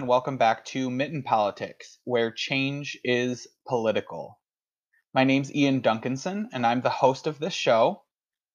and 0.00 0.08
welcome 0.08 0.38
back 0.38 0.64
to 0.64 0.88
Mitten 0.88 1.22
Politics, 1.22 1.98
where 2.04 2.30
change 2.30 2.98
is 3.04 3.46
political. 3.68 4.40
My 5.12 5.24
name's 5.24 5.54
Ian 5.54 5.82
Duncanson, 5.82 6.46
and 6.54 6.64
I'm 6.64 6.80
the 6.80 6.88
host 6.88 7.26
of 7.26 7.38
this 7.38 7.52
show. 7.52 8.00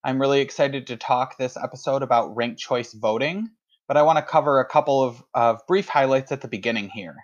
I'm 0.03 0.19
really 0.19 0.41
excited 0.41 0.87
to 0.87 0.97
talk 0.97 1.37
this 1.37 1.55
episode 1.55 2.01
about 2.01 2.35
ranked 2.35 2.59
choice 2.59 2.93
voting, 2.93 3.51
but 3.87 3.95
I 3.95 4.01
want 4.01 4.17
to 4.17 4.23
cover 4.23 4.59
a 4.59 4.67
couple 4.67 5.03
of, 5.03 5.23
of 5.35 5.61
brief 5.67 5.87
highlights 5.87 6.31
at 6.31 6.41
the 6.41 6.47
beginning 6.47 6.89
here. 6.89 7.15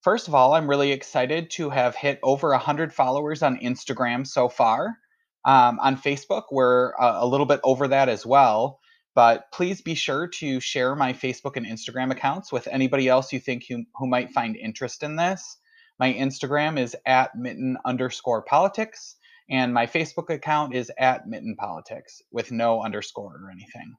First 0.00 0.28
of 0.28 0.34
all, 0.34 0.54
I'm 0.54 0.66
really 0.66 0.92
excited 0.92 1.50
to 1.50 1.68
have 1.68 1.94
hit 1.94 2.20
over 2.22 2.48
100 2.52 2.94
followers 2.94 3.42
on 3.42 3.58
Instagram 3.58 4.26
so 4.26 4.48
far. 4.48 4.96
Um, 5.44 5.78
on 5.78 5.98
Facebook, 5.98 6.44
we're 6.50 6.94
uh, 6.98 7.18
a 7.20 7.26
little 7.26 7.44
bit 7.44 7.60
over 7.62 7.88
that 7.88 8.08
as 8.08 8.24
well. 8.24 8.80
But 9.18 9.50
please 9.50 9.80
be 9.80 9.96
sure 9.96 10.28
to 10.28 10.60
share 10.60 10.94
my 10.94 11.12
Facebook 11.12 11.56
and 11.56 11.66
Instagram 11.66 12.12
accounts 12.12 12.52
with 12.52 12.68
anybody 12.68 13.08
else 13.08 13.32
you 13.32 13.40
think 13.40 13.64
who, 13.68 13.82
who 13.96 14.06
might 14.06 14.30
find 14.30 14.54
interest 14.54 15.02
in 15.02 15.16
this. 15.16 15.56
My 15.98 16.14
Instagram 16.14 16.78
is 16.78 16.94
at 17.04 17.34
mitten 17.34 17.78
underscore 17.84 18.42
politics, 18.42 19.16
and 19.50 19.74
my 19.74 19.86
Facebook 19.86 20.32
account 20.32 20.72
is 20.72 20.92
at 20.96 21.26
mitten 21.26 21.56
politics 21.58 22.22
with 22.30 22.52
no 22.52 22.80
underscore 22.80 23.40
or 23.42 23.50
anything. 23.50 23.96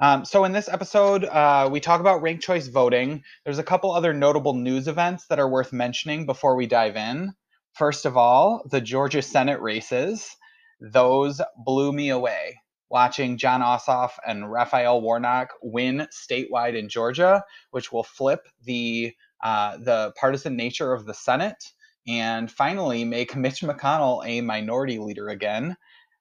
Um, 0.00 0.24
so 0.24 0.44
in 0.44 0.52
this 0.52 0.70
episode, 0.70 1.24
uh, 1.24 1.68
we 1.70 1.80
talk 1.80 2.00
about 2.00 2.22
ranked 2.22 2.42
choice 2.42 2.68
voting. 2.68 3.24
There's 3.44 3.58
a 3.58 3.62
couple 3.62 3.92
other 3.92 4.14
notable 4.14 4.54
news 4.54 4.88
events 4.88 5.26
that 5.26 5.40
are 5.40 5.50
worth 5.50 5.74
mentioning 5.74 6.24
before 6.24 6.56
we 6.56 6.66
dive 6.66 6.96
in. 6.96 7.34
First 7.74 8.06
of 8.06 8.16
all, 8.16 8.66
the 8.70 8.80
Georgia 8.80 9.20
Senate 9.20 9.60
races. 9.60 10.34
Those 10.80 11.42
blew 11.66 11.92
me 11.92 12.08
away 12.08 12.54
watching 12.92 13.38
Jon 13.38 13.62
Ossoff 13.62 14.10
and 14.24 14.52
Raphael 14.52 15.00
Warnock 15.00 15.48
win 15.62 16.06
statewide 16.12 16.78
in 16.78 16.90
Georgia, 16.90 17.42
which 17.70 17.90
will 17.90 18.04
flip 18.04 18.46
the 18.62 19.14
uh, 19.42 19.78
the 19.78 20.12
partisan 20.16 20.54
nature 20.54 20.92
of 20.92 21.06
the 21.06 21.14
Senate 21.14 21.64
and 22.06 22.50
finally 22.50 23.04
make 23.04 23.34
Mitch 23.36 23.62
McConnell 23.62 24.24
a 24.24 24.42
minority 24.42 24.98
leader 24.98 25.28
again. 25.28 25.76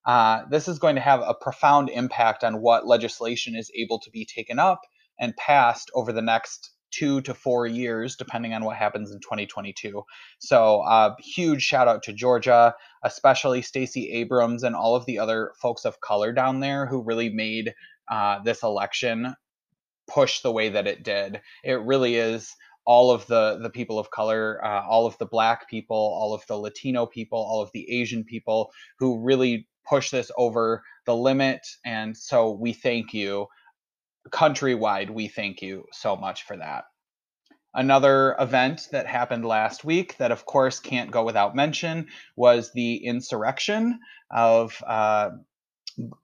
Uh, 0.05 0.43
this 0.49 0.67
is 0.67 0.79
going 0.79 0.95
to 0.95 1.01
have 1.01 1.19
a 1.19 1.35
profound 1.35 1.89
impact 1.89 2.43
on 2.43 2.61
what 2.61 2.87
legislation 2.87 3.55
is 3.55 3.69
able 3.75 3.99
to 3.99 4.09
be 4.09 4.25
taken 4.25 4.57
up 4.57 4.81
and 5.19 5.37
passed 5.37 5.91
over 5.93 6.11
the 6.11 6.23
next 6.23 6.71
two 6.89 7.21
to 7.21 7.33
four 7.33 7.67
years, 7.67 8.15
depending 8.15 8.53
on 8.53 8.63
what 8.63 8.77
happens 8.77 9.11
in 9.11 9.19
2022. 9.19 10.03
So, 10.39 10.81
uh, 10.81 11.15
huge 11.19 11.61
shout 11.61 11.87
out 11.87 12.03
to 12.03 12.13
Georgia, 12.13 12.73
especially 13.03 13.61
Stacey 13.61 14.11
Abrams 14.11 14.63
and 14.63 14.75
all 14.75 14.95
of 14.95 15.05
the 15.05 15.19
other 15.19 15.51
folks 15.61 15.85
of 15.85 16.01
color 16.01 16.31
down 16.31 16.59
there 16.59 16.85
who 16.85 17.01
really 17.01 17.29
made 17.29 17.73
uh, 18.09 18.39
this 18.43 18.63
election 18.63 19.35
push 20.07 20.41
the 20.41 20.51
way 20.51 20.69
that 20.69 20.87
it 20.87 21.03
did. 21.03 21.41
It 21.63 21.81
really 21.81 22.15
is 22.15 22.55
all 22.85 23.11
of 23.11 23.27
the 23.27 23.59
the 23.61 23.69
people 23.69 23.99
of 23.99 24.09
color, 24.11 24.59
uh, 24.65 24.83
all 24.87 25.05
of 25.05 25.17
the 25.19 25.25
black 25.25 25.69
people, 25.69 25.95
all 25.95 26.33
of 26.33 26.45
the 26.47 26.57
Latino 26.57 27.05
people, 27.05 27.37
all 27.37 27.61
of 27.61 27.69
the 27.73 27.89
Asian 27.91 28.23
people 28.23 28.71
who 28.97 29.23
really 29.23 29.67
push 29.87 30.09
this 30.09 30.31
over 30.37 30.83
the 31.05 31.15
limit. 31.15 31.61
And 31.85 32.15
so 32.15 32.51
we 32.51 32.73
thank 32.73 33.13
you 33.13 33.47
countrywide, 34.29 35.09
we 35.09 35.27
thank 35.27 35.61
you 35.61 35.85
so 35.91 36.15
much 36.15 36.43
for 36.43 36.57
that. 36.57 36.85
Another 37.73 38.35
event 38.37 38.89
that 38.91 39.07
happened 39.07 39.45
last 39.45 39.85
week 39.85 40.17
that, 40.17 40.31
of 40.31 40.45
course, 40.45 40.79
can't 40.79 41.09
go 41.09 41.23
without 41.23 41.55
mention 41.55 42.07
was 42.35 42.71
the 42.73 42.97
insurrection 42.97 43.99
of 44.29 44.83
uh, 44.85 45.29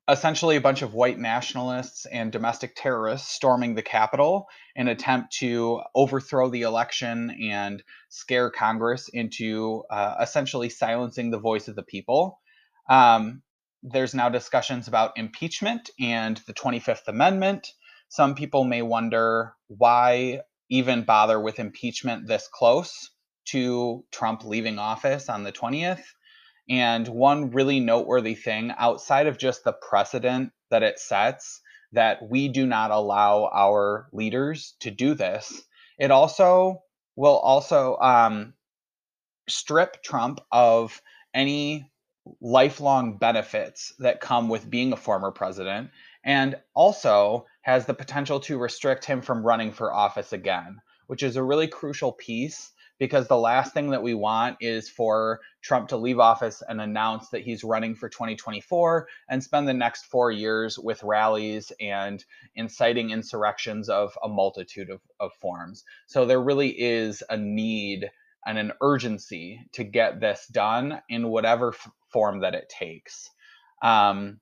essentially 0.09 0.58
a 0.58 0.62
bunch 0.62 0.81
of 0.81 0.94
white 0.94 1.20
nationalists 1.20 2.06
and 2.06 2.31
domestic 2.31 2.75
terrorists 2.75 3.31
storming 3.31 3.75
the 3.75 3.81
Capitol 3.81 4.47
in 4.75 4.90
attempt 4.90 5.34
to 5.38 5.81
overthrow 5.96 6.50
the 6.50 6.63
election 6.63 7.31
and 7.50 7.81
scare 8.09 8.50
Congress 8.50 9.09
into 9.09 9.84
uh, 9.90 10.16
essentially 10.22 10.69
silencing 10.69 11.31
the 11.31 11.40
voice 11.40 11.69
of 11.69 11.75
the 11.75 11.84
people. 11.84 12.41
Um, 12.90 13.41
there's 13.84 14.13
now 14.13 14.28
discussions 14.30 14.88
about 14.88 15.18
impeachment 15.18 15.90
and 16.00 16.38
the 16.47 16.53
25th 16.53 17.07
Amendment. 17.07 17.72
Some 18.09 18.36
people 18.36 18.63
may 18.63 18.81
wonder 18.81 19.53
why 19.68 20.41
even 20.69 21.03
bother 21.03 21.39
with 21.39 21.59
impeachment 21.59 22.28
this 22.28 22.47
close 22.51 23.11
to 23.45 24.03
Trump 24.11 24.44
leaving 24.44 24.79
office 24.79 25.29
on 25.29 25.44
the 25.44 25.51
20th. 25.51 26.03
And 26.69 27.07
one 27.07 27.51
really 27.51 27.79
noteworthy 27.79 28.35
thing 28.35 28.73
outside 28.77 29.27
of 29.27 29.38
just 29.38 29.63
the 29.63 29.73
precedent 29.73 30.51
that 30.69 30.83
it 30.83 31.00
sets 31.00 31.61
that 31.94 32.19
we 32.29 32.50
do 32.50 32.66
not 32.66 32.91
allow 32.91 33.50
our 33.53 34.09
leaders 34.11 34.75
to 34.81 34.91
do 34.91 35.13
this, 35.13 35.61
it 35.97 36.11
also 36.11 36.83
will 37.16 37.38
also 37.38 37.97
um, 37.97 38.53
strip 39.47 40.03
Trump 40.03 40.41
of 40.51 41.01
any 41.33 41.89
lifelong 42.41 43.17
benefits 43.17 43.94
that 44.00 44.19
come 44.19 44.50
with 44.50 44.69
being 44.69 44.91
a 44.91 44.97
former 44.97 45.31
president 45.31 45.89
and 46.23 46.57
also 46.73 47.45
has 47.67 47.85
the 47.85 47.94
potential 47.94 48.39
to 48.39 48.57
restrict 48.57 49.03
him 49.03 49.22
from 49.22 49.45
running 49.45 49.73
for 49.73 49.94
office 49.94 50.31
again, 50.31 50.79
which 51.07 51.22
is 51.22 51.35
a 51.35 51.44
really 51.44 51.67
crucial 51.67 52.13
piece 52.13 52.72
because 52.97 53.28
the 53.28 53.38
last 53.38 53.73
thing 53.73 53.89
that 53.89 54.01
we 54.01 54.13
want 54.13 54.55
is 54.61 54.88
for 54.89 55.41
Trump 55.61 55.89
to 55.89 55.97
leave 55.97 56.17
office 56.17 56.63
and 56.69 56.79
announce 56.79 57.27
that 57.27 57.41
he's 57.41 57.66
running 57.66 57.94
for 57.94 58.07
2024 58.07 59.09
and 59.27 59.44
spend 59.44 59.67
the 59.67 59.73
next 59.73 60.06
four 60.06 60.31
years 60.31 60.79
with 60.79 61.03
rallies 61.03 61.73
and 61.81 62.23
inciting 62.56 63.11
insurrections 63.11 63.89
of 63.89 64.17
a 64.23 64.29
multitude 64.29 64.89
of, 64.89 65.01
of 65.19 65.33
forms. 65.33 65.83
So 66.06 66.25
there 66.25 66.41
really 66.41 66.69
is 66.69 67.22
a 67.29 67.35
need 67.35 68.09
and 68.45 68.57
an 68.57 68.72
urgency 68.81 69.59
to 69.73 69.83
get 69.83 70.22
this 70.22 70.47
done 70.53 71.01
in 71.09 71.27
whatever 71.27 71.73
f- 71.73 71.91
form 72.07 72.39
that 72.39 72.56
it 72.56 72.69
takes. 72.69 73.29
Um, 73.81 74.39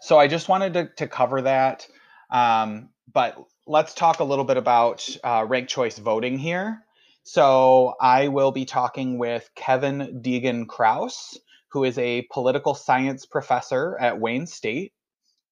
so 0.00 0.18
I 0.18 0.28
just 0.28 0.48
wanted 0.48 0.72
to, 0.72 0.90
to 0.96 1.06
cover 1.06 1.42
that. 1.42 1.86
Um, 2.32 2.88
but 3.12 3.36
let's 3.66 3.94
talk 3.94 4.20
a 4.20 4.24
little 4.24 4.46
bit 4.46 4.56
about 4.56 5.06
uh, 5.22 5.44
ranked 5.46 5.70
choice 5.70 5.98
voting 5.98 6.38
here. 6.38 6.82
So 7.24 7.94
I 8.00 8.28
will 8.28 8.50
be 8.50 8.64
talking 8.64 9.18
with 9.18 9.48
Kevin 9.54 10.22
Deegan-Krause, 10.22 11.38
who 11.70 11.84
is 11.84 11.98
a 11.98 12.26
political 12.32 12.74
science 12.74 13.26
professor 13.26 13.96
at 14.00 14.18
Wayne 14.18 14.46
State. 14.46 14.92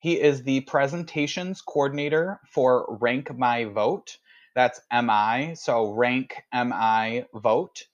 He 0.01 0.19
is 0.19 0.43
the 0.43 0.63
presentations 0.63 1.61
coordinator 1.61 2.41
for 2.51 2.99
Rank 3.01 3.37
My 3.37 3.67
Vote. 3.67 4.17
That's 4.57 4.81
MI, 4.91 5.55
so 5.55 5.93
Rank 5.93 6.35
MI 6.53 7.25
Vote, 7.35 7.85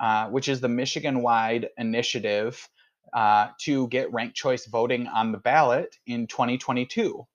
uh, 0.00 0.28
which 0.28 0.48
is 0.48 0.60
the 0.60 0.68
Michigan 0.68 1.20
wide 1.20 1.68
initiative 1.76 2.68
uh, 3.12 3.48
to 3.62 3.88
get 3.88 4.12
ranked 4.12 4.36
choice 4.36 4.66
voting 4.66 5.08
on 5.08 5.32
the 5.32 5.38
ballot 5.38 5.96
in 6.06 6.26
2022. 6.28 7.26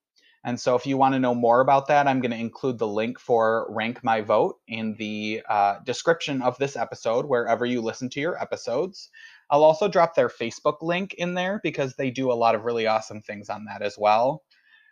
And 0.44 0.58
so, 0.58 0.74
if 0.74 0.86
you 0.86 0.96
want 0.96 1.14
to 1.14 1.20
know 1.20 1.34
more 1.34 1.60
about 1.60 1.86
that, 1.88 2.08
I'm 2.08 2.20
going 2.20 2.32
to 2.32 2.36
include 2.36 2.78
the 2.78 2.88
link 2.88 3.18
for 3.20 3.66
Rank 3.70 4.02
My 4.02 4.22
Vote 4.22 4.58
in 4.66 4.96
the 4.98 5.42
uh, 5.48 5.78
description 5.84 6.42
of 6.42 6.58
this 6.58 6.76
episode, 6.76 7.26
wherever 7.26 7.64
you 7.64 7.80
listen 7.80 8.08
to 8.10 8.20
your 8.20 8.40
episodes. 8.40 9.10
I'll 9.50 9.64
also 9.64 9.86
drop 9.86 10.14
their 10.14 10.28
Facebook 10.28 10.82
link 10.82 11.14
in 11.14 11.34
there 11.34 11.60
because 11.62 11.94
they 11.94 12.10
do 12.10 12.32
a 12.32 12.34
lot 12.34 12.54
of 12.54 12.64
really 12.64 12.86
awesome 12.86 13.20
things 13.20 13.50
on 13.50 13.66
that 13.66 13.82
as 13.82 13.96
well. 13.98 14.42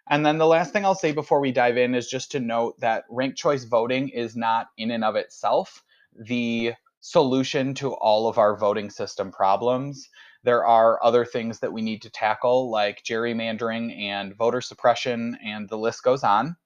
And 0.09 0.25
then 0.25 0.39
the 0.39 0.47
last 0.47 0.73
thing 0.73 0.85
I'll 0.85 0.95
say 0.95 1.13
before 1.13 1.41
we 1.41 1.53
dive 1.53 1.77
in 1.77 1.95
is 1.95 2.09
just 2.09 2.33
to 2.33 2.41
note 2.41 2.79
that 2.81 3.05
ranked 3.09 3.39
choice 3.39 3.65
voting 3.65 4.09
is 4.09 4.37
not 4.37 4.69
in 4.77 4.91
and 4.91 5.05
of 5.05 5.17
itself 5.17 5.83
the 6.15 6.75
solution 7.01 7.75
to 7.75 7.95
all 7.95 8.29
of 8.29 8.39
our 8.39 8.57
voting 8.57 8.91
system 8.91 9.31
problems. 9.31 10.09
There 10.43 10.67
are 10.67 11.03
other 11.05 11.25
things 11.25 11.59
that 11.61 11.73
we 11.73 11.83
need 11.83 12.03
to 12.03 12.11
tackle, 12.11 12.71
like 12.71 13.05
gerrymandering 13.05 13.97
and 13.99 14.35
voter 14.35 14.61
suppression, 14.61 15.39
and 15.45 15.69
the 15.69 15.79
list 15.79 16.03
goes 16.03 16.25
on. 16.25 16.57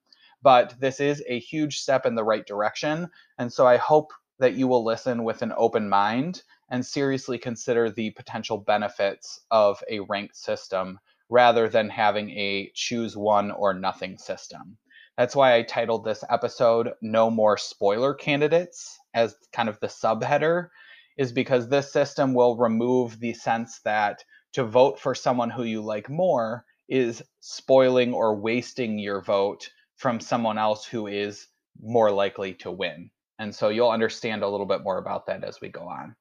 But 0.41 0.75
this 0.79 0.99
is 0.99 1.23
a 1.27 1.39
huge 1.39 1.79
step 1.79 2.05
in 2.05 2.15
the 2.15 2.23
right 2.23 2.45
direction. 2.45 3.09
And 3.37 3.51
so 3.51 3.65
I 3.67 3.77
hope 3.77 4.13
that 4.39 4.53
you 4.53 4.67
will 4.67 4.83
listen 4.83 5.23
with 5.23 5.41
an 5.41 5.53
open 5.57 5.89
mind 5.89 6.43
and 6.69 6.85
seriously 6.85 7.37
consider 7.37 7.89
the 7.89 8.11
potential 8.11 8.57
benefits 8.57 9.39
of 9.51 9.83
a 9.89 10.01
ranked 10.01 10.35
system 10.35 10.99
rather 11.29 11.67
than 11.67 11.89
having 11.89 12.29
a 12.31 12.71
choose 12.75 13.17
one 13.17 13.51
or 13.51 13.73
nothing 13.73 14.17
system. 14.17 14.77
That's 15.17 15.35
why 15.35 15.55
I 15.55 15.63
titled 15.63 16.03
this 16.03 16.23
episode 16.29 16.91
No 17.01 17.29
More 17.29 17.57
Spoiler 17.57 18.13
Candidates 18.13 18.99
as 19.13 19.35
kind 19.53 19.69
of 19.69 19.79
the 19.79 19.87
subheader 19.87 20.69
is 21.17 21.31
because 21.31 21.67
this 21.67 21.91
system 21.91 22.33
will 22.33 22.57
remove 22.57 23.19
the 23.19 23.33
sense 23.33 23.79
that 23.85 24.23
to 24.53 24.63
vote 24.63 24.99
for 24.99 25.15
someone 25.15 25.49
who 25.49 25.63
you 25.63 25.81
like 25.81 26.09
more 26.09 26.65
is 26.87 27.23
spoiling 27.39 28.13
or 28.13 28.35
wasting 28.35 28.99
your 28.99 29.21
vote 29.21 29.69
from 29.95 30.19
someone 30.19 30.57
else 30.57 30.85
who 30.85 31.07
is 31.07 31.47
more 31.81 32.11
likely 32.11 32.53
to 32.53 32.71
win. 32.71 33.09
And 33.39 33.53
so 33.53 33.69
you'll 33.69 33.89
understand 33.89 34.43
a 34.43 34.49
little 34.49 34.65
bit 34.65 34.83
more 34.83 34.97
about 34.97 35.25
that 35.27 35.43
as 35.43 35.59
we 35.59 35.69
go 35.69 35.81
on. 35.81 36.15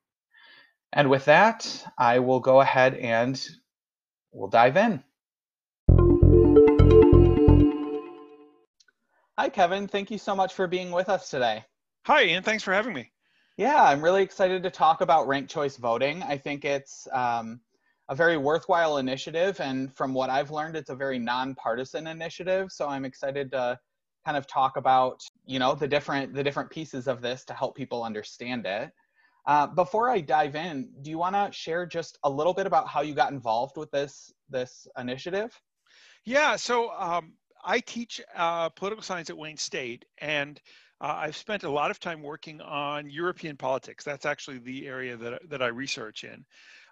And 0.92 1.10
with 1.10 1.24
that, 1.26 1.86
I 1.98 2.20
will 2.20 2.40
go 2.40 2.60
ahead 2.60 2.94
and 2.94 3.40
we'll 4.32 4.48
dive 4.48 4.76
in. 4.76 5.02
Hi, 9.36 9.48
Kevin. 9.48 9.88
Thank 9.88 10.12
you 10.12 10.18
so 10.18 10.36
much 10.36 10.54
for 10.54 10.68
being 10.68 10.92
with 10.92 11.08
us 11.08 11.28
today. 11.28 11.64
Hi, 12.06 12.24
Ian. 12.24 12.44
Thanks 12.44 12.62
for 12.62 12.72
having 12.72 12.94
me. 12.94 13.10
Yeah, 13.56 13.84
I'm 13.84 14.02
really 14.02 14.22
excited 14.22 14.64
to 14.64 14.70
talk 14.70 15.00
about 15.00 15.28
ranked 15.28 15.50
choice 15.50 15.76
voting. 15.76 16.24
I 16.24 16.36
think 16.36 16.64
it's 16.64 17.06
um, 17.12 17.60
a 18.08 18.14
very 18.14 18.36
worthwhile 18.36 18.96
initiative, 18.96 19.60
and 19.60 19.94
from 19.94 20.12
what 20.12 20.28
I've 20.28 20.50
learned, 20.50 20.76
it's 20.76 20.90
a 20.90 20.96
very 20.96 21.20
nonpartisan 21.20 22.08
initiative. 22.08 22.72
So 22.72 22.88
I'm 22.88 23.04
excited 23.04 23.52
to 23.52 23.78
kind 24.24 24.36
of 24.36 24.46
talk 24.48 24.76
about 24.76 25.20
you 25.46 25.60
know 25.60 25.74
the 25.74 25.86
different 25.86 26.34
the 26.34 26.42
different 26.42 26.70
pieces 26.70 27.06
of 27.06 27.22
this 27.22 27.44
to 27.44 27.54
help 27.54 27.76
people 27.76 28.02
understand 28.02 28.66
it. 28.66 28.90
Uh, 29.46 29.68
before 29.68 30.10
I 30.10 30.20
dive 30.20 30.56
in, 30.56 30.88
do 31.02 31.10
you 31.10 31.18
want 31.18 31.36
to 31.36 31.52
share 31.52 31.86
just 31.86 32.18
a 32.24 32.30
little 32.30 32.54
bit 32.54 32.66
about 32.66 32.88
how 32.88 33.02
you 33.02 33.14
got 33.14 33.30
involved 33.30 33.76
with 33.76 33.90
this 33.92 34.32
this 34.48 34.88
initiative? 34.98 35.56
Yeah, 36.24 36.56
so 36.56 36.90
um, 36.98 37.34
I 37.64 37.78
teach 37.78 38.20
uh, 38.34 38.70
political 38.70 39.04
science 39.04 39.30
at 39.30 39.38
Wayne 39.38 39.58
State, 39.58 40.06
and 40.18 40.60
uh, 41.04 41.18
I've 41.18 41.36
spent 41.36 41.64
a 41.64 41.70
lot 41.70 41.90
of 41.90 42.00
time 42.00 42.22
working 42.22 42.62
on 42.62 43.10
European 43.10 43.58
politics. 43.58 44.04
That's 44.04 44.24
actually 44.24 44.56
the 44.60 44.86
area 44.86 45.18
that, 45.18 45.50
that 45.50 45.60
I 45.60 45.66
research 45.66 46.24
in. 46.24 46.46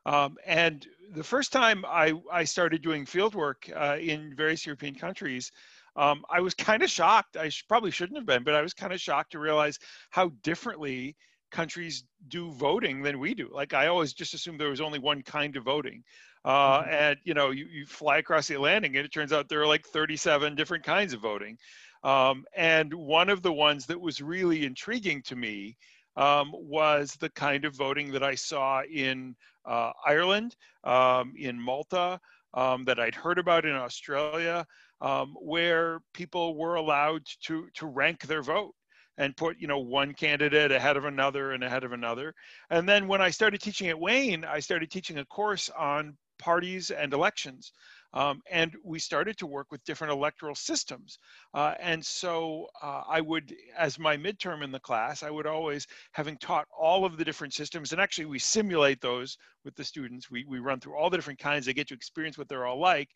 Um, 0.04 0.36
and 0.44 0.86
the 1.14 1.24
first 1.24 1.50
time 1.50 1.82
I, 1.88 2.12
I 2.30 2.44
started 2.44 2.82
doing 2.82 3.06
field 3.06 3.34
work 3.34 3.70
uh, 3.74 3.96
in 3.98 4.34
various 4.36 4.66
European 4.66 4.94
countries, 4.94 5.50
um, 5.96 6.24
I 6.28 6.40
was 6.40 6.52
kind 6.68 6.82
of 6.82 6.90
shocked. 6.90 7.38
I 7.38 7.48
sh- 7.48 7.64
probably 7.66 7.90
shouldn't 7.90 8.18
have 8.18 8.26
been, 8.26 8.42
but 8.44 8.54
I 8.54 8.60
was 8.60 8.74
kind 8.74 8.92
of 8.92 9.00
shocked 9.00 9.32
to 9.32 9.38
realize 9.38 9.78
how 10.10 10.30
differently 10.42 11.16
countries 11.50 12.04
do 12.28 12.52
voting 12.52 13.00
than 13.00 13.18
we 13.18 13.32
do. 13.32 13.48
Like 13.50 13.72
I 13.72 13.86
always 13.86 14.12
just 14.12 14.34
assumed 14.34 14.60
there 14.60 14.68
was 14.68 14.82
only 14.82 14.98
one 14.98 15.22
kind 15.22 15.56
of 15.56 15.64
voting. 15.64 16.04
Uh, 16.44 16.82
mm-hmm. 16.82 16.90
And 16.90 17.18
you 17.24 17.32
know, 17.32 17.50
you, 17.50 17.64
you 17.64 17.86
fly 17.86 18.18
across 18.18 18.46
the 18.46 18.56
Atlantic, 18.56 18.94
and 18.94 19.06
it 19.06 19.12
turns 19.12 19.32
out 19.32 19.48
there 19.48 19.62
are 19.62 19.66
like 19.66 19.86
37 19.86 20.54
different 20.54 20.84
kinds 20.84 21.14
of 21.14 21.20
voting. 21.20 21.56
Um, 22.04 22.44
and 22.56 22.92
one 22.92 23.28
of 23.28 23.42
the 23.42 23.52
ones 23.52 23.86
that 23.86 24.00
was 24.00 24.20
really 24.20 24.64
intriguing 24.64 25.22
to 25.22 25.36
me 25.36 25.76
um, 26.16 26.50
was 26.52 27.16
the 27.16 27.30
kind 27.30 27.64
of 27.64 27.74
voting 27.74 28.12
that 28.12 28.22
I 28.22 28.34
saw 28.34 28.82
in 28.82 29.34
uh, 29.64 29.92
Ireland, 30.04 30.56
um, 30.84 31.34
in 31.36 31.60
Malta, 31.60 32.20
um, 32.54 32.84
that 32.84 32.98
I'd 32.98 33.14
heard 33.14 33.38
about 33.38 33.64
in 33.64 33.74
Australia, 33.74 34.66
um, 35.00 35.34
where 35.40 36.00
people 36.12 36.56
were 36.56 36.74
allowed 36.74 37.22
to 37.44 37.68
to 37.74 37.86
rank 37.86 38.22
their 38.22 38.42
vote 38.42 38.74
and 39.18 39.36
put 39.36 39.58
you 39.58 39.66
know 39.66 39.78
one 39.78 40.12
candidate 40.12 40.72
ahead 40.72 40.96
of 40.96 41.04
another 41.04 41.52
and 41.52 41.62
ahead 41.64 41.84
of 41.84 41.92
another. 41.92 42.34
And 42.70 42.88
then 42.88 43.08
when 43.08 43.20
i 43.20 43.30
started 43.30 43.60
teaching 43.60 43.88
at 43.88 43.98
wayne 43.98 44.44
i 44.44 44.60
started 44.60 44.90
teaching 44.90 45.18
a 45.18 45.24
course 45.26 45.70
on 45.70 46.16
parties 46.38 46.90
and 46.90 47.12
elections 47.12 47.72
um, 48.14 48.42
and 48.50 48.74
we 48.84 48.98
started 48.98 49.36
to 49.38 49.46
work 49.46 49.68
with 49.70 49.84
different 49.84 50.12
electoral 50.12 50.54
systems. 50.54 51.18
Uh, 51.54 51.74
and 51.80 52.04
so 52.04 52.66
uh, 52.82 53.02
I 53.08 53.20
would, 53.20 53.54
as 53.76 53.98
my 53.98 54.16
midterm 54.16 54.62
in 54.62 54.70
the 54.70 54.80
class, 54.80 55.22
I 55.22 55.30
would 55.30 55.46
always, 55.46 55.86
having 56.12 56.36
taught 56.38 56.66
all 56.78 57.04
of 57.04 57.16
the 57.16 57.24
different 57.24 57.54
systems, 57.54 57.92
and 57.92 58.00
actually 58.00 58.26
we 58.26 58.38
simulate 58.38 59.00
those 59.00 59.38
with 59.64 59.74
the 59.76 59.84
students, 59.84 60.30
we, 60.30 60.44
we 60.44 60.58
run 60.58 60.80
through 60.80 60.96
all 60.96 61.10
the 61.10 61.16
different 61.16 61.38
kinds, 61.38 61.66
they 61.66 61.72
get 61.72 61.88
to 61.88 61.94
experience 61.94 62.36
what 62.36 62.48
they're 62.48 62.66
all 62.66 62.80
like. 62.80 63.08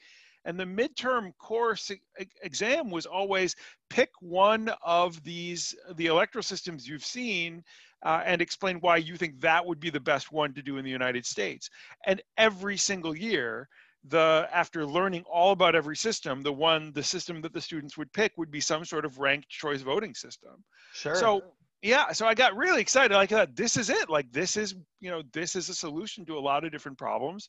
And 0.47 0.59
the 0.59 0.65
midterm 0.65 1.33
course 1.39 1.91
exam 2.43 2.89
was 2.89 3.05
always 3.05 3.57
pick 3.91 4.11
one 4.21 4.71
of 4.85 5.23
these, 5.25 5.75
the 5.97 6.07
electoral 6.07 6.45
systems 6.45 6.89
you've 6.89 7.05
seen 7.05 7.65
uh, 8.05 8.23
and 8.25 8.41
explain 8.41 8.77
why 8.77 8.99
you 8.99 9.17
think 9.17 9.41
that 9.41 9.67
would 9.67 9.81
be 9.81 9.91
the 9.91 9.99
best 9.99 10.31
one 10.31 10.55
to 10.55 10.63
do 10.63 10.79
in 10.79 10.85
the 10.85 10.91
United 10.91 11.27
States. 11.27 11.69
And 12.07 12.23
every 12.39 12.77
single 12.77 13.17
year, 13.17 13.69
the 14.09 14.49
after 14.53 14.87
learning 14.87 15.25
all 15.31 15.53
about 15.53 15.75
every 15.75 15.97
system, 15.97 16.43
the 16.43 16.53
one 16.53 16.93
the 16.93 17.03
system 17.03 17.41
that 17.43 17.53
the 17.53 17.61
students 17.61 17.97
would 17.97 18.13
pick 18.13 18.33
would 18.37 18.51
be 18.51 18.61
some 18.61 18.85
sort 18.85 19.05
of 19.05 19.19
ranked 19.19 19.49
choice 19.49 19.83
voting 19.83 20.15
system. 20.15 20.63
Sure. 20.93 21.15
So 21.15 21.43
yeah, 21.83 22.11
so 22.13 22.27
I 22.27 22.35
got 22.35 22.57
really 22.57 22.81
excited. 22.81 23.15
Like 23.15 23.55
this 23.55 23.77
is 23.77 23.91
it. 23.91 24.09
Like 24.09 24.33
this 24.33 24.57
is 24.57 24.75
you 25.01 25.11
know 25.11 25.23
this 25.33 25.55
is 25.55 25.69
a 25.69 25.75
solution 25.75 26.25
to 26.27 26.39
a 26.39 26.41
lot 26.41 26.65
of 26.65 26.73
different 26.73 26.99
problems. 26.99 27.49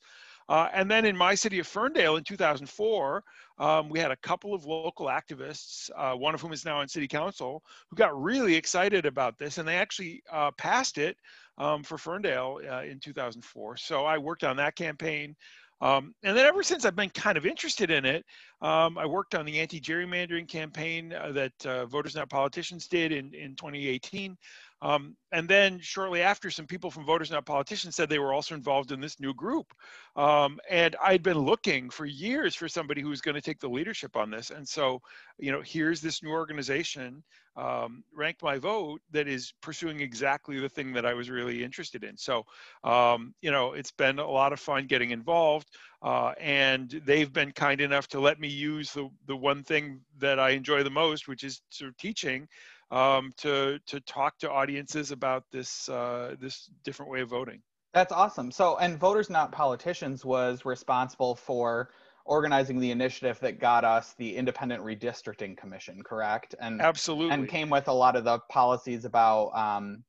Uh, 0.50 0.70
and 0.74 0.90
then 0.90 1.06
in 1.06 1.16
my 1.16 1.36
city 1.36 1.60
of 1.60 1.68
Ferndale 1.68 2.16
in 2.16 2.24
2004, 2.24 3.24
um, 3.60 3.90
we 3.90 4.00
had 4.00 4.12
a 4.12 4.16
couple 4.18 4.54
of 4.54 4.66
local 4.66 5.08
activists, 5.08 5.90
uh, 5.98 6.14
one 6.14 6.34
of 6.34 6.40
whom 6.40 6.54
is 6.54 6.64
now 6.64 6.80
on 6.80 6.88
city 6.88 7.08
council, 7.08 7.64
who 7.90 7.98
got 7.98 8.22
really 8.22 8.56
excited 8.56 9.06
about 9.06 9.38
this, 9.38 9.58
and 9.58 9.68
they 9.68 9.76
actually 9.76 10.24
uh, 10.32 10.52
passed 10.52 10.98
it 10.98 11.18
um, 11.58 11.84
for 11.84 11.98
Ferndale 11.98 12.60
uh, 12.70 12.84
in 12.84 13.00
2004. 13.00 13.78
So 13.78 14.06
I 14.06 14.18
worked 14.18 14.44
on 14.44 14.56
that 14.58 14.76
campaign. 14.76 15.36
Um, 15.80 16.14
and 16.24 16.36
then 16.36 16.46
ever 16.46 16.64
since 16.64 16.86
I've 16.86 16.96
been 16.96 17.10
kind 17.10 17.38
of 17.38 17.46
interested 17.46 17.92
in 17.92 18.06
it, 18.06 18.26
um, 18.62 18.98
I 18.98 19.06
worked 19.06 19.36
on 19.36 19.46
the 19.46 19.60
anti-gerrymandering 19.60 20.48
campaign 20.48 21.14
uh, 21.14 21.32
that 21.34 21.66
uh, 21.66 21.86
Voters 21.86 22.16
Not 22.16 22.30
Politicians 22.30 22.88
did 22.88 23.12
in, 23.12 23.34
in 23.34 23.56
2018. 23.56 24.36
Um, 24.82 25.16
and 25.32 25.48
then 25.50 25.80
shortly 25.80 26.22
after, 26.22 26.52
some 26.52 26.68
people 26.68 26.92
from 26.92 27.06
Voters 27.06 27.32
Not 27.32 27.46
Politicians 27.46 27.96
said 27.96 28.10
they 28.10 28.20
were 28.20 28.34
also 28.34 28.56
involved 28.56 28.92
in 28.92 29.00
this 29.00 29.20
new 29.20 29.34
group. 29.34 29.74
Um, 30.16 30.60
and 30.70 30.96
I'd 31.04 31.24
been 31.24 31.40
looking 31.40 31.90
for 31.90 32.06
years 32.06 32.56
for 32.56 32.68
somebody 32.68 33.02
who 33.02 33.10
was 33.10 33.22
going 33.22 33.36
to 33.36 33.42
take 33.42 33.60
the 33.60 33.70
leadership 33.70 34.16
on 34.16 34.30
this. 34.30 34.52
And 34.52 34.68
so, 34.68 35.02
you 35.40 35.52
know, 35.52 35.62
here's 35.66 36.00
this 36.00 36.22
new 36.22 36.30
organization, 36.30 37.24
um, 37.56 38.04
Rank 38.14 38.38
My 38.44 38.60
Vote, 38.60 39.02
that 39.12 39.28
is 39.28 39.52
pursuing 39.62 40.00
exactly 40.00 40.60
the 40.60 40.70
thing 40.70 40.94
that 40.94 41.06
I 41.06 41.14
was 41.16 41.30
really 41.30 41.64
interested 41.64 42.04
in. 42.04 42.16
So, 42.16 42.46
um, 42.84 43.34
you 43.42 43.52
know, 43.52 43.74
it's 43.74 43.92
been 43.92 44.20
a 44.20 44.30
lot 44.30 44.54
of 44.54 44.60
fun 44.60 44.86
getting 44.86 45.10
involved. 45.10 45.70
Uh, 46.04 46.34
and 46.40 47.02
they've 47.06 47.34
been 47.34 47.52
kind 47.52 47.82
enough 47.82 48.08
to 48.08 48.20
let 48.20 48.40
me 48.40 48.48
use 48.48 48.94
the, 48.94 49.10
the 49.26 49.36
one 49.36 49.64
thing 49.64 50.00
that 50.20 50.40
I 50.40 50.52
enjoy 50.52 50.84
the 50.84 50.92
most, 50.92 51.28
which 51.28 51.44
is 51.44 51.62
sort 51.72 51.90
of 51.90 51.98
teaching 51.98 52.48
um, 52.92 53.32
to 53.38 53.80
to 53.88 54.00
talk 54.02 54.38
to 54.40 54.52
audiences 54.52 55.12
about 55.12 55.44
this 55.52 55.90
uh, 55.90 56.36
this 56.40 56.70
different 56.84 57.12
way 57.12 57.22
of 57.22 57.30
voting. 57.30 57.62
That's 57.94 58.12
awesome. 58.12 58.52
So, 58.52 58.78
and 58.78 59.00
Voters 59.00 59.30
Not 59.30 59.52
Politicians 59.52 60.24
was 60.24 60.66
responsible 60.66 61.36
for 61.36 61.90
organizing 62.26 62.80
the 62.80 62.92
initiative 62.92 63.40
that 63.40 63.60
got 63.60 63.86
us 63.86 64.14
the 64.18 64.36
Independent 64.36 64.84
Redistricting 64.84 65.58
Commission, 65.58 66.02
correct? 66.04 66.54
And 66.60 66.82
absolutely, 66.82 67.34
and 67.34 67.48
came 67.48 67.70
with 67.70 67.88
a 67.88 67.94
lot 67.94 68.16
of 68.16 68.24
the 68.24 68.40
policies 68.50 69.06
about 69.06 69.50
um, 69.56 70.04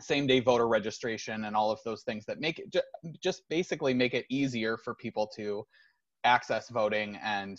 same 0.00 0.26
day 0.26 0.40
voter 0.40 0.68
registration 0.68 1.44
and 1.44 1.56
all 1.56 1.70
of 1.70 1.78
those 1.84 2.02
things 2.02 2.24
that 2.26 2.40
make 2.40 2.58
it 2.58 2.74
just 3.22 3.42
basically 3.48 3.94
make 3.94 4.14
it 4.14 4.26
easier 4.28 4.76
for 4.76 4.94
people 4.94 5.26
to 5.36 5.64
access 6.24 6.68
voting 6.70 7.18
and 7.22 7.58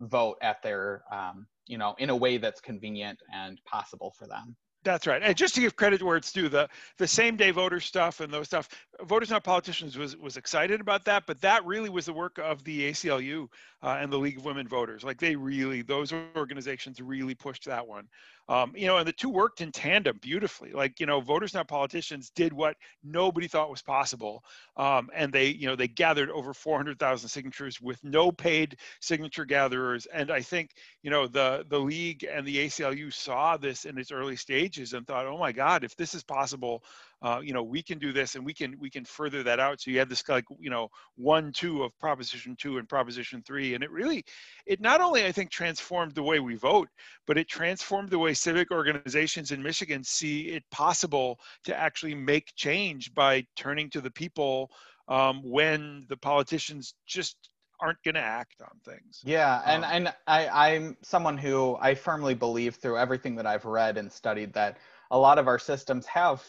vote 0.00 0.36
at 0.42 0.62
their 0.62 1.02
um, 1.12 1.46
you 1.66 1.78
know 1.78 1.94
in 1.98 2.10
a 2.10 2.16
way 2.16 2.38
that's 2.38 2.60
convenient 2.60 3.20
and 3.32 3.60
possible 3.64 4.14
for 4.18 4.26
them 4.26 4.56
that's 4.82 5.06
right. 5.06 5.22
And 5.22 5.36
just 5.36 5.54
to 5.56 5.60
give 5.60 5.76
credit 5.76 6.02
where 6.02 6.16
it's 6.16 6.32
due, 6.32 6.48
the 6.48 6.68
the 6.96 7.06
same 7.06 7.36
day 7.36 7.50
voter 7.50 7.80
stuff 7.80 8.20
and 8.20 8.32
those 8.32 8.46
stuff, 8.46 8.68
Voters 9.02 9.30
Not 9.30 9.44
Politicians 9.44 9.98
was 9.98 10.16
was 10.16 10.38
excited 10.38 10.80
about 10.80 11.04
that, 11.04 11.24
but 11.26 11.40
that 11.42 11.64
really 11.66 11.90
was 11.90 12.06
the 12.06 12.14
work 12.14 12.38
of 12.38 12.64
the 12.64 12.90
ACLU 12.90 13.48
uh, 13.82 13.98
and 14.00 14.10
the 14.10 14.16
League 14.16 14.38
of 14.38 14.44
Women 14.46 14.66
Voters. 14.66 15.04
Like 15.04 15.20
they 15.20 15.36
really, 15.36 15.82
those 15.82 16.14
organizations 16.34 17.00
really 17.00 17.34
pushed 17.34 17.66
that 17.66 17.86
one. 17.86 18.08
Um, 18.48 18.72
you 18.74 18.86
know, 18.86 18.98
and 18.98 19.06
the 19.06 19.12
two 19.12 19.28
worked 19.28 19.60
in 19.60 19.70
tandem 19.70 20.18
beautifully. 20.20 20.72
Like, 20.72 20.98
you 20.98 21.06
know, 21.06 21.20
Voters 21.20 21.54
Not 21.54 21.68
Politicians 21.68 22.30
did 22.34 22.52
what 22.52 22.76
nobody 23.04 23.46
thought 23.46 23.70
was 23.70 23.82
possible. 23.82 24.42
Um, 24.76 25.08
and 25.14 25.32
they, 25.32 25.48
you 25.48 25.66
know, 25.66 25.76
they 25.76 25.88
gathered 25.88 26.30
over 26.30 26.52
400,000 26.52 27.28
signatures 27.28 27.80
with 27.80 28.02
no 28.02 28.32
paid 28.32 28.76
signature 29.00 29.44
gatherers. 29.44 30.06
And 30.06 30.30
I 30.30 30.40
think, 30.40 30.70
you 31.02 31.10
know, 31.10 31.26
the, 31.26 31.64
the 31.68 31.78
league 31.78 32.26
and 32.30 32.46
the 32.46 32.66
ACLU 32.66 33.12
saw 33.12 33.56
this 33.56 33.84
in 33.84 33.98
its 33.98 34.10
early 34.10 34.36
stages 34.36 34.92
and 34.92 35.06
thought, 35.06 35.26
oh 35.26 35.38
my 35.38 35.52
God, 35.52 35.84
if 35.84 35.94
this 35.96 36.14
is 36.14 36.24
possible, 36.24 36.82
uh, 37.22 37.40
you 37.42 37.52
know, 37.52 37.62
we 37.62 37.82
can 37.82 37.98
do 37.98 38.12
this 38.12 38.34
and 38.34 38.44
we 38.44 38.54
can 38.54 38.76
we 38.78 38.88
can 38.88 39.04
further 39.04 39.42
that 39.42 39.60
out. 39.60 39.80
So 39.80 39.90
you 39.90 39.98
have 39.98 40.08
this 40.08 40.26
like 40.28 40.44
you 40.58 40.70
know 40.70 40.88
one 41.16 41.52
two 41.52 41.82
of 41.82 41.96
Proposition 41.98 42.56
two 42.58 42.78
and 42.78 42.88
Proposition 42.88 43.42
three, 43.42 43.74
and 43.74 43.84
it 43.84 43.90
really 43.90 44.24
it 44.66 44.80
not 44.80 45.00
only 45.00 45.26
I 45.26 45.32
think 45.32 45.50
transformed 45.50 46.14
the 46.14 46.22
way 46.22 46.40
we 46.40 46.56
vote, 46.56 46.88
but 47.26 47.36
it 47.36 47.48
transformed 47.48 48.10
the 48.10 48.18
way 48.18 48.32
civic 48.32 48.70
organizations 48.70 49.50
in 49.50 49.62
Michigan 49.62 50.02
see 50.02 50.48
it 50.48 50.64
possible 50.70 51.38
to 51.64 51.76
actually 51.76 52.14
make 52.14 52.52
change 52.56 53.12
by 53.14 53.44
turning 53.54 53.90
to 53.90 54.00
the 54.00 54.10
people 54.10 54.70
um, 55.08 55.42
when 55.44 56.06
the 56.08 56.16
politicians 56.16 56.94
just 57.06 57.36
aren't 57.82 58.02
going 58.02 58.14
to 58.14 58.20
act 58.20 58.62
on 58.62 58.70
things. 58.84 59.20
Yeah, 59.24 59.62
and 59.66 59.84
um, 59.84 59.90
and 59.92 60.14
I 60.26 60.48
I'm 60.48 60.96
someone 61.02 61.36
who 61.36 61.76
I 61.80 61.94
firmly 61.94 62.34
believe 62.34 62.76
through 62.76 62.96
everything 62.96 63.34
that 63.36 63.46
I've 63.46 63.64
read 63.66 63.98
and 63.98 64.10
studied 64.10 64.54
that 64.54 64.78
a 65.10 65.18
lot 65.18 65.38
of 65.38 65.48
our 65.48 65.58
systems 65.58 66.06
have 66.06 66.42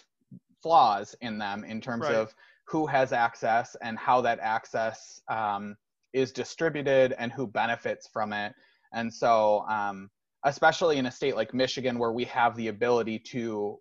flaws 0.61 1.15
in 1.21 1.37
them 1.37 1.63
in 1.63 1.81
terms 1.81 2.03
right. 2.03 2.15
of 2.15 2.33
who 2.67 2.85
has 2.85 3.11
access 3.11 3.75
and 3.81 3.97
how 3.97 4.21
that 4.21 4.39
access 4.39 5.21
um, 5.27 5.75
is 6.13 6.31
distributed 6.31 7.13
and 7.17 7.31
who 7.31 7.47
benefits 7.47 8.07
from 8.07 8.33
it. 8.33 8.53
And 8.93 9.13
so, 9.13 9.65
um, 9.69 10.09
especially 10.43 10.97
in 10.97 11.05
a 11.05 11.11
state 11.11 11.35
like 11.35 11.53
Michigan, 11.53 11.99
where 11.99 12.11
we 12.11 12.25
have 12.25 12.55
the 12.55 12.69
ability 12.69 13.19
to 13.19 13.77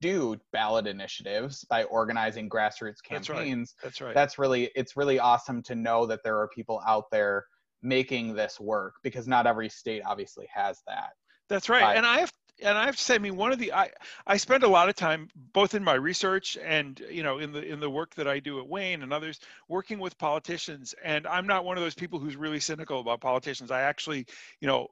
do 0.00 0.36
ballot 0.52 0.86
initiatives 0.86 1.64
by 1.64 1.84
organizing 1.84 2.48
grassroots 2.48 3.02
campaigns, 3.02 3.74
that's 3.82 3.82
right. 3.82 3.82
That's, 3.82 4.00
right. 4.00 4.14
that's 4.14 4.38
really 4.38 4.70
it's 4.74 4.96
really 4.96 5.18
awesome 5.18 5.62
to 5.62 5.74
know 5.74 6.06
that 6.06 6.20
there 6.22 6.38
are 6.38 6.48
people 6.48 6.82
out 6.86 7.04
there 7.10 7.46
making 7.82 8.34
this 8.34 8.58
work 8.58 8.94
because 9.02 9.28
not 9.28 9.46
every 9.46 9.68
state 9.68 10.02
obviously 10.04 10.48
has 10.52 10.82
that. 10.86 11.10
That's 11.48 11.68
right. 11.68 11.96
And 11.96 12.06
I 12.06 12.18
have 12.18 12.32
and 12.62 12.78
I 12.78 12.86
have 12.86 12.96
to 12.96 13.02
say, 13.02 13.16
I 13.16 13.18
mean, 13.18 13.36
one 13.36 13.52
of 13.52 13.58
the 13.58 13.72
I 13.72 13.90
I 14.26 14.36
spend 14.36 14.62
a 14.62 14.68
lot 14.68 14.88
of 14.88 14.94
time 14.94 15.28
both 15.52 15.74
in 15.74 15.82
my 15.82 15.94
research 15.94 16.56
and 16.62 17.00
you 17.10 17.22
know 17.22 17.38
in 17.38 17.52
the 17.52 17.62
in 17.62 17.80
the 17.80 17.90
work 17.90 18.14
that 18.14 18.28
I 18.28 18.38
do 18.38 18.58
at 18.60 18.68
Wayne 18.68 19.02
and 19.02 19.12
others 19.12 19.40
working 19.68 19.98
with 19.98 20.16
politicians. 20.18 20.94
And 21.04 21.26
I'm 21.26 21.46
not 21.46 21.64
one 21.64 21.76
of 21.76 21.82
those 21.82 21.94
people 21.94 22.18
who's 22.18 22.36
really 22.36 22.60
cynical 22.60 23.00
about 23.00 23.20
politicians. 23.20 23.70
I 23.70 23.82
actually, 23.82 24.26
you 24.60 24.68
know, 24.68 24.88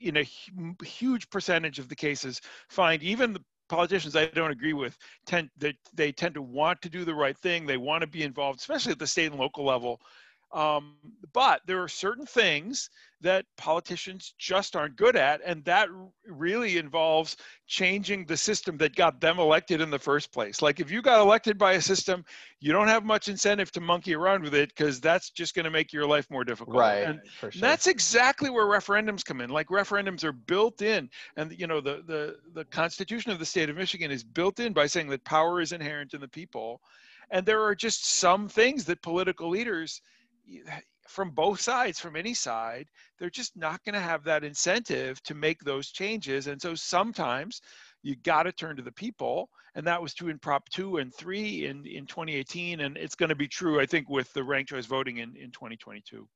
in 0.00 0.16
a 0.16 0.26
huge 0.84 1.30
percentage 1.30 1.78
of 1.78 1.88
the 1.88 1.96
cases, 1.96 2.40
find 2.68 3.02
even 3.02 3.32
the 3.32 3.42
politicians 3.68 4.16
I 4.16 4.26
don't 4.26 4.50
agree 4.50 4.74
with 4.74 4.98
tend 5.24 5.50
that 5.58 5.76
they, 5.94 6.06
they 6.06 6.12
tend 6.12 6.34
to 6.34 6.42
want 6.42 6.82
to 6.82 6.90
do 6.90 7.04
the 7.04 7.14
right 7.14 7.36
thing. 7.38 7.66
They 7.66 7.78
want 7.78 8.02
to 8.02 8.06
be 8.06 8.22
involved, 8.22 8.60
especially 8.60 8.92
at 8.92 8.98
the 8.98 9.06
state 9.06 9.30
and 9.30 9.40
local 9.40 9.64
level. 9.64 10.00
Um, 10.52 10.96
but 11.32 11.62
there 11.66 11.82
are 11.82 11.88
certain 11.88 12.26
things 12.26 12.90
that 13.22 13.46
politicians 13.56 14.34
just 14.36 14.74
aren't 14.74 14.96
good 14.96 15.16
at, 15.16 15.40
and 15.46 15.64
that 15.64 15.88
really 16.26 16.76
involves 16.76 17.36
changing 17.66 18.26
the 18.26 18.36
system 18.36 18.76
that 18.76 18.96
got 18.96 19.20
them 19.20 19.38
elected 19.38 19.80
in 19.80 19.90
the 19.90 19.98
first 19.98 20.32
place. 20.32 20.60
Like 20.60 20.80
if 20.80 20.90
you 20.90 21.00
got 21.00 21.20
elected 21.20 21.56
by 21.56 21.74
a 21.74 21.80
system, 21.80 22.24
you 22.60 22.72
don't 22.72 22.88
have 22.88 23.04
much 23.04 23.28
incentive 23.28 23.70
to 23.72 23.80
monkey 23.80 24.14
around 24.14 24.42
with 24.42 24.54
it 24.54 24.70
because 24.70 25.00
that's 25.00 25.30
just 25.30 25.54
going 25.54 25.64
to 25.64 25.70
make 25.70 25.92
your 25.92 26.06
life 26.06 26.28
more 26.30 26.44
difficult. 26.44 26.76
Right. 26.76 27.04
And 27.04 27.20
for 27.38 27.50
sure. 27.50 27.60
that's 27.60 27.86
exactly 27.86 28.50
where 28.50 28.66
referendums 28.66 29.24
come 29.24 29.40
in. 29.40 29.50
Like 29.50 29.68
referendums 29.68 30.24
are 30.24 30.32
built 30.32 30.82
in, 30.82 31.08
and 31.36 31.58
you 31.58 31.66
know 31.66 31.80
the 31.80 32.02
the 32.06 32.36
the 32.54 32.64
Constitution 32.66 33.30
of 33.30 33.38
the 33.38 33.46
state 33.46 33.70
of 33.70 33.76
Michigan 33.76 34.10
is 34.10 34.24
built 34.24 34.58
in 34.60 34.72
by 34.72 34.86
saying 34.86 35.08
that 35.08 35.24
power 35.24 35.60
is 35.60 35.72
inherent 35.72 36.12
in 36.12 36.20
the 36.20 36.28
people, 36.28 36.80
and 37.30 37.46
there 37.46 37.62
are 37.62 37.74
just 37.74 38.04
some 38.04 38.48
things 38.48 38.84
that 38.84 39.00
political 39.00 39.48
leaders 39.48 40.02
from 41.08 41.30
both 41.30 41.60
sides, 41.60 41.98
from 42.00 42.16
any 42.16 42.34
side, 42.34 42.88
they're 43.18 43.30
just 43.30 43.56
not 43.56 43.82
going 43.84 43.94
to 43.94 44.00
have 44.00 44.24
that 44.24 44.44
incentive 44.44 45.22
to 45.24 45.34
make 45.34 45.60
those 45.60 45.90
changes. 45.90 46.46
And 46.46 46.60
so 46.60 46.74
sometimes 46.74 47.60
you 48.02 48.16
got 48.16 48.44
to 48.44 48.52
turn 48.52 48.76
to 48.76 48.82
the 48.82 48.92
people. 48.92 49.48
And 49.74 49.86
that 49.86 50.02
was 50.02 50.14
true 50.14 50.28
in 50.28 50.38
Prop 50.38 50.68
2 50.70 50.98
and 50.98 51.14
3 51.14 51.66
in, 51.66 51.86
in 51.86 52.06
2018. 52.06 52.80
And 52.80 52.96
it's 52.96 53.14
going 53.14 53.30
to 53.30 53.34
be 53.34 53.48
true, 53.48 53.80
I 53.80 53.86
think, 53.86 54.08
with 54.08 54.32
the 54.32 54.44
ranked 54.44 54.70
choice 54.70 54.86
voting 54.86 55.18
in, 55.18 55.36
in 55.36 55.50
2022. 55.50 56.28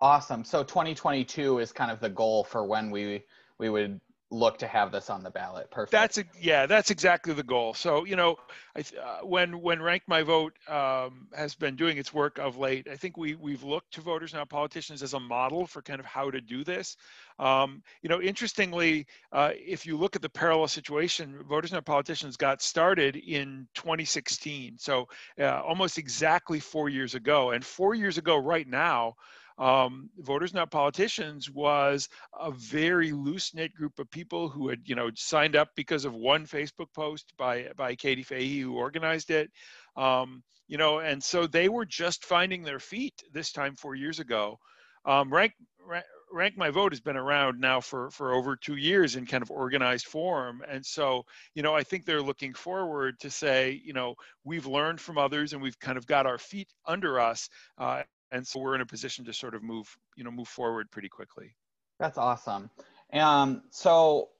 Awesome. 0.00 0.44
So 0.44 0.64
2022 0.64 1.60
is 1.60 1.70
kind 1.70 1.90
of 1.90 2.00
the 2.00 2.08
goal 2.08 2.44
for 2.44 2.64
when 2.64 2.90
we 2.90 3.22
we 3.58 3.68
would 3.68 4.00
look 4.32 4.58
to 4.58 4.66
have 4.66 4.90
this 4.90 5.10
on 5.10 5.22
the 5.22 5.30
ballot. 5.30 5.70
Perfect. 5.70 5.92
That's 5.92 6.18
a, 6.18 6.24
yeah, 6.40 6.66
that's 6.66 6.90
exactly 6.90 7.34
the 7.34 7.42
goal. 7.42 7.74
So 7.74 8.04
you 8.04 8.16
know, 8.16 8.36
I, 8.74 8.80
uh, 8.80 9.26
when 9.26 9.60
when 9.60 9.82
Rank 9.82 10.02
My 10.06 10.22
Vote 10.22 10.54
um, 10.68 11.28
has 11.36 11.54
been 11.54 11.76
doing 11.76 11.98
its 11.98 12.12
work 12.12 12.38
of 12.38 12.56
late, 12.56 12.88
I 12.90 12.96
think 12.96 13.16
we 13.16 13.34
we've 13.34 13.62
looked 13.62 13.92
to 13.94 14.00
voters 14.00 14.32
not 14.32 14.48
politicians 14.48 15.02
as 15.02 15.14
a 15.14 15.20
model 15.20 15.66
for 15.66 15.82
kind 15.82 16.00
of 16.00 16.06
how 16.06 16.30
to 16.30 16.40
do 16.40 16.64
this. 16.64 16.96
Um, 17.38 17.82
you 18.02 18.08
know, 18.08 18.20
interestingly, 18.20 19.06
uh, 19.32 19.50
if 19.54 19.86
you 19.86 19.96
look 19.96 20.16
at 20.16 20.22
the 20.22 20.30
parallel 20.30 20.68
situation, 20.68 21.38
voters 21.48 21.72
not 21.72 21.84
politicians 21.84 22.36
got 22.36 22.62
started 22.62 23.16
in 23.16 23.68
2016, 23.74 24.78
so 24.78 25.08
uh, 25.38 25.60
almost 25.60 25.98
exactly 25.98 26.58
four 26.58 26.88
years 26.88 27.14
ago. 27.14 27.50
And 27.50 27.64
four 27.64 27.94
years 27.94 28.16
ago, 28.16 28.36
right 28.38 28.66
now 28.66 29.16
um, 29.58 30.10
voters 30.18 30.54
not 30.54 30.70
politicians 30.70 31.50
was 31.50 32.08
a 32.40 32.50
very 32.50 33.12
loose 33.12 33.54
knit 33.54 33.74
group 33.74 33.98
of 33.98 34.10
people 34.10 34.48
who 34.48 34.68
had 34.68 34.80
you 34.84 34.94
know 34.94 35.10
signed 35.14 35.56
up 35.56 35.70
because 35.76 36.04
of 36.04 36.14
one 36.14 36.46
facebook 36.46 36.92
post 36.94 37.32
by 37.36 37.68
by 37.76 37.94
katie 37.94 38.22
fahey 38.22 38.60
who 38.60 38.76
organized 38.76 39.30
it. 39.30 39.50
Um, 39.96 40.42
you 40.68 40.78
know 40.78 41.00
and 41.00 41.22
so 41.22 41.46
they 41.46 41.68
were 41.68 41.84
just 41.84 42.24
finding 42.24 42.62
their 42.62 42.80
feet 42.80 43.22
this 43.32 43.52
time 43.52 43.74
four 43.76 43.94
years 43.94 44.20
ago. 44.20 44.58
Um, 45.04 45.32
rank, 45.32 45.52
rank 45.84 46.04
rank 46.32 46.56
my 46.56 46.70
vote 46.70 46.92
has 46.92 47.00
been 47.00 47.16
around 47.16 47.60
now 47.60 47.80
for 47.80 48.10
for 48.10 48.32
over 48.32 48.56
two 48.56 48.76
years 48.76 49.16
in 49.16 49.26
kind 49.26 49.42
of 49.42 49.50
organized 49.50 50.06
form. 50.06 50.62
And 50.66 50.84
so 50.84 51.24
you 51.54 51.62
know 51.62 51.74
i 51.74 51.82
think 51.82 52.04
they're 52.04 52.22
looking 52.22 52.54
forward 52.54 53.18
to 53.20 53.30
say 53.30 53.80
you 53.84 53.92
know 53.92 54.14
we've 54.44 54.66
learned 54.66 55.00
from 55.00 55.18
others 55.18 55.52
and 55.52 55.62
we've 55.62 55.78
kind 55.78 55.98
of 55.98 56.06
got 56.06 56.26
our 56.26 56.38
feet 56.38 56.72
under 56.86 57.20
us 57.20 57.48
uh, 57.78 58.02
and 58.32 58.46
so 58.46 58.58
we're 58.58 58.74
in 58.74 58.80
a 58.80 58.86
position 58.86 59.24
to 59.26 59.32
sort 59.32 59.54
of 59.54 59.62
move 59.62 59.96
you 60.16 60.24
know 60.24 60.30
move 60.30 60.48
forward 60.48 60.90
pretty 60.90 61.08
quickly. 61.08 61.54
That's 62.00 62.18
awesome. 62.18 62.70
Um, 63.12 63.62
so 63.70 64.30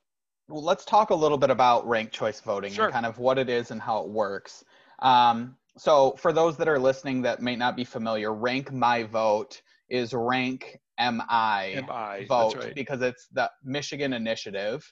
let's 0.49 0.85
talk 0.85 1.11
a 1.11 1.15
little 1.15 1.39
bit 1.39 1.51
about 1.51 1.87
ranked 1.87 2.13
choice 2.13 2.41
voting 2.41 2.73
sure. 2.73 2.87
and 2.87 2.93
kind 2.93 3.07
of 3.07 3.19
what 3.19 3.39
it 3.39 3.49
is 3.49 3.71
and 3.71 3.81
how 3.81 4.03
it 4.03 4.09
works. 4.09 4.65
Um, 5.01 5.57
so 5.79 6.15
for 6.19 6.33
those 6.33 6.57
that 6.57 6.69
are 6.69 6.79
listening 6.79 7.23
that 7.23 7.41
may 7.41 7.57
not 7.57 7.77
be 7.77 7.85
familiar 7.85 8.35
rank 8.35 8.73
my 8.73 9.05
vote 9.05 9.63
is 9.89 10.13
rank 10.13 10.79
mi, 10.99 11.13
MI 11.19 12.27
vote 12.29 12.57
right. 12.57 12.75
because 12.75 13.03
it's 13.03 13.29
the 13.33 13.51
michigan 13.65 14.13
initiative. 14.13 14.91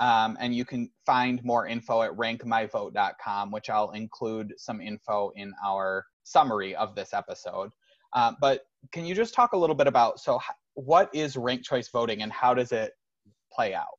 Um, 0.00 0.38
and 0.40 0.54
you 0.54 0.64
can 0.64 0.90
find 1.04 1.44
more 1.44 1.66
info 1.66 2.02
at 2.02 2.12
rankmyvote.com 2.12 3.50
which 3.50 3.68
i'll 3.68 3.90
include 3.90 4.54
some 4.56 4.80
info 4.80 5.32
in 5.36 5.52
our 5.64 6.06
summary 6.24 6.74
of 6.74 6.94
this 6.94 7.12
episode 7.12 7.70
uh, 8.14 8.32
but 8.40 8.62
can 8.92 9.04
you 9.04 9.14
just 9.14 9.34
talk 9.34 9.52
a 9.52 9.56
little 9.56 9.76
bit 9.76 9.86
about 9.86 10.20
so 10.20 10.40
what 10.74 11.10
is 11.14 11.36
ranked 11.36 11.64
choice 11.64 11.88
voting 11.88 12.22
and 12.22 12.32
how 12.32 12.54
does 12.54 12.72
it 12.72 12.92
play 13.52 13.74
out? 13.74 13.98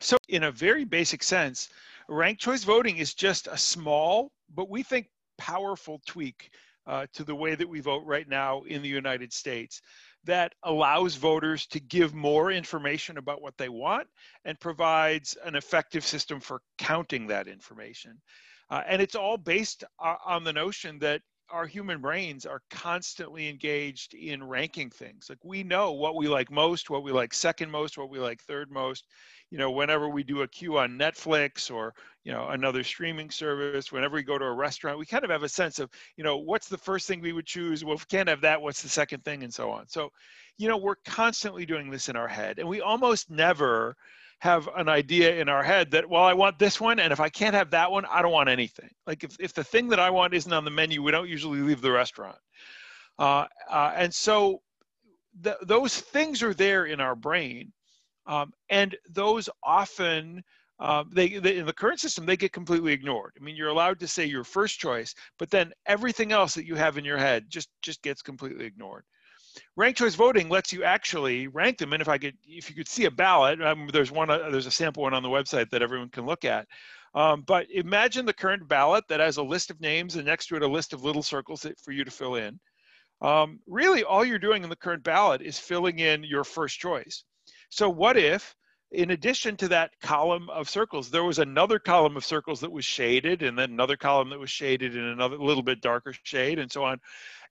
So, 0.00 0.16
in 0.28 0.44
a 0.44 0.50
very 0.50 0.84
basic 0.84 1.22
sense, 1.22 1.70
ranked 2.08 2.40
choice 2.40 2.64
voting 2.64 2.98
is 2.98 3.14
just 3.14 3.46
a 3.46 3.56
small, 3.56 4.30
but 4.54 4.68
we 4.68 4.82
think 4.82 5.08
powerful 5.38 6.00
tweak 6.06 6.50
uh, 6.86 7.06
to 7.14 7.24
the 7.24 7.34
way 7.34 7.54
that 7.54 7.68
we 7.68 7.80
vote 7.80 8.04
right 8.04 8.28
now 8.28 8.62
in 8.62 8.82
the 8.82 8.88
United 8.88 9.32
States 9.32 9.80
that 10.24 10.54
allows 10.64 11.14
voters 11.14 11.66
to 11.66 11.80
give 11.80 12.14
more 12.14 12.50
information 12.50 13.16
about 13.16 13.40
what 13.40 13.56
they 13.56 13.68
want 13.68 14.06
and 14.44 14.58
provides 14.60 15.36
an 15.44 15.54
effective 15.54 16.04
system 16.04 16.40
for 16.40 16.60
counting 16.78 17.26
that 17.26 17.48
information. 17.48 18.20
Uh, 18.70 18.82
and 18.86 19.00
it's 19.00 19.14
all 19.14 19.36
based 19.36 19.84
uh, 20.04 20.16
on 20.24 20.42
the 20.42 20.52
notion 20.52 20.98
that 20.98 21.22
our 21.50 21.66
human 21.66 22.00
brains 22.00 22.44
are 22.44 22.62
constantly 22.70 23.48
engaged 23.48 24.14
in 24.14 24.42
ranking 24.42 24.90
things. 24.90 25.26
Like 25.28 25.44
we 25.44 25.62
know 25.62 25.92
what 25.92 26.16
we 26.16 26.28
like 26.28 26.50
most, 26.50 26.90
what 26.90 27.02
we 27.02 27.12
like 27.12 27.32
second 27.32 27.70
most, 27.70 27.96
what 27.96 28.10
we 28.10 28.18
like 28.18 28.42
third 28.42 28.70
most. 28.70 29.06
You 29.50 29.58
know, 29.58 29.70
whenever 29.70 30.08
we 30.08 30.24
do 30.24 30.42
a 30.42 30.48
queue 30.48 30.78
on 30.78 30.98
Netflix 30.98 31.72
or, 31.72 31.94
you 32.24 32.32
know, 32.32 32.48
another 32.48 32.82
streaming 32.82 33.30
service, 33.30 33.92
whenever 33.92 34.16
we 34.16 34.24
go 34.24 34.38
to 34.38 34.44
a 34.44 34.52
restaurant, 34.52 34.98
we 34.98 35.06
kind 35.06 35.24
of 35.24 35.30
have 35.30 35.44
a 35.44 35.48
sense 35.48 35.78
of, 35.78 35.88
you 36.16 36.24
know, 36.24 36.36
what's 36.36 36.68
the 36.68 36.78
first 36.78 37.06
thing 37.06 37.20
we 37.20 37.32
would 37.32 37.46
choose? 37.46 37.84
Well, 37.84 37.94
if 37.94 38.00
we 38.00 38.16
can't 38.16 38.28
have 38.28 38.40
that, 38.40 38.60
what's 38.60 38.82
the 38.82 38.88
second 38.88 39.24
thing? 39.24 39.44
And 39.44 39.54
so 39.54 39.70
on. 39.70 39.86
So, 39.88 40.10
you 40.58 40.68
know, 40.68 40.76
we're 40.76 40.96
constantly 41.06 41.64
doing 41.64 41.90
this 41.90 42.08
in 42.08 42.16
our 42.16 42.28
head 42.28 42.58
and 42.58 42.68
we 42.68 42.80
almost 42.80 43.30
never 43.30 43.96
have 44.40 44.68
an 44.76 44.88
idea 44.88 45.36
in 45.36 45.48
our 45.48 45.62
head 45.62 45.90
that 45.90 46.08
well 46.08 46.24
i 46.24 46.32
want 46.32 46.58
this 46.58 46.80
one 46.80 47.00
and 47.00 47.12
if 47.12 47.20
i 47.20 47.28
can't 47.28 47.54
have 47.54 47.70
that 47.70 47.90
one 47.90 48.04
i 48.06 48.20
don't 48.20 48.32
want 48.32 48.48
anything. 48.48 48.90
Like 49.06 49.24
if, 49.24 49.36
if 49.40 49.54
the 49.54 49.64
thing 49.64 49.88
that 49.88 50.00
i 50.00 50.10
want 50.10 50.34
isn't 50.34 50.52
on 50.52 50.64
the 50.64 50.70
menu 50.70 51.02
we 51.02 51.12
don't 51.12 51.28
usually 51.28 51.60
leave 51.60 51.80
the 51.80 51.92
restaurant. 51.92 52.36
Uh, 53.18 53.46
uh, 53.70 53.92
and 53.96 54.14
so 54.14 54.60
th- 55.42 55.56
those 55.62 56.00
things 56.00 56.42
are 56.42 56.52
there 56.52 56.84
in 56.86 57.00
our 57.00 57.16
brain 57.16 57.72
um, 58.26 58.52
and 58.68 58.96
those 59.08 59.48
often 59.62 60.42
uh, 60.78 61.04
they, 61.10 61.38
they, 61.38 61.56
in 61.56 61.64
the 61.64 61.72
current 61.72 61.98
system 61.98 62.26
they 62.26 62.36
get 62.36 62.52
completely 62.52 62.92
ignored. 62.92 63.32
I 63.40 63.42
mean 63.42 63.56
you're 63.56 63.68
allowed 63.68 63.98
to 64.00 64.08
say 64.08 64.26
your 64.26 64.44
first 64.44 64.78
choice 64.78 65.14
but 65.38 65.50
then 65.50 65.72
everything 65.86 66.32
else 66.32 66.54
that 66.54 66.66
you 66.66 66.74
have 66.74 66.98
in 66.98 67.04
your 67.06 67.18
head 67.18 67.46
just 67.48 67.70
just 67.80 68.02
gets 68.02 68.20
completely 68.20 68.66
ignored 68.66 69.04
ranked 69.76 69.98
choice 69.98 70.14
voting 70.14 70.48
lets 70.48 70.72
you 70.72 70.84
actually 70.84 71.48
rank 71.48 71.78
them 71.78 71.92
and 71.92 72.02
if 72.02 72.08
i 72.08 72.18
could 72.18 72.34
if 72.46 72.68
you 72.68 72.76
could 72.76 72.88
see 72.88 73.04
a 73.06 73.10
ballot 73.10 73.60
um, 73.62 73.88
there's 73.92 74.12
one 74.12 74.30
uh, 74.30 74.50
there's 74.50 74.66
a 74.66 74.70
sample 74.70 75.02
one 75.02 75.14
on 75.14 75.22
the 75.22 75.28
website 75.28 75.70
that 75.70 75.82
everyone 75.82 76.08
can 76.08 76.26
look 76.26 76.44
at. 76.44 76.66
Um, 77.14 77.42
but 77.46 77.66
imagine 77.70 78.26
the 78.26 78.34
current 78.34 78.68
ballot 78.68 79.04
that 79.08 79.20
has 79.20 79.38
a 79.38 79.42
list 79.42 79.70
of 79.70 79.80
names 79.80 80.16
and 80.16 80.26
next 80.26 80.46
to 80.48 80.56
it 80.56 80.62
a 80.62 80.66
list 80.66 80.92
of 80.92 81.02
little 81.02 81.22
circles 81.22 81.62
that, 81.62 81.80
for 81.80 81.92
you 81.92 82.04
to 82.04 82.10
fill 82.10 82.34
in. 82.34 82.60
Um, 83.22 83.60
really 83.66 84.04
all 84.04 84.24
you're 84.24 84.38
doing 84.38 84.62
in 84.62 84.68
the 84.68 84.76
current 84.76 85.02
ballot 85.02 85.40
is 85.40 85.58
filling 85.58 86.00
in 86.00 86.22
your 86.24 86.44
first 86.44 86.78
choice. 86.78 87.24
So 87.70 87.88
what 87.88 88.18
if 88.18 88.54
in 88.92 89.10
addition 89.10 89.56
to 89.56 89.68
that 89.68 89.90
column 90.00 90.48
of 90.50 90.68
circles, 90.68 91.10
there 91.10 91.24
was 91.24 91.38
another 91.38 91.78
column 91.78 92.16
of 92.16 92.24
circles 92.24 92.60
that 92.60 92.70
was 92.70 92.84
shaded, 92.84 93.42
and 93.42 93.58
then 93.58 93.70
another 93.70 93.96
column 93.96 94.30
that 94.30 94.38
was 94.38 94.50
shaded 94.50 94.94
in 94.94 95.04
another 95.04 95.38
little 95.38 95.62
bit 95.62 95.80
darker 95.80 96.14
shade, 96.22 96.58
and 96.58 96.70
so 96.70 96.84
on. 96.84 97.00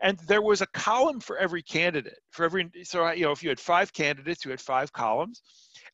And 0.01 0.17
there 0.27 0.41
was 0.41 0.61
a 0.61 0.67
column 0.67 1.19
for 1.19 1.37
every 1.37 1.61
candidate. 1.61 2.19
For 2.31 2.45
every, 2.45 2.69
so 2.83 3.11
you 3.11 3.25
know, 3.25 3.31
if 3.31 3.43
you 3.43 3.49
had 3.49 3.59
five 3.59 3.91
candidates, 3.93 4.45
you 4.45 4.51
had 4.51 4.61
five 4.61 4.93
columns, 4.93 5.41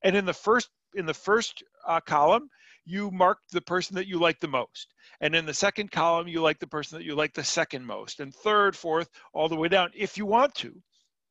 and 0.03 0.15
in 0.15 0.25
the 0.25 0.33
first 0.33 0.69
in 0.93 1.05
the 1.05 1.13
first 1.13 1.63
uh, 1.87 2.01
column, 2.01 2.49
you 2.85 3.11
marked 3.11 3.51
the 3.51 3.61
person 3.61 3.95
that 3.95 4.07
you 4.07 4.19
liked 4.19 4.41
the 4.41 4.47
most. 4.47 4.93
And 5.21 5.35
in 5.35 5.45
the 5.45 5.53
second 5.53 5.91
column, 5.91 6.27
you 6.27 6.41
like 6.41 6.59
the 6.59 6.67
person 6.67 6.97
that 6.97 7.05
you 7.05 7.15
like 7.15 7.33
the 7.33 7.43
second 7.43 7.85
most. 7.85 8.19
And 8.19 8.33
third, 8.33 8.75
fourth, 8.75 9.09
all 9.33 9.49
the 9.49 9.55
way 9.55 9.67
down, 9.67 9.91
if 9.95 10.17
you 10.17 10.25
want 10.25 10.55
to. 10.55 10.81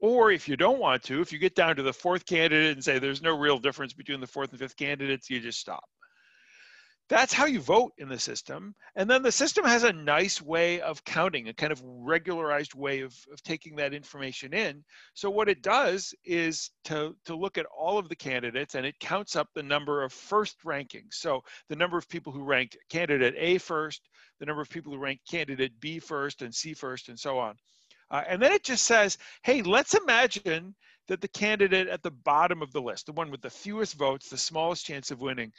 Or 0.00 0.30
if 0.32 0.48
you 0.48 0.56
don't 0.56 0.80
want 0.80 1.02
to, 1.04 1.20
if 1.20 1.32
you 1.32 1.38
get 1.38 1.54
down 1.54 1.76
to 1.76 1.82
the 1.82 1.92
fourth 1.92 2.24
candidate 2.26 2.72
and 2.72 2.82
say 2.84 2.98
there's 2.98 3.22
no 3.22 3.36
real 3.36 3.58
difference 3.58 3.92
between 3.92 4.20
the 4.20 4.26
fourth 4.26 4.50
and 4.50 4.58
fifth 4.58 4.76
candidates, 4.76 5.28
you 5.28 5.40
just 5.40 5.60
stop. 5.60 5.84
that's 7.10 7.32
how 7.32 7.44
you 7.44 7.60
vote 7.60 7.92
in 7.98 8.08
the 8.08 8.18
system. 8.20 8.72
And 8.94 9.10
then 9.10 9.22
the 9.22 9.32
system 9.32 9.64
has 9.64 9.82
a 9.82 9.92
nice 9.92 10.40
way 10.40 10.80
of 10.80 11.04
counting, 11.04 11.48
a 11.48 11.52
kind 11.52 11.72
of 11.72 11.82
regularized 11.84 12.72
way 12.72 13.00
of, 13.00 13.12
of 13.32 13.42
taking 13.42 13.76
that 13.76 13.92
information 13.92 14.54
in. 14.54 14.84
So 15.14 15.28
what 15.28 15.48
it 15.48 15.60
does 15.60 16.14
is 16.24 16.70
to, 16.84 17.16
to 17.24 17.34
look 17.34 17.58
at 17.58 17.66
all 17.66 17.98
of 17.98 18.08
the 18.08 18.14
candidates 18.14 18.76
and 18.76 18.86
it 18.86 19.00
counts 19.00 19.34
up 19.34 19.48
the 19.54 19.62
number 19.62 20.04
of 20.04 20.12
first 20.12 20.56
rankings. 20.64 21.14
So 21.14 21.42
the 21.68 21.74
number 21.74 21.98
of 21.98 22.08
people 22.08 22.32
who 22.32 22.44
ranked 22.44 22.76
candidate 22.88 23.34
A 23.36 23.58
first, 23.58 24.08
the 24.38 24.46
number 24.46 24.62
of 24.62 24.70
people 24.70 24.92
who 24.92 24.98
ranked 25.00 25.28
candidate 25.28 25.80
B 25.80 25.98
first 25.98 26.42
and 26.42 26.54
C 26.54 26.74
first 26.74 27.08
and 27.08 27.18
so 27.18 27.40
on. 27.40 27.56
Uh, 28.10 28.22
and 28.28 28.42
then 28.42 28.52
it 28.52 28.64
just 28.64 28.84
says, 28.84 29.18
hey, 29.42 29.62
let's 29.62 29.94
imagine 29.94 30.74
that 31.08 31.20
the 31.20 31.28
candidate 31.28 31.88
at 31.88 32.02
the 32.02 32.10
bottom 32.10 32.62
of 32.62 32.72
the 32.72 32.80
list, 32.80 33.06
the 33.06 33.12
one 33.12 33.30
with 33.30 33.42
the 33.42 33.50
fewest 33.50 33.94
votes, 33.94 34.28
the 34.28 34.38
smallest 34.38 34.84
chance 34.84 35.10
of 35.10 35.20
winning, 35.20 35.52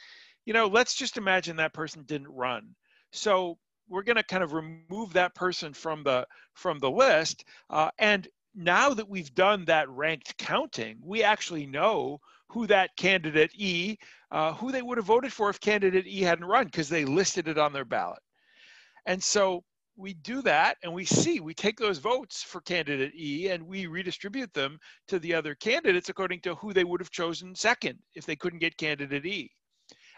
you 0.44 0.52
know, 0.52 0.66
let's 0.66 0.94
just 0.94 1.16
imagine 1.16 1.56
that 1.56 1.74
person 1.74 2.02
didn't 2.04 2.28
run. 2.28 2.74
So 3.12 3.58
we're 3.88 4.02
going 4.02 4.16
to 4.16 4.22
kind 4.22 4.42
of 4.42 4.54
remove 4.54 5.12
that 5.12 5.34
person 5.34 5.72
from 5.72 6.02
the 6.02 6.26
from 6.54 6.78
the 6.78 6.90
list. 6.90 7.44
Uh, 7.70 7.90
and 7.98 8.26
now 8.54 8.90
that 8.94 9.08
we've 9.08 9.34
done 9.34 9.64
that 9.66 9.88
ranked 9.90 10.36
counting, 10.38 10.98
we 11.02 11.22
actually 11.22 11.66
know 11.66 12.18
who 12.48 12.66
that 12.66 12.94
candidate 12.96 13.52
E, 13.54 13.96
uh, 14.30 14.52
who 14.54 14.72
they 14.72 14.82
would 14.82 14.98
have 14.98 15.06
voted 15.06 15.32
for 15.32 15.50
if 15.50 15.60
candidate 15.60 16.06
E 16.06 16.20
hadn't 16.20 16.44
run 16.44 16.66
because 16.66 16.88
they 16.88 17.04
listed 17.04 17.48
it 17.48 17.58
on 17.58 17.72
their 17.72 17.84
ballot. 17.84 18.20
And 19.06 19.22
so 19.22 19.64
we 19.96 20.14
do 20.14 20.42
that 20.42 20.76
and 20.82 20.92
we 20.92 21.04
see, 21.04 21.40
we 21.40 21.54
take 21.54 21.78
those 21.78 21.98
votes 21.98 22.42
for 22.42 22.60
candidate 22.60 23.12
E 23.14 23.48
and 23.48 23.66
we 23.66 23.86
redistribute 23.86 24.52
them 24.54 24.78
to 25.08 25.18
the 25.18 25.34
other 25.34 25.54
candidates 25.54 26.08
according 26.08 26.40
to 26.40 26.54
who 26.56 26.72
they 26.72 26.84
would 26.84 27.00
have 27.00 27.10
chosen 27.10 27.54
second 27.54 27.98
if 28.14 28.24
they 28.26 28.36
couldn't 28.36 28.60
get 28.60 28.76
candidate 28.76 29.26
E 29.26 29.50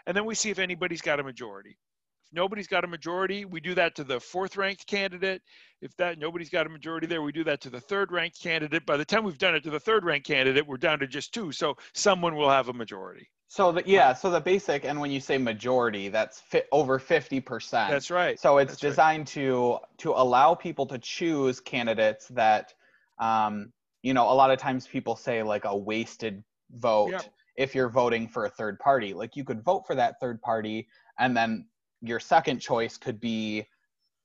and 0.05 0.15
then 0.15 0.25
we 0.25 0.35
see 0.35 0.49
if 0.49 0.59
anybody's 0.59 1.01
got 1.01 1.19
a 1.19 1.23
majority. 1.23 1.77
If 2.25 2.33
nobody's 2.33 2.67
got 2.67 2.83
a 2.83 2.87
majority, 2.87 3.45
we 3.45 3.59
do 3.59 3.73
that 3.75 3.95
to 3.95 4.03
the 4.03 4.19
fourth 4.19 4.57
ranked 4.57 4.87
candidate. 4.87 5.41
If 5.81 5.95
that 5.97 6.17
nobody's 6.19 6.49
got 6.49 6.65
a 6.65 6.69
majority 6.69 7.07
there, 7.07 7.21
we 7.21 7.31
do 7.31 7.43
that 7.43 7.61
to 7.61 7.69
the 7.69 7.79
third 7.79 8.11
ranked 8.11 8.41
candidate. 8.41 8.85
By 8.85 8.97
the 8.97 9.05
time 9.05 9.23
we've 9.23 9.37
done 9.37 9.55
it 9.55 9.63
to 9.63 9.69
the 9.69 9.79
third 9.79 10.05
ranked 10.05 10.27
candidate, 10.27 10.65
we're 10.65 10.77
down 10.77 10.99
to 10.99 11.07
just 11.07 11.33
two. 11.33 11.51
So 11.51 11.75
someone 11.93 12.35
will 12.35 12.49
have 12.49 12.69
a 12.69 12.73
majority. 12.73 13.29
So 13.47 13.71
the, 13.71 13.83
yeah, 13.85 14.13
so 14.13 14.29
the 14.31 14.41
basic, 14.41 14.85
and 14.85 14.99
when 14.99 15.11
you 15.11 15.19
say 15.19 15.37
majority, 15.37 16.09
that's 16.09 16.39
fit 16.39 16.67
over 16.71 16.99
fifty 16.99 17.39
percent. 17.39 17.91
That's 17.91 18.11
right. 18.11 18.39
So 18.39 18.57
it's 18.57 18.71
That's 18.71 18.81
designed 18.81 19.21
right. 19.21 19.27
to 19.27 19.79
to 19.99 20.11
allow 20.11 20.55
people 20.55 20.85
to 20.87 20.97
choose 20.97 21.59
candidates 21.59 22.27
that, 22.29 22.73
um, 23.19 23.71
you 24.01 24.13
know, 24.13 24.29
a 24.31 24.33
lot 24.33 24.51
of 24.51 24.59
times 24.59 24.87
people 24.87 25.15
say 25.15 25.43
like 25.43 25.65
a 25.65 25.75
wasted 25.75 26.43
vote. 26.71 27.11
Yeah 27.11 27.21
if 27.55 27.73
you're 27.73 27.89
voting 27.89 28.27
for 28.27 28.45
a 28.45 28.49
third 28.49 28.79
party. 28.79 29.13
Like 29.13 29.35
you 29.35 29.43
could 29.43 29.63
vote 29.63 29.87
for 29.87 29.95
that 29.95 30.19
third 30.19 30.41
party, 30.41 30.87
and 31.19 31.35
then 31.35 31.65
your 32.01 32.19
second 32.19 32.59
choice 32.59 32.97
could 32.97 33.19
be, 33.19 33.65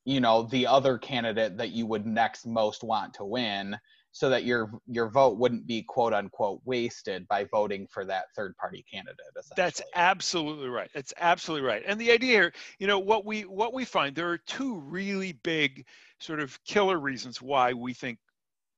you 0.04 0.21
know, 0.21 0.42
the 0.42 0.66
other 0.66 0.99
candidate 0.99 1.57
that 1.59 1.71
you 1.71 1.87
would 1.87 2.07
next 2.07 2.47
most 2.47 2.83
want 2.83 3.14
to 3.14 3.25
win, 3.25 3.76
so 4.12 4.28
that 4.28 4.45
your 4.45 4.73
your 4.88 5.09
vote 5.09 5.38
wouldn't 5.38 5.66
be 5.66 5.83
quote 5.83 6.12
unquote 6.12 6.61
wasted 6.64 7.28
by 7.28 7.45
voting 7.45 7.87
for 7.87 8.04
that 8.04 8.25
third 8.35 8.57
party 8.57 8.85
candidate. 8.90 9.26
That's 9.57 9.80
absolutely 9.95 10.69
right. 10.69 10.90
That's 10.95 11.14
absolutely 11.19 11.66
right. 11.66 11.83
And 11.87 12.00
the 12.00 12.11
idea 12.11 12.33
here, 12.33 12.52
you 12.78 12.87
know, 12.87 12.99
what 12.99 13.25
we 13.25 13.42
what 13.42 13.73
we 13.73 13.85
find 13.85 14.16
there 14.16 14.30
are 14.30 14.38
two 14.38 14.80
really 14.80 15.33
big 15.33 15.87
sort 16.19 16.40
of 16.40 16.62
killer 16.64 16.99
reasons 16.99 17.40
why 17.40 17.73
we 17.73 17.95
think 17.95 18.19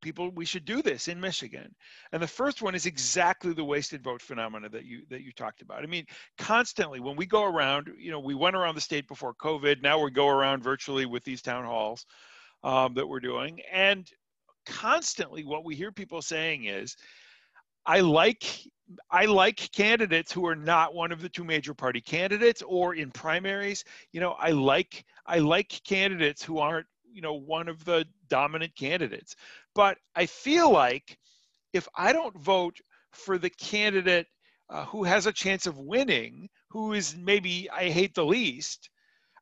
people 0.02 0.30
we 0.30 0.44
should 0.44 0.64
do 0.64 0.82
this 0.82 1.09
in 1.09 1.21
michigan. 1.21 1.75
And 2.12 2.23
the 2.23 2.28
first 2.28 2.61
one 2.61 2.75
is 2.75 2.87
exactly 2.87 3.54
the 3.54 3.64
wasted 3.64 4.02
vote 4.02 4.21
phenomena 4.21 4.68
that 4.71 4.85
you 4.85 5.02
that 5.09 5.23
you 5.23 5.32
talked 5.32 5.62
about. 5.62 5.82
I 5.82 5.87
mean 5.87 6.06
constantly 6.37 7.00
when 7.00 7.16
we 7.16 7.26
go 7.26 7.44
around 7.44 7.88
you 7.99 8.11
know 8.11 8.21
we 8.21 8.35
went 8.35 8.56
around 8.56 8.75
the 8.75 8.80
state 8.80 9.09
before 9.09 9.35
covid. 9.35 9.82
Now 9.82 10.02
we 10.02 10.11
go 10.11 10.28
around 10.28 10.62
virtually 10.62 11.06
with 11.06 11.25
these 11.25 11.40
town 11.40 11.64
halls 11.64 12.04
um, 12.62 12.94
that 12.94 13.09
we're 13.09 13.21
doing. 13.21 13.61
And 13.73 14.09
constantly 14.66 15.44
what 15.44 15.64
we 15.64 15.75
hear 15.75 15.90
people 15.90 16.23
saying 16.23 16.66
is 16.66 16.97
i 17.84 17.99
like 17.99 18.45
I 19.10 19.26
like 19.26 19.71
candidates 19.73 20.32
who 20.32 20.47
are 20.47 20.54
not 20.54 20.95
one 20.95 21.12
of 21.12 21.23
the 21.23 21.28
two 21.28 21.45
major 21.45 21.75
party 21.75 22.00
candidates 22.00 22.62
or 22.62 22.95
in 22.95 23.10
primaries. 23.10 23.84
You 24.12 24.21
know, 24.21 24.32
I 24.32 24.50
like 24.50 25.04
I 25.26 25.38
like 25.38 25.80
candidates 25.84 26.43
who 26.43 26.58
aren't 26.58 26.86
you 27.12 27.23
know 27.23 27.34
one 27.34 27.69
of 27.69 27.84
the 27.84 28.06
dominant 28.28 28.75
candidates 28.75 29.36
but 29.75 29.99
i 30.15 30.26
feel 30.26 30.71
like 30.71 31.17
if 31.73 31.89
i 31.97 32.13
don't 32.13 32.37
vote 32.39 32.76
for 33.13 33.39
the 33.39 33.50
candidate 33.50 34.26
uh, 34.71 34.85
who 34.87 35.04
has 35.04 35.26
a 35.26 35.32
chance 35.32 35.67
of 35.67 35.78
winning 35.78 36.49
who 36.71 36.93
is 36.93 37.17
maybe 37.17 37.69
i 37.71 37.89
hate 37.89 38.15
the 38.15 38.25
least 38.25 38.89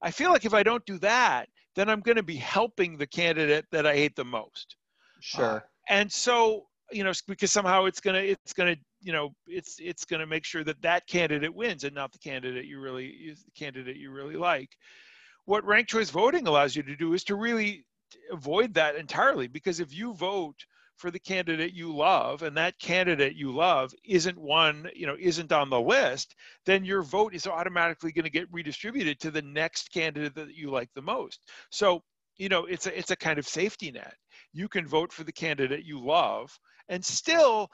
i 0.02 0.10
feel 0.10 0.30
like 0.30 0.44
if 0.44 0.54
i 0.54 0.62
don't 0.62 0.84
do 0.86 0.98
that 0.98 1.48
then 1.76 1.88
i'm 1.88 2.00
going 2.00 2.16
to 2.16 2.22
be 2.22 2.36
helping 2.36 2.96
the 2.96 3.06
candidate 3.06 3.64
that 3.70 3.86
i 3.86 3.94
hate 3.94 4.16
the 4.16 4.24
most. 4.24 4.76
Sure. 5.20 5.56
Uh, 5.56 5.60
and 5.88 6.10
so 6.10 6.66
you 6.92 7.04
know 7.04 7.12
because 7.26 7.52
somehow 7.52 7.84
it's 7.84 8.00
going 8.00 8.20
to 8.20 8.28
it's 8.30 8.52
going 8.52 8.74
to 8.74 8.80
you 9.00 9.12
know 9.12 9.30
it's 9.46 9.76
it's 9.78 10.04
going 10.04 10.20
to 10.20 10.26
make 10.26 10.44
sure 10.44 10.64
that 10.64 10.80
that 10.82 11.06
candidate 11.06 11.54
wins 11.54 11.84
and 11.84 11.94
not 11.94 12.12
the 12.12 12.18
candidate 12.18 12.64
you 12.64 12.80
really 12.80 13.06
is 13.06 13.42
the 13.42 13.50
candidate 13.52 13.96
you 13.96 14.10
really 14.10 14.36
like. 14.36 14.70
What 15.46 15.64
ranked 15.64 15.90
choice 15.90 16.10
voting 16.10 16.46
allows 16.46 16.76
you 16.76 16.82
to 16.84 16.96
do 16.96 17.12
is 17.12 17.24
to 17.24 17.34
really 17.34 17.84
avoid 18.32 18.74
that 18.74 18.96
entirely 18.96 19.48
because 19.48 19.80
if 19.80 19.94
you 19.94 20.14
vote 20.14 20.64
for 20.96 21.10
the 21.10 21.18
candidate 21.18 21.72
you 21.72 21.94
love 21.94 22.42
and 22.42 22.56
that 22.56 22.78
candidate 22.78 23.34
you 23.34 23.50
love 23.50 23.90
isn't 24.04 24.36
one 24.36 24.86
you 24.94 25.06
know 25.06 25.16
isn't 25.18 25.50
on 25.50 25.70
the 25.70 25.80
list 25.80 26.34
then 26.66 26.84
your 26.84 27.02
vote 27.02 27.34
is 27.34 27.46
automatically 27.46 28.12
going 28.12 28.24
to 28.24 28.30
get 28.30 28.52
redistributed 28.52 29.18
to 29.20 29.30
the 29.30 29.42
next 29.42 29.92
candidate 29.92 30.34
that 30.34 30.54
you 30.54 30.70
like 30.70 30.90
the 30.94 31.02
most. 31.02 31.40
So 31.70 32.02
you 32.36 32.48
know 32.48 32.64
it's 32.66 32.86
a 32.86 32.98
it's 32.98 33.10
a 33.10 33.16
kind 33.16 33.38
of 33.38 33.46
safety 33.46 33.90
net. 33.90 34.14
You 34.52 34.68
can 34.68 34.86
vote 34.86 35.12
for 35.12 35.24
the 35.24 35.32
candidate 35.32 35.84
you 35.84 36.00
love 36.00 36.58
and 36.88 37.04
still 37.04 37.70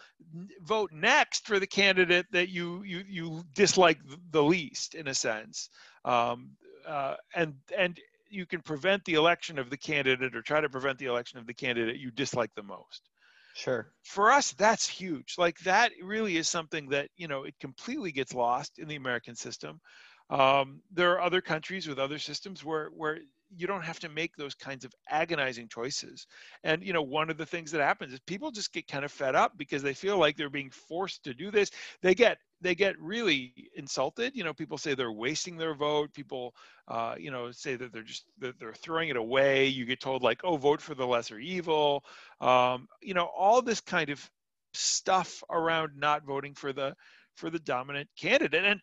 vote 0.63 0.91
next 0.93 1.47
for 1.47 1.59
the 1.59 1.67
candidate 1.67 2.27
that 2.33 2.49
you 2.49 2.83
you 2.85 3.03
you 3.09 3.45
dislike 3.55 3.99
the 4.31 4.43
least 4.43 4.95
in 4.95 5.09
a 5.09 5.15
sense. 5.15 5.71
Um, 6.05 6.51
uh, 6.87 7.17
and 7.35 7.55
and 7.77 7.99
you 8.29 8.47
can 8.47 8.61
prevent 8.61 9.05
the 9.05 9.15
election 9.15 9.59
of 9.59 9.71
the 9.71 9.77
candidate 9.77 10.35
or 10.35 10.43
try 10.43 10.61
to 10.61 10.69
prevent 10.69 10.99
the 10.99 11.07
election 11.07 11.39
of 11.39 11.47
the 11.47 11.55
candidate 11.55 11.97
you 11.97 12.11
dislike 12.11 12.51
the 12.55 12.63
most. 12.63 13.09
Sure. 13.55 13.91
For 14.05 14.31
us, 14.31 14.53
that's 14.53 14.87
huge. 14.87 15.37
Like 15.39 15.59
that 15.61 15.93
really 16.03 16.37
is 16.37 16.49
something 16.49 16.91
that 16.91 17.09
you 17.17 17.27
know 17.27 17.45
it 17.45 17.55
completely 17.59 18.13
gets 18.13 18.35
lost 18.35 18.79
in 18.79 18.87
the 18.87 18.97
American 18.97 19.35
system. 19.35 19.81
Um, 20.29 20.83
there 20.93 21.13
are 21.13 21.23
other 21.23 21.41
countries 21.41 21.89
with 21.89 21.99
other 21.99 22.19
systems 22.19 22.65
where 22.65 22.89
where 22.89 23.19
you 23.55 23.67
don't 23.67 23.85
have 23.85 24.01
to 24.01 24.09
make 24.09 24.37
those 24.37 24.55
kinds 24.55 24.85
of 24.85 24.93
agonizing 25.09 25.69
choices. 25.69 26.27
And 26.65 26.83
you 26.83 26.93
know, 26.93 27.03
one 27.03 27.31
of 27.31 27.37
the 27.37 27.47
things 27.47 27.71
that 27.73 27.81
happens 27.81 28.13
is 28.13 28.21
people 28.21 28.51
just 28.51 28.73
get 28.73 28.89
kind 28.89 29.05
of 29.05 29.13
fed 29.13 29.35
up 29.35 29.57
because 29.57 29.83
they 29.83 29.95
feel 29.95 30.19
like 30.19 30.37
they're 30.37 30.51
being 30.51 30.71
forced 30.71 31.25
to 31.25 31.35
do 31.35 31.51
this. 31.51 31.71
They 32.03 32.15
get 32.15 32.39
they 32.61 32.75
get 32.75 32.99
really 32.99 33.53
insulted. 33.75 34.35
You 34.35 34.45
know, 34.45 34.55
people 34.55 34.79
say 34.79 34.95
they're 34.95 35.13
wasting 35.13 35.57
their 35.57 35.75
vote. 35.75 36.13
People, 36.15 36.55
uh, 36.89 37.15
you 37.19 37.31
know, 37.31 37.51
say 37.51 37.77
that 37.77 37.93
they're 37.93 38.03
just 38.03 38.25
that 38.39 38.59
they're 38.59 38.75
throwing 38.75 39.11
it 39.11 39.17
away. 39.17 39.67
You 39.67 39.85
get 39.85 40.01
told 40.01 40.23
like, 40.23 40.41
oh, 40.45 40.57
vote 40.57 40.81
for 40.81 40.95
the 40.95 41.07
lesser 41.07 41.39
evil. 41.39 42.05
Um, 42.41 42.89
you 43.03 43.15
know, 43.15 43.29
all 43.37 43.63
this 43.63 43.81
kind 43.81 44.11
of 44.11 44.31
stuff 44.75 45.43
around 45.51 45.93
not 45.97 46.25
voting 46.25 46.55
for 46.55 46.73
the 46.73 46.95
for 47.35 47.51
the 47.51 47.59
dominant 47.59 48.09
candidate. 48.19 48.65
And 48.65 48.81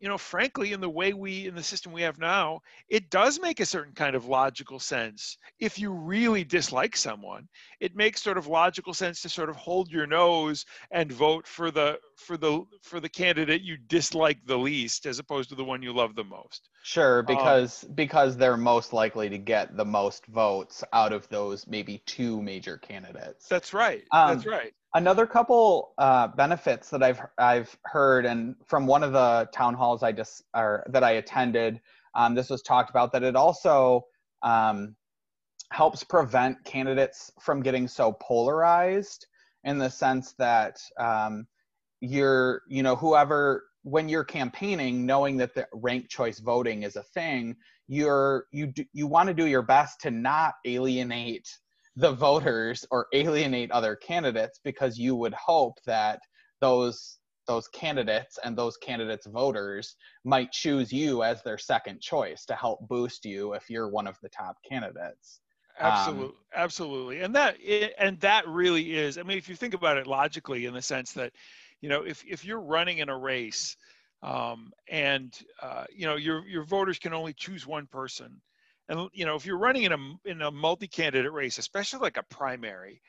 you 0.00 0.08
know, 0.08 0.18
frankly, 0.18 0.72
in 0.72 0.80
the 0.80 0.88
way 0.88 1.12
we, 1.12 1.46
in 1.46 1.54
the 1.54 1.62
system 1.62 1.92
we 1.92 2.02
have 2.02 2.18
now, 2.18 2.60
it 2.88 3.10
does 3.10 3.40
make 3.40 3.58
a 3.58 3.66
certain 3.66 3.94
kind 3.94 4.14
of 4.14 4.26
logical 4.26 4.78
sense. 4.78 5.36
If 5.58 5.78
you 5.78 5.90
really 5.92 6.44
dislike 6.44 6.96
someone, 6.96 7.48
it 7.80 7.96
makes 7.96 8.22
sort 8.22 8.38
of 8.38 8.46
logical 8.46 8.94
sense 8.94 9.20
to 9.22 9.28
sort 9.28 9.50
of 9.50 9.56
hold 9.56 9.90
your 9.90 10.06
nose 10.06 10.64
and 10.92 11.10
vote 11.10 11.46
for 11.46 11.70
the 11.70 11.98
for 12.16 12.36
the 12.36 12.62
for 12.82 13.00
the 13.00 13.08
candidate 13.08 13.62
you 13.62 13.76
dislike 13.88 14.38
the 14.46 14.58
least, 14.58 15.06
as 15.06 15.18
opposed 15.18 15.48
to 15.48 15.56
the 15.56 15.64
one 15.64 15.82
you 15.82 15.92
love 15.92 16.14
the 16.14 16.24
most. 16.24 16.68
Sure, 16.88 17.18
um, 17.18 17.26
because 17.26 17.84
um, 17.84 17.92
because 17.92 18.38
they're 18.38 18.56
most 18.56 18.94
likely 18.94 19.28
to 19.28 19.36
get 19.36 19.76
the 19.76 19.84
most 19.84 20.24
votes 20.24 20.82
out 20.94 21.12
of 21.12 21.28
those 21.28 21.66
maybe 21.66 21.98
two 22.06 22.40
major 22.40 22.78
candidates. 22.78 23.46
That's 23.46 23.74
right. 23.74 24.04
Um, 24.10 24.36
that's 24.36 24.46
right. 24.46 24.72
Another 24.94 25.26
couple 25.26 25.92
uh, 25.98 26.28
benefits 26.28 26.88
that 26.88 27.02
I've 27.02 27.20
I've 27.36 27.76
heard, 27.84 28.24
and 28.24 28.56
from 28.64 28.86
one 28.86 29.02
of 29.02 29.12
the 29.12 29.50
town 29.52 29.74
halls 29.74 30.02
I 30.02 30.12
just 30.12 30.44
or 30.54 30.82
that 30.88 31.04
I 31.04 31.10
attended, 31.10 31.78
um, 32.14 32.34
this 32.34 32.48
was 32.48 32.62
talked 32.62 32.88
about 32.88 33.12
that 33.12 33.22
it 33.22 33.36
also 33.36 34.06
um, 34.42 34.96
helps 35.70 36.02
prevent 36.02 36.64
candidates 36.64 37.30
from 37.38 37.60
getting 37.60 37.86
so 37.86 38.12
polarized 38.12 39.26
in 39.62 39.76
the 39.76 39.90
sense 39.90 40.32
that 40.38 40.80
um, 40.98 41.46
you're 42.00 42.62
you 42.66 42.82
know 42.82 42.96
whoever 42.96 43.67
when 43.88 44.08
you're 44.08 44.24
campaigning, 44.24 45.06
knowing 45.06 45.36
that 45.38 45.54
the 45.54 45.66
ranked 45.72 46.10
choice 46.10 46.38
voting 46.40 46.82
is 46.82 46.96
a 46.96 47.02
thing, 47.02 47.56
you're 47.86 48.44
you 48.52 48.66
do, 48.66 48.84
you 48.92 49.06
want 49.06 49.28
to 49.28 49.34
do 49.34 49.46
your 49.46 49.62
best 49.62 50.00
to 50.02 50.10
not 50.10 50.54
alienate 50.66 51.48
the 51.96 52.12
voters 52.12 52.84
or 52.90 53.06
alienate 53.12 53.70
other 53.70 53.96
candidates 53.96 54.60
because 54.62 54.98
you 54.98 55.16
would 55.16 55.34
hope 55.34 55.78
that 55.86 56.20
those 56.60 57.18
those 57.46 57.66
candidates 57.68 58.38
and 58.44 58.56
those 58.56 58.76
candidates 58.76 59.26
voters 59.26 59.96
might 60.24 60.52
choose 60.52 60.92
you 60.92 61.22
as 61.22 61.42
their 61.42 61.56
second 61.56 61.98
choice 62.00 62.44
to 62.44 62.54
help 62.54 62.86
boost 62.88 63.24
you 63.24 63.54
if 63.54 63.70
you're 63.70 63.88
one 63.88 64.06
of 64.06 64.18
the 64.22 64.28
top 64.28 64.56
candidates. 64.68 65.40
Absolutely 65.80 66.26
um, 66.26 66.32
absolutely. 66.54 67.20
And 67.20 67.34
that 67.34 67.56
and 67.98 68.20
that 68.20 68.46
really 68.46 68.96
is 68.96 69.16
i 69.16 69.22
mean 69.22 69.38
if 69.38 69.48
you 69.48 69.56
think 69.56 69.74
about 69.74 69.96
it 69.96 70.06
logically 70.06 70.66
in 70.66 70.74
the 70.74 70.82
sense 70.82 71.12
that 71.12 71.32
you 71.80 71.88
know 71.88 72.02
if 72.02 72.24
if 72.26 72.44
you're 72.44 72.60
running 72.60 72.98
in 72.98 73.08
a 73.08 73.16
race 73.16 73.76
um, 74.22 74.72
and 74.88 75.38
uh, 75.62 75.84
you 75.94 76.06
know 76.06 76.16
your 76.16 76.46
your 76.46 76.64
voters 76.64 76.98
can 76.98 77.14
only 77.14 77.32
choose 77.32 77.66
one 77.66 77.86
person 77.86 78.40
and 78.88 79.08
you 79.12 79.24
know 79.24 79.36
if 79.36 79.46
you're 79.46 79.58
running 79.58 79.84
in 79.84 79.92
a 79.92 79.98
in 80.24 80.42
a 80.42 80.50
multi-candidate 80.50 81.32
race 81.32 81.58
especially 81.58 82.00
like 82.00 82.16
a 82.16 82.34
primary 82.34 83.00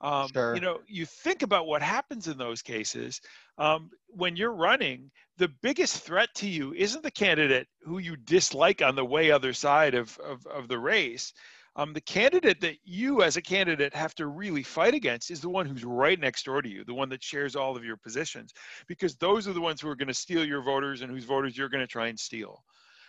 um, 0.00 0.28
sure. 0.32 0.54
you 0.54 0.60
know 0.60 0.80
you 0.86 1.06
think 1.06 1.42
about 1.42 1.66
what 1.66 1.82
happens 1.82 2.28
in 2.28 2.38
those 2.38 2.62
cases 2.62 3.20
um, 3.58 3.90
when 4.08 4.36
you're 4.36 4.54
running 4.54 5.10
the 5.38 5.50
biggest 5.62 6.00
threat 6.00 6.28
to 6.34 6.48
you 6.48 6.72
isn't 6.74 7.02
the 7.02 7.10
candidate 7.10 7.66
who 7.82 7.98
you 7.98 8.16
dislike 8.16 8.82
on 8.82 8.94
the 8.94 9.04
way 9.04 9.30
other 9.30 9.52
side 9.52 9.94
of, 9.94 10.16
of, 10.18 10.46
of 10.46 10.68
the 10.68 10.78
race 10.78 11.32
um, 11.76 11.92
the 11.92 12.00
candidate 12.00 12.60
that 12.60 12.76
you 12.84 13.22
as 13.22 13.36
a 13.36 13.42
candidate 13.42 13.94
have 13.94 14.14
to 14.16 14.26
really 14.26 14.62
fight 14.62 14.94
against 14.94 15.30
is 15.30 15.40
the 15.40 15.48
one 15.48 15.66
who's 15.66 15.84
right 15.84 16.20
next 16.20 16.44
door 16.44 16.62
to 16.62 16.68
you 16.68 16.84
the 16.84 16.94
one 16.94 17.08
that 17.08 17.22
shares 17.22 17.56
all 17.56 17.76
of 17.76 17.84
your 17.84 17.96
positions 17.96 18.52
because 18.86 19.16
those 19.16 19.48
are 19.48 19.52
the 19.52 19.60
ones 19.60 19.80
who 19.80 19.88
are 19.88 19.96
going 19.96 20.08
to 20.08 20.14
steal 20.14 20.44
your 20.44 20.62
voters 20.62 21.02
and 21.02 21.10
whose 21.10 21.24
voters 21.24 21.56
you're 21.56 21.68
going 21.68 21.82
to 21.82 21.86
try 21.86 22.08
and 22.08 22.18
steal. 22.18 22.62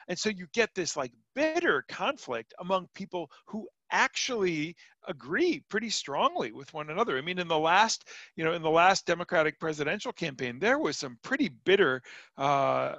And 0.08 0.17
so 0.17 0.30
you 0.30 0.45
get 0.54 0.69
this 0.75 0.95
like 0.95 1.12
bitter 1.34 1.84
conflict 1.89 2.54
among 2.60 2.88
people 2.93 3.32
who 3.47 3.67
actually 3.96 4.76
agree 5.08 5.64
pretty 5.70 5.90
strongly 5.90 6.52
with 6.52 6.74
one 6.74 6.90
another. 6.90 7.18
I 7.18 7.22
mean, 7.22 7.40
in 7.40 7.48
the 7.48 7.58
last, 7.58 8.10
you 8.36 8.44
know, 8.44 8.54
in 8.54 8.62
the 8.62 8.70
last 8.70 9.06
Democratic 9.06 9.60
presidential 9.60 10.12
campaign, 10.12 10.60
there 10.60 10.80
was 10.80 10.98
some 10.98 11.18
pretty 11.24 11.50
bitter 11.64 12.02
uh, 12.38 12.96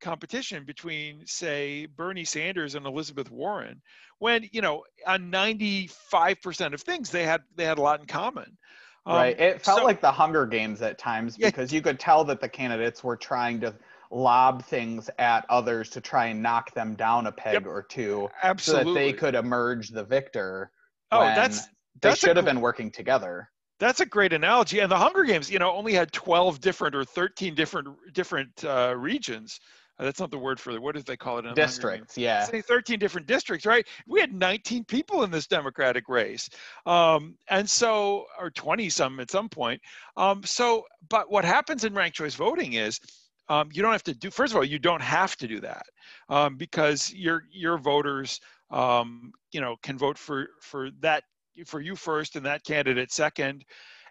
competition 0.00 0.64
between, 0.64 1.26
say, 1.26 1.86
Bernie 1.86 2.24
Sanders 2.24 2.74
and 2.74 2.86
Elizabeth 2.86 3.30
Warren, 3.30 3.80
when 4.18 4.48
you 4.52 4.60
know, 4.60 4.84
on 5.06 5.30
95% 5.30 6.72
of 6.72 6.80
things, 6.80 7.10
they 7.10 7.24
had 7.24 7.42
they 7.56 7.64
had 7.64 7.78
a 7.78 7.82
lot 7.82 8.00
in 8.00 8.06
common. 8.06 8.56
Um, 9.04 9.16
right. 9.16 9.38
It 9.38 9.62
felt 9.62 9.80
so, 9.80 9.84
like 9.84 10.00
the 10.00 10.10
Hunger 10.10 10.46
Games 10.46 10.82
at 10.82 10.98
times 10.98 11.36
because 11.36 11.72
yeah, 11.72 11.76
you 11.76 11.82
could 11.82 12.00
tell 12.00 12.24
that 12.24 12.40
the 12.40 12.48
candidates 12.48 13.04
were 13.04 13.16
trying 13.16 13.60
to 13.60 13.74
lob 14.10 14.64
things 14.64 15.10
at 15.18 15.44
others 15.48 15.90
to 15.90 16.00
try 16.00 16.26
and 16.26 16.42
knock 16.42 16.72
them 16.74 16.94
down 16.94 17.26
a 17.26 17.32
peg 17.32 17.54
yep, 17.54 17.66
or 17.66 17.82
two 17.82 18.28
absolutely. 18.42 18.84
so 18.84 18.94
that 18.94 19.00
they 19.00 19.12
could 19.12 19.34
emerge 19.34 19.88
the 19.88 20.04
victor 20.04 20.70
oh 21.12 21.20
that's 21.20 21.68
they 22.00 22.14
should 22.14 22.36
have 22.36 22.44
been 22.44 22.60
working 22.60 22.90
together 22.90 23.48
that's 23.78 24.00
a 24.00 24.06
great 24.06 24.32
analogy 24.32 24.80
and 24.80 24.90
the 24.90 24.96
hunger 24.96 25.24
games 25.24 25.50
you 25.50 25.58
know 25.58 25.72
only 25.72 25.92
had 25.92 26.12
12 26.12 26.60
different 26.60 26.94
or 26.94 27.04
13 27.04 27.54
different 27.54 27.88
different 28.12 28.64
uh, 28.64 28.94
regions 28.96 29.60
uh, 29.98 30.04
that's 30.04 30.20
not 30.20 30.30
the 30.30 30.38
word 30.38 30.60
for 30.60 30.72
it. 30.72 30.82
What 30.82 30.94
do 30.94 31.02
they 31.02 31.16
call 31.16 31.38
it? 31.38 31.54
districts, 31.54 32.18
yeah. 32.18 32.44
Say 32.44 32.60
13 32.60 32.98
different 32.98 33.26
districts, 33.26 33.64
right? 33.64 33.86
We 34.06 34.20
had 34.20 34.32
19 34.32 34.84
people 34.84 35.22
in 35.24 35.30
this 35.30 35.46
Democratic 35.46 36.08
race. 36.08 36.48
Um, 36.84 37.36
and 37.48 37.68
so, 37.68 38.26
or 38.38 38.50
20 38.50 38.90
some 38.90 39.20
at 39.20 39.30
some 39.30 39.48
point. 39.48 39.80
Um, 40.16 40.42
so, 40.44 40.84
but 41.08 41.30
what 41.30 41.44
happens 41.44 41.84
in 41.84 41.94
ranked 41.94 42.16
choice 42.16 42.34
voting 42.34 42.74
is 42.74 43.00
um, 43.48 43.68
you 43.72 43.82
don't 43.82 43.92
have 43.92 44.02
to 44.04 44.14
do 44.14 44.30
first 44.30 44.52
of 44.52 44.56
all 44.56 44.64
you 44.64 44.78
don't 44.78 45.02
have 45.02 45.36
to 45.36 45.46
do 45.46 45.60
that 45.60 45.86
um, 46.28 46.56
because 46.56 47.12
your 47.12 47.44
your 47.50 47.78
voters 47.78 48.40
um, 48.70 49.32
you 49.52 49.60
know 49.60 49.76
can 49.82 49.96
vote 49.98 50.18
for 50.18 50.48
for 50.60 50.90
that 51.00 51.24
for 51.64 51.80
you 51.80 51.96
first 51.96 52.36
and 52.36 52.44
that 52.46 52.64
candidate 52.64 53.12
second. 53.12 53.64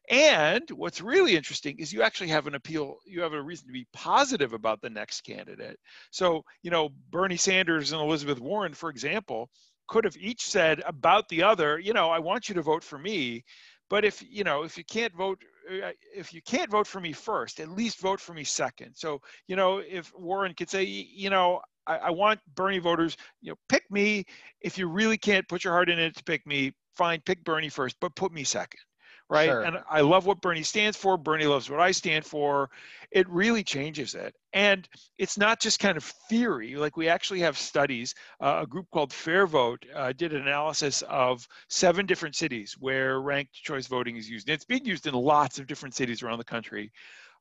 And 0.09 0.69
what's 0.69 1.01
really 1.01 1.35
interesting 1.35 1.79
is 1.79 1.91
you 1.91 2.03
actually 2.03 2.29
have 2.29 2.45
an 2.45 2.55
appeal 2.55 2.97
you 3.05 3.21
have 3.21 3.33
a 3.33 3.41
reason 3.41 3.67
to 3.67 3.73
be 3.73 3.87
positive 3.91 4.53
about 4.53 4.81
the 4.81 4.89
next 4.89 5.21
candidate. 5.21 5.79
So 6.11 6.43
you 6.61 6.71
know 6.71 6.89
bernie 7.11 7.37
sanders 7.37 7.91
and 7.91 8.01
elizabeth 8.01 8.39
warren 8.39 8.73
for 8.73 8.89
example 8.89 9.49
could 9.87 10.05
have 10.05 10.17
each 10.17 10.45
said 10.45 10.81
about 10.85 11.27
the 11.29 11.43
other 11.43 11.79
you 11.79 11.93
know 11.93 12.09
i 12.09 12.19
want 12.19 12.49
you 12.49 12.55
to 12.55 12.61
vote 12.61 12.83
for 12.83 12.97
me 12.97 13.43
but 13.89 14.03
if 14.03 14.23
you 14.27 14.43
know 14.43 14.63
if 14.63 14.77
you 14.77 14.83
can't 14.83 15.13
vote 15.13 15.39
Uh, 15.69 15.91
if 16.15 16.33
you 16.33 16.41
can't 16.41 16.69
vote 16.69 16.87
for 16.87 16.99
me 16.99 17.11
first, 17.11 17.59
at 17.59 17.69
least 17.69 17.99
vote 17.99 18.19
for 18.19 18.33
me 18.33 18.43
second. 18.43 18.93
So, 18.95 19.21
you 19.47 19.55
know, 19.55 19.79
if 19.79 20.13
Warren 20.15 20.53
could 20.53 20.69
say, 20.69 20.83
you 20.83 21.29
know, 21.29 21.61
I, 21.87 21.97
I, 21.97 22.09
want 22.11 22.39
Bernie 22.55 22.79
voters, 22.79 23.17
you 23.41 23.51
know, 23.51 23.57
pick 23.69 23.83
me. 23.89 24.25
If 24.61 24.77
you 24.77 24.87
really 24.87 25.17
can't 25.17 25.47
put 25.47 25.63
your 25.63 25.73
heart 25.73 25.89
in 25.89 25.99
it 25.99 26.15
to 26.17 26.23
pick 26.23 26.45
me, 26.45 26.73
fine, 26.95 27.21
pick 27.25 27.43
Bernie 27.43 27.69
first, 27.69 27.95
but 27.99 28.15
put 28.15 28.31
me 28.31 28.43
second 28.43 28.79
right? 29.29 29.49
Sure. 29.49 29.61
And 29.63 29.77
I 29.89 30.01
love 30.01 30.25
what 30.25 30.41
Bernie 30.41 30.63
stands 30.63 30.97
for. 30.97 31.17
Bernie 31.17 31.45
loves 31.45 31.69
what 31.69 31.79
I 31.79 31.91
stand 31.91 32.25
for. 32.25 32.69
It 33.11 33.27
really 33.29 33.63
changes 33.63 34.13
it. 34.13 34.35
And 34.53 34.87
it's 35.17 35.37
not 35.37 35.59
just 35.59 35.79
kind 35.79 35.97
of 35.97 36.03
theory. 36.03 36.75
Like 36.75 36.97
we 36.97 37.09
actually 37.09 37.39
have 37.39 37.57
studies. 37.57 38.13
Uh, 38.39 38.59
a 38.63 38.67
group 38.67 38.87
called 38.91 39.11
FairVote 39.11 39.83
uh, 39.93 40.13
did 40.13 40.33
an 40.33 40.41
analysis 40.41 41.01
of 41.03 41.47
seven 41.69 42.05
different 42.05 42.35
cities 42.35 42.75
where 42.79 43.21
ranked 43.21 43.53
choice 43.53 43.87
voting 43.87 44.17
is 44.17 44.29
used. 44.29 44.47
And 44.47 44.53
it's 44.53 44.65
being 44.65 44.85
used 44.85 45.07
in 45.07 45.13
lots 45.13 45.59
of 45.59 45.67
different 45.67 45.95
cities 45.95 46.21
around 46.21 46.37
the 46.37 46.43
country. 46.43 46.91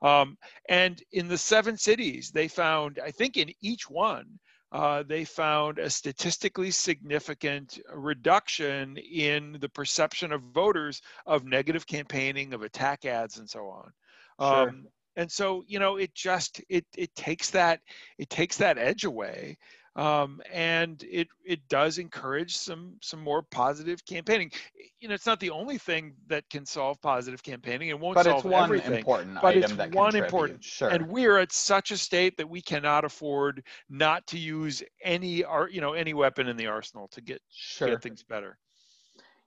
Um, 0.02 0.36
and 0.68 1.02
in 1.12 1.28
the 1.28 1.38
seven 1.38 1.76
cities, 1.76 2.30
they 2.30 2.48
found, 2.48 3.00
I 3.02 3.10
think 3.10 3.36
in 3.36 3.52
each 3.60 3.88
one, 3.88 4.38
uh, 4.74 5.04
they 5.04 5.24
found 5.24 5.78
a 5.78 5.88
statistically 5.88 6.72
significant 6.72 7.78
reduction 7.94 8.96
in 8.96 9.56
the 9.60 9.68
perception 9.68 10.32
of 10.32 10.42
voters 10.42 11.00
of 11.26 11.44
negative 11.44 11.86
campaigning, 11.86 12.52
of 12.52 12.62
attack 12.62 13.04
ads, 13.04 13.38
and 13.38 13.48
so 13.48 13.68
on. 13.68 13.92
Sure. 14.40 14.68
Um, 14.68 14.86
and 15.14 15.30
so, 15.30 15.62
you 15.68 15.78
know, 15.78 15.94
it 15.96 16.12
just 16.12 16.60
it 16.68 16.84
it 16.96 17.14
takes 17.14 17.50
that 17.50 17.78
it 18.18 18.28
takes 18.28 18.56
that 18.56 18.76
edge 18.76 19.04
away 19.04 19.58
um, 19.96 20.42
and 20.52 21.04
it 21.08 21.28
it 21.44 21.68
does 21.68 21.98
encourage 21.98 22.56
some 22.56 22.94
some 23.00 23.20
more 23.20 23.42
positive 23.42 24.04
campaigning. 24.04 24.50
You 24.98 25.08
know, 25.08 25.14
it's 25.14 25.26
not 25.26 25.38
the 25.38 25.50
only 25.50 25.78
thing 25.78 26.14
that 26.26 26.48
can 26.50 26.66
solve 26.66 27.00
positive 27.00 27.42
campaigning. 27.42 27.90
It 27.90 28.00
won't 28.00 28.16
but 28.16 28.24
solve 28.24 28.38
it's 28.38 28.44
one 28.44 28.74
important 28.74 29.38
but 29.40 29.56
it's 29.56 29.72
one 29.94 30.16
important. 30.16 30.64
Sure. 30.64 30.88
And 30.88 31.08
we're 31.08 31.38
at 31.38 31.52
such 31.52 31.92
a 31.92 31.96
state 31.96 32.36
that 32.38 32.48
we 32.48 32.60
cannot 32.60 33.04
afford 33.04 33.62
not 33.88 34.26
to 34.28 34.38
use 34.38 34.82
any 35.02 35.44
art, 35.44 35.72
you 35.72 35.80
know, 35.80 35.92
any 35.92 36.12
weapon 36.12 36.48
in 36.48 36.56
the 36.56 36.66
arsenal 36.66 37.06
to 37.08 37.20
get 37.20 37.40
sure. 37.50 37.88
get 37.88 38.02
things 38.02 38.22
better. 38.22 38.58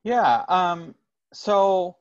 Yeah. 0.04 0.46
Um, 0.48 0.96
so 1.34 1.98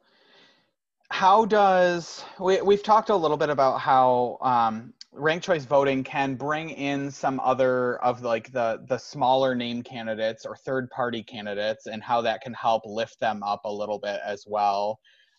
how 1.10 1.44
does 1.44 2.24
we, 2.38 2.60
we've 2.62 2.82
talked 2.82 3.10
a 3.10 3.16
little 3.16 3.36
bit 3.36 3.50
about 3.50 3.80
how 3.80 4.38
um, 4.40 4.92
ranked 5.16 5.44
choice 5.44 5.64
voting 5.64 6.04
can 6.04 6.34
bring 6.34 6.70
in 6.70 7.10
some 7.10 7.40
other 7.40 7.96
of 8.02 8.22
like 8.22 8.52
the 8.52 8.84
the 8.88 8.98
smaller 8.98 9.54
name 9.54 9.82
candidates 9.82 10.44
or 10.44 10.56
third 10.56 10.88
party 10.90 11.22
candidates 11.22 11.86
and 11.86 12.02
how 12.02 12.20
that 12.20 12.40
can 12.40 12.54
help 12.54 12.82
lift 12.84 13.18
them 13.20 13.42
up 13.42 13.62
a 13.64 13.72
little 13.72 13.98
bit 13.98 14.20
as 14.24 14.44
well. 14.46 14.98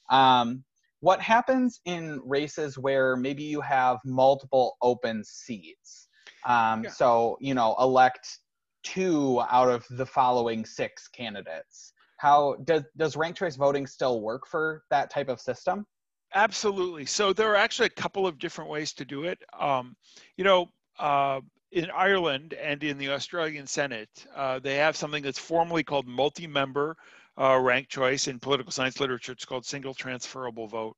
Um, 0.09 0.63
what 0.99 1.21
happens 1.21 1.79
in 1.85 2.19
races 2.25 2.77
where 2.77 3.15
maybe 3.15 3.43
you 3.43 3.61
have 3.61 3.99
multiple 4.03 4.77
open 4.81 5.23
seats? 5.23 6.07
Um, 6.45 6.83
yeah. 6.83 6.89
so 6.89 7.37
you 7.39 7.53
know 7.53 7.75
elect 7.79 8.39
two 8.83 9.41
out 9.49 9.69
of 9.69 9.85
the 9.91 10.05
following 10.05 10.65
six 10.65 11.07
candidates. 11.07 11.93
How 12.17 12.55
does 12.63 12.83
does 12.97 13.15
ranked 13.15 13.39
choice 13.39 13.55
voting 13.55 13.85
still 13.85 14.21
work 14.21 14.47
for 14.47 14.83
that 14.89 15.09
type 15.09 15.29
of 15.29 15.39
system 15.39 15.85
Absolutely. 16.33 17.05
So 17.05 17.33
there 17.33 17.51
are 17.51 17.55
actually 17.55 17.87
a 17.87 18.01
couple 18.01 18.27
of 18.27 18.37
different 18.39 18.69
ways 18.69 18.93
to 18.93 19.05
do 19.05 19.23
it. 19.23 19.39
Um, 19.57 19.95
you 20.35 20.43
know, 20.43 20.69
uh, 20.99 21.41
in 21.71 21.89
Ireland 21.91 22.53
and 22.53 22.83
in 22.83 22.97
the 22.97 23.09
Australian 23.11 23.67
Senate, 23.67 24.09
uh, 24.35 24.59
they 24.59 24.75
have 24.75 24.95
something 24.95 25.23
that's 25.23 25.39
formally 25.39 25.83
called 25.83 26.07
multi-member 26.07 26.95
uh, 27.39 27.57
ranked 27.59 27.89
choice. 27.91 28.27
In 28.27 28.39
political 28.39 28.71
science 28.71 28.99
literature, 28.99 29.31
it's 29.31 29.45
called 29.45 29.65
single 29.65 29.93
transferable 29.93 30.67
vote. 30.67 30.97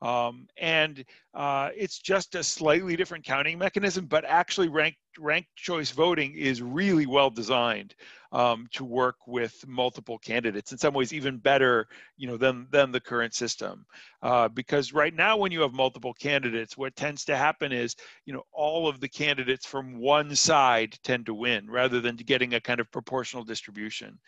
Um, 0.00 0.46
and 0.56 1.04
uh, 1.34 1.70
it's 1.76 1.98
just 1.98 2.34
a 2.34 2.44
slightly 2.44 2.96
different 2.96 3.24
counting 3.24 3.58
mechanism, 3.58 4.06
but 4.06 4.24
actually 4.24 4.68
ranked 4.68 4.98
ranked 5.18 5.48
choice 5.56 5.90
voting 5.90 6.34
is 6.34 6.62
really 6.62 7.04
well 7.06 7.30
designed 7.30 7.96
um, 8.30 8.68
to 8.72 8.84
work 8.84 9.16
with 9.26 9.64
multiple 9.66 10.16
candidates. 10.18 10.70
In 10.70 10.78
some 10.78 10.94
ways, 10.94 11.12
even 11.12 11.38
better, 11.38 11.88
you 12.16 12.28
know, 12.28 12.36
than 12.36 12.68
than 12.70 12.92
the 12.92 13.00
current 13.00 13.34
system. 13.34 13.84
Uh, 14.22 14.48
because 14.48 14.92
right 14.92 15.14
now, 15.14 15.36
when 15.36 15.50
you 15.50 15.60
have 15.62 15.72
multiple 15.72 16.14
candidates, 16.14 16.76
what 16.76 16.94
tends 16.94 17.24
to 17.24 17.36
happen 17.36 17.72
is, 17.72 17.96
you 18.24 18.32
know, 18.32 18.42
all 18.52 18.86
of 18.86 19.00
the 19.00 19.08
candidates 19.08 19.66
from 19.66 19.98
one 19.98 20.36
side 20.36 20.96
tend 21.02 21.26
to 21.26 21.34
win, 21.34 21.68
rather 21.68 22.00
than 22.00 22.14
getting 22.16 22.54
a 22.54 22.60
kind 22.60 22.78
of 22.78 22.90
proportional 22.92 23.42
distribution. 23.42 24.18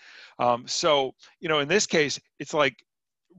Um, 0.41 0.67
so, 0.67 1.13
you 1.39 1.49
know, 1.49 1.61
in 1.61 1.69
this 1.69 1.87
case, 1.87 2.19
it's 2.41 2.55
like 2.55 2.75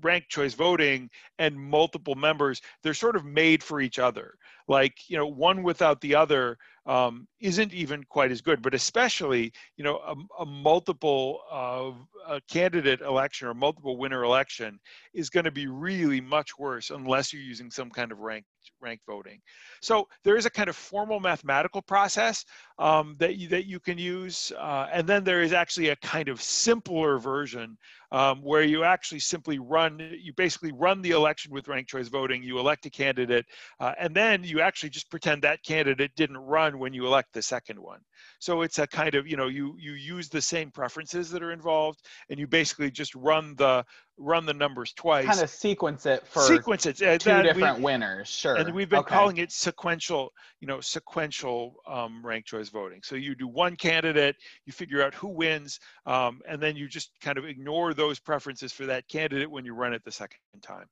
ranked 0.02 0.30
choice 0.30 0.54
voting 0.54 1.10
and 1.40 1.56
multiple 1.60 2.16
members 2.16 2.62
they're 2.84 2.94
sort 2.94 3.16
of 3.16 3.26
made 3.26 3.64
for 3.64 3.82
each 3.82 4.00
other. 4.00 4.36
Like 4.68 4.94
you 5.08 5.18
know 5.18 5.28
one 5.28 5.64
without 5.64 6.02
the 6.02 6.16
other 6.16 6.58
um, 6.86 7.28
isn't 7.40 7.74
even 7.74 8.04
quite 8.06 8.32
as 8.32 8.42
good 8.42 8.62
but 8.62 8.74
especially 8.74 9.52
you 9.78 9.84
know 9.84 9.98
a, 9.98 10.16
a 10.42 10.46
multiple 10.46 11.42
uh, 11.52 11.92
a 12.28 12.42
candidate 12.50 13.02
election 13.02 13.48
or 13.48 13.54
multiple 13.54 13.98
winner 13.98 14.24
election 14.24 14.80
is 15.14 15.30
going 15.30 15.44
to 15.44 15.52
be 15.52 15.68
really 15.68 16.22
much 16.22 16.58
worse 16.58 16.90
unless 16.90 17.34
you're 17.34 17.42
using 17.42 17.70
some 17.70 17.90
kind 17.90 18.12
of 18.12 18.20
ranked 18.20 18.48
ranked 18.80 19.06
voting. 19.06 19.39
So 19.82 20.08
there 20.24 20.38
is 20.38 20.45
a 20.45 20.50
kind 20.50 20.69
of 20.69 20.76
formal 20.76 21.19
mathematical 21.19 21.82
process 21.82 22.45
um, 22.80 23.15
that 23.19 23.38
you 23.38 23.47
that 23.50 23.65
you 23.65 23.80
can 23.80 23.97
use, 23.97 24.52
uh, 24.58 24.88
and 24.91 25.08
then 25.08 25.24
there 25.24 25.41
is 25.41 25.54
actually 25.54 25.89
a 25.89 25.95
kind 25.97 26.30
of 26.30 26.41
simpler 26.41 27.19
version 27.19 27.78
um, 28.12 28.41
where 28.41 28.63
you 28.63 28.84
actually 28.84 29.19
simply 29.19 29.60
run. 29.60 30.00
You 30.19 30.34
basically 30.34 30.71
run 30.71 31.02
the 31.02 31.12
election 31.12 31.52
with 31.54 31.67
ranked 31.67 31.89
choice 31.89 32.08
voting. 32.08 32.43
You 32.43 32.60
elect 32.60 32.86
a 32.86 32.89
candidate, 32.89 33.45
uh, 33.80 33.93
and 34.00 34.15
then 34.15 34.43
you 34.43 34.62
actually 34.62 34.89
just 34.89 35.10
pretend 35.10 35.41
that 35.41 35.63
candidate 35.63 36.12
didn't 36.15 36.38
run 36.38 36.80
when 36.80 36.93
you 36.93 37.06
elect 37.06 37.34
the 37.34 37.41
second 37.41 37.80
one. 37.80 38.00
So 38.39 38.62
it's 38.62 38.80
a 38.80 38.88
kind 38.88 39.15
of 39.15 39.28
you 39.28 39.38
know 39.38 39.47
you 39.47 39.76
you 39.80 39.93
use 39.93 40.30
the 40.30 40.41
same 40.41 40.71
preferences 40.71 41.30
that 41.32 41.43
are 41.43 41.52
involved, 41.52 42.02
and 42.30 42.39
you 42.39 42.47
basically 42.47 42.91
just 42.91 43.15
run 43.15 43.56
the 43.56 43.86
run 44.22 44.46
the 44.46 44.54
numbers 44.54 44.94
twice. 44.94 45.26
Kind 45.26 45.42
of 45.42 45.50
sequence 45.50 46.06
it 46.06 46.26
for 46.28 46.42
sequence 46.44 46.86
it. 46.86 47.02
Uh, 47.02 47.18
two 47.18 47.42
different 47.42 47.78
we, 47.78 47.84
winners, 47.84 48.30
sure. 48.30 48.56
And 48.56 48.74
we've 48.74 48.90
been 48.90 49.00
okay. 49.00 49.16
calling 49.16 49.38
it 49.38 49.52
sequential, 49.52 50.32
you 50.60 50.68
know, 50.68 50.80
sequential 50.80 51.76
um, 51.88 52.26
ranked 52.26 52.48
choice 52.48 52.70
voting. 52.70 53.02
So 53.04 53.16
you 53.16 53.36
do 53.36 53.48
one 53.48 53.76
candidate, 53.76 54.36
you 54.66 54.74
figure 54.74 55.04
out 55.04 55.14
who 55.14 55.28
wins, 55.28 55.80
um, 56.06 56.42
and 56.48 56.62
then 56.62 56.76
you 56.76 56.88
just 56.88 57.12
kind 57.22 57.38
of 57.38 57.46
ignore 57.46 57.94
those 57.94 58.20
preferences 58.20 58.72
for 58.72 58.86
that 58.86 59.08
candidate 59.08 59.50
when 59.50 59.66
you 59.66 59.74
run 59.74 59.94
it 59.94 60.04
the 60.04 60.12
second 60.12 60.40
time. 60.62 60.86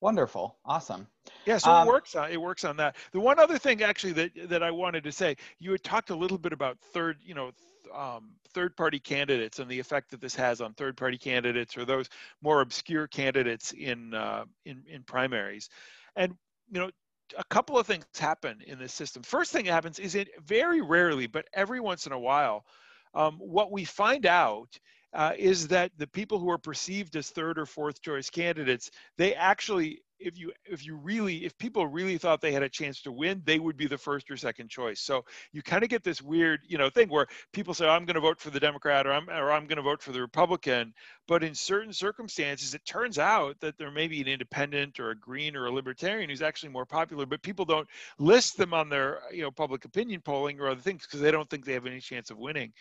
Wonderful, 0.00 0.58
awesome. 0.64 1.06
Yeah, 1.46 1.58
so 1.58 1.70
um, 1.70 1.86
it 1.86 1.90
works. 1.90 2.16
On, 2.16 2.28
it 2.28 2.40
works 2.40 2.64
on 2.64 2.76
that. 2.78 2.96
The 3.12 3.20
one 3.20 3.38
other 3.38 3.56
thing, 3.56 3.82
actually, 3.82 4.12
that 4.14 4.30
that 4.48 4.60
I 4.60 4.72
wanted 4.72 5.04
to 5.04 5.12
say, 5.12 5.36
you 5.60 5.70
had 5.70 5.84
talked 5.84 6.10
a 6.10 6.16
little 6.16 6.38
bit 6.38 6.52
about 6.52 6.76
third, 6.92 7.18
you 7.22 7.34
know, 7.34 7.52
um, 7.94 8.30
third-party 8.54 8.98
candidates 9.00 9.58
and 9.58 9.70
the 9.70 9.78
effect 9.78 10.10
that 10.10 10.20
this 10.20 10.34
has 10.34 10.60
on 10.60 10.74
third-party 10.74 11.18
candidates 11.18 11.76
or 11.76 11.84
those 11.84 12.08
more 12.42 12.60
obscure 12.60 13.06
candidates 13.06 13.72
in 13.72 14.14
uh, 14.14 14.44
in 14.64 14.82
in 14.88 15.02
primaries, 15.02 15.68
and 16.16 16.34
you 16.70 16.80
know. 16.80 16.90
A 17.38 17.44
couple 17.44 17.78
of 17.78 17.86
things 17.86 18.04
happen 18.18 18.58
in 18.66 18.78
this 18.78 18.92
system. 18.92 19.22
First 19.22 19.52
thing 19.52 19.64
that 19.64 19.72
happens 19.72 19.98
is 19.98 20.14
it 20.14 20.28
very 20.44 20.82
rarely, 20.82 21.26
but 21.26 21.46
every 21.54 21.80
once 21.80 22.04
in 22.06 22.12
a 22.12 22.18
while, 22.18 22.66
um, 23.14 23.38
what 23.38 23.72
we 23.72 23.84
find 23.86 24.26
out 24.26 24.78
uh, 25.14 25.32
is 25.38 25.66
that 25.68 25.92
the 25.96 26.06
people 26.08 26.38
who 26.38 26.50
are 26.50 26.58
perceived 26.58 27.16
as 27.16 27.30
third 27.30 27.58
or 27.58 27.64
fourth 27.64 28.02
choice 28.02 28.28
candidates, 28.28 28.90
they 29.16 29.34
actually 29.34 30.02
if 30.22 30.38
you 30.38 30.52
if 30.64 30.84
you 30.86 30.96
really 30.96 31.44
if 31.44 31.56
people 31.58 31.86
really 31.86 32.18
thought 32.18 32.40
they 32.40 32.52
had 32.52 32.62
a 32.62 32.68
chance 32.68 33.02
to 33.02 33.12
win 33.12 33.42
they 33.44 33.58
would 33.58 33.76
be 33.76 33.86
the 33.86 33.98
first 33.98 34.30
or 34.30 34.36
second 34.36 34.68
choice. 34.68 35.00
So 35.00 35.24
you 35.52 35.62
kind 35.62 35.82
of 35.82 35.90
get 35.90 36.04
this 36.04 36.22
weird 36.22 36.60
you 36.66 36.78
know 36.78 36.90
thing 36.90 37.08
where 37.08 37.26
people 37.52 37.74
say 37.74 37.88
i'm 37.88 38.04
going 38.04 38.14
to 38.14 38.20
vote 38.20 38.40
for 38.40 38.50
the 38.50 38.60
democrat 38.60 39.06
or 39.06 39.12
i'm 39.12 39.28
or 39.28 39.52
i'm 39.52 39.66
going 39.66 39.76
to 39.76 39.82
vote 39.82 40.02
for 40.02 40.12
the 40.12 40.20
republican. 40.20 40.94
But 41.28 41.44
in 41.44 41.54
certain 41.54 41.92
circumstances 41.92 42.74
it 42.74 42.84
turns 42.84 43.18
out 43.18 43.60
that 43.60 43.78
there 43.78 43.90
may 43.90 44.08
be 44.08 44.20
an 44.20 44.28
independent 44.28 45.00
or 45.00 45.10
a 45.10 45.16
green 45.16 45.56
or 45.56 45.66
a 45.66 45.72
libertarian 45.72 46.30
who's 46.30 46.42
actually 46.42 46.70
more 46.70 46.86
popular 46.86 47.26
but 47.26 47.42
people 47.42 47.64
don't 47.64 47.88
list 48.18 48.56
them 48.56 48.74
on 48.74 48.88
their 48.88 49.20
you 49.32 49.42
know 49.42 49.50
public 49.50 49.84
opinion 49.84 50.20
polling 50.20 50.60
or 50.60 50.68
other 50.68 50.80
things 50.80 51.02
because 51.02 51.20
they 51.20 51.30
don't 51.30 51.48
think 51.50 51.64
they 51.64 51.74
have 51.74 51.86
any 51.86 52.00
chance 52.00 52.30
of 52.30 52.38
winning 52.38 52.72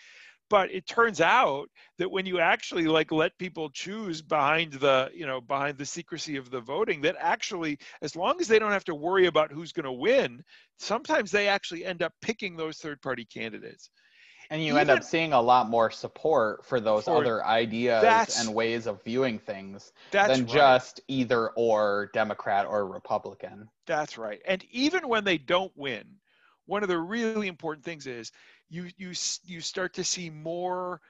but 0.51 0.69
it 0.69 0.85
turns 0.85 1.21
out 1.21 1.69
that 1.97 2.11
when 2.11 2.25
you 2.25 2.39
actually 2.39 2.83
like 2.83 3.11
let 3.11 3.37
people 3.37 3.69
choose 3.69 4.21
behind 4.21 4.73
the 4.73 5.09
you 5.15 5.25
know 5.25 5.39
behind 5.39 5.77
the 5.77 5.85
secrecy 5.85 6.35
of 6.35 6.51
the 6.51 6.59
voting 6.59 7.01
that 7.01 7.15
actually 7.17 7.79
as 8.01 8.15
long 8.15 8.39
as 8.41 8.49
they 8.49 8.59
don't 8.59 8.73
have 8.73 8.83
to 8.83 8.93
worry 8.93 9.27
about 9.27 9.51
who's 9.51 9.71
going 9.71 9.85
to 9.85 9.91
win 9.91 10.43
sometimes 10.77 11.31
they 11.31 11.47
actually 11.47 11.85
end 11.85 12.03
up 12.03 12.11
picking 12.21 12.57
those 12.57 12.77
third 12.77 13.01
party 13.01 13.25
candidates. 13.25 13.89
And 14.49 14.61
you 14.61 14.73
Even, 14.73 14.81
end 14.81 14.89
up 14.89 15.03
seeing 15.05 15.31
a 15.31 15.41
lot 15.41 15.69
more 15.69 15.89
support 15.89 16.65
for 16.65 16.81
those 16.81 17.05
for, 17.05 17.15
other 17.15 17.45
ideas 17.45 18.37
and 18.37 18.53
ways 18.53 18.85
of 18.85 19.01
viewing 19.03 19.39
things 19.39 19.93
than 20.11 20.29
right. 20.29 20.45
just 20.45 20.99
either 21.07 21.51
or 21.51 22.09
democrat 22.13 22.65
or 22.67 22.85
republican. 22.85 23.69
That's 23.87 24.17
right. 24.17 24.41
And 24.45 24.61
even 24.69 25.07
when 25.07 25.23
they 25.23 25.37
don't 25.37 25.71
win 25.77 26.03
one 26.71 26.83
of 26.83 26.89
the 26.89 26.97
really 26.97 27.47
important 27.47 27.83
things 27.83 28.07
is 28.07 28.31
you 28.69 28.87
you 28.97 29.11
you 29.43 29.59
start 29.59 29.93
to 29.95 30.05
see 30.05 30.29
more 30.29 31.01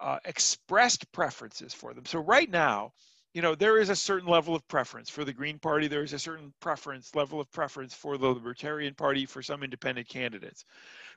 uh, 0.00 0.18
expressed 0.24 1.12
preferences 1.12 1.74
for 1.74 1.92
them. 1.92 2.06
So 2.06 2.20
right 2.20 2.50
now, 2.50 2.94
you 3.36 3.42
know, 3.42 3.54
there 3.54 3.76
is 3.76 3.90
a 3.90 3.94
certain 3.94 4.30
level 4.30 4.54
of 4.54 4.66
preference 4.66 5.10
for 5.10 5.22
the 5.22 5.32
Green 5.32 5.58
Party. 5.58 5.88
There 5.88 6.02
is 6.02 6.14
a 6.14 6.18
certain 6.18 6.54
preference 6.58 7.14
level 7.14 7.38
of 7.38 7.52
preference 7.52 7.92
for 7.92 8.16
the 8.16 8.28
Libertarian 8.28 8.94
Party 8.94 9.26
for 9.26 9.42
some 9.42 9.62
independent 9.62 10.08
candidates. 10.08 10.64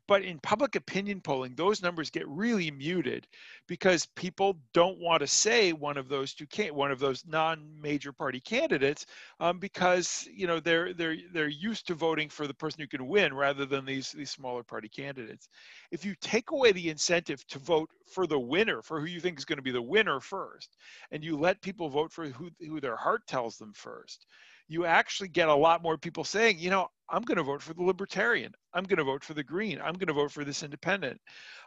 But 0.09 0.23
in 0.23 0.39
public 0.39 0.75
opinion 0.75 1.21
polling, 1.21 1.53
those 1.53 1.83
numbers 1.83 2.09
get 2.09 2.27
really 2.27 2.71
muted 2.71 3.27
because 3.67 4.07
people 4.15 4.57
don't 4.73 4.99
want 4.99 5.19
to 5.21 5.27
say 5.27 5.71
one 5.71 5.97
of 5.97 6.09
those 6.09 6.33
two 6.33 6.47
can 6.47 6.73
one 6.73 6.89
of 6.89 6.97
those 6.97 7.23
non-major 7.27 8.11
party 8.11 8.39
candidates 8.39 9.05
um, 9.39 9.59
because 9.59 10.27
you 10.33 10.47
know 10.47 10.59
they're 10.59 10.95
they're 10.95 11.17
they're 11.31 11.47
used 11.47 11.85
to 11.87 11.93
voting 11.93 12.27
for 12.27 12.47
the 12.47 12.53
person 12.55 12.81
who 12.81 12.87
can 12.87 13.07
win 13.07 13.35
rather 13.35 13.67
than 13.67 13.85
these 13.85 14.11
these 14.11 14.31
smaller 14.31 14.63
party 14.63 14.89
candidates. 14.89 15.47
If 15.91 16.03
you 16.03 16.15
take 16.21 16.49
away 16.49 16.71
the 16.71 16.89
incentive 16.89 17.45
to 17.47 17.59
vote 17.59 17.91
for 18.11 18.25
the 18.25 18.39
winner, 18.39 18.81
for 18.81 18.99
who 18.99 19.05
you 19.05 19.19
think 19.19 19.37
is 19.37 19.45
going 19.45 19.57
to 19.57 19.63
be 19.63 19.69
the 19.69 19.79
winner 19.79 20.19
first, 20.19 20.75
and 21.11 21.23
you 21.23 21.37
let 21.37 21.61
people 21.61 21.87
vote 21.87 22.08
for 22.09 22.27
who 22.27 22.49
who 22.59 22.79
their 22.79 22.95
heart 22.95 23.27
tells 23.27 23.57
them 23.57 23.73
first, 23.73 24.25
you 24.67 24.85
actually 24.85 25.29
get 25.29 25.49
a 25.49 25.55
lot 25.55 25.81
more 25.81 25.97
people 25.97 26.23
saying, 26.23 26.59
you 26.59 26.69
know, 26.69 26.89
I'm 27.11 27.23
going 27.23 27.37
to 27.37 27.43
vote 27.43 27.61
for 27.61 27.73
the 27.73 27.83
libertarian. 27.83 28.53
I'm 28.73 28.83
going 28.83 28.97
to 28.97 29.03
vote 29.03 29.23
for 29.23 29.33
the 29.33 29.43
green. 29.43 29.79
I'm 29.79 29.93
going 29.93 30.07
to 30.07 30.13
vote 30.13 30.31
for 30.31 30.43
this 30.43 30.63
independent. 30.63 31.19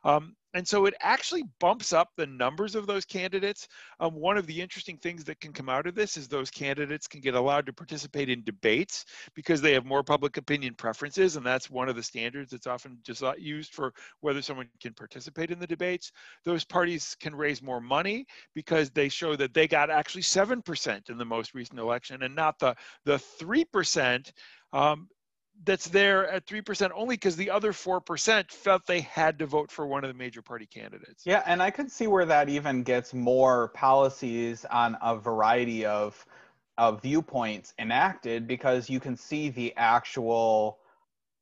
Um, 0.05 0.35
and 0.55 0.67
so 0.67 0.87
it 0.87 0.95
actually 1.01 1.45
bumps 1.61 1.93
up 1.93 2.11
the 2.17 2.27
numbers 2.27 2.75
of 2.75 2.87
those 2.87 3.05
candidates. 3.05 3.67
Um, 4.01 4.15
one 4.15 4.37
of 4.37 4.47
the 4.47 4.61
interesting 4.61 4.99
things 4.99 5.25
that 5.25 5.41
can 5.41 5.53
come 5.53 5.69
out 5.69 5.87
of 5.87 5.95
this 5.95 6.17
is 6.17 6.29
those 6.29 6.51
candidates 6.51 7.09
can 7.09 7.21
get 7.21 7.35
allowed 7.35 7.67
to 7.67 7.73
participate 7.73 8.29
in 8.29 8.45
debates 8.45 9.05
because 9.35 9.61
they 9.61 9.73
have 9.73 9.87
more 9.87 10.03
public 10.03 10.37
opinion 10.37 10.75
preferences. 10.75 11.37
And 11.37 11.45
that's 11.45 11.71
one 11.71 11.89
of 11.89 11.97
the 11.97 12.03
standards 12.03 12.53
that's 12.53 12.67
often 12.67 12.99
just 13.03 13.23
used 13.39 13.73
for 13.73 13.95
whether 14.21 14.43
someone 14.43 14.69
can 14.81 14.93
participate 14.95 15.51
in 15.51 15.59
the 15.59 15.67
debates. 15.67 16.13
Those 16.45 16.65
parties 16.65 17.17
can 17.19 17.35
raise 17.35 17.63
more 17.63 17.81
money 17.81 18.27
because 18.55 18.91
they 18.91 19.09
show 19.09 19.35
that 19.37 19.55
they 19.55 19.67
got 19.67 19.91
actually 19.91 20.23
7% 20.23 21.11
in 21.11 21.19
the 21.19 21.25
most 21.25 21.55
recent 21.55 21.81
election 21.81 22.23
and 22.23 22.35
not 22.37 22.59
the, 22.59 22.77
the 23.07 23.17
3% 23.41 24.31
um, 24.73 25.09
that's 25.65 25.89
there 25.89 26.29
at 26.29 26.47
3% 26.47 26.91
only 26.95 27.17
because 27.17 27.37
the 27.37 27.51
other 27.51 27.73
4% 27.73 28.51
felt 28.51 28.87
they 28.87 29.01
had 29.01 29.39
to 29.39 29.47
vote 29.47 29.71
for 29.71 29.87
one 29.87 30.05
of 30.05 30.09
the 30.09 30.19
major 30.19 30.43
party 30.43 30.67
candidates. 30.67 31.25
Yeah, 31.25 31.43
and 31.47 31.63
I 31.63 31.71
could 31.71 31.91
see 31.91 32.07
where 32.07 32.25
that 32.27 32.49
even 32.49 32.83
gets 32.83 33.15
more 33.15 33.69
policies 33.69 34.65
on 34.71 34.97
a 35.03 35.17
variety 35.17 35.87
of, 35.87 36.25
of 36.79 37.03
viewpoints 37.03 37.75
enacted 37.79 38.47
because 38.47 38.91
you 38.91 39.01
can 39.01 39.17
see 39.17 39.51
the 39.51 39.73
actual 39.77 40.79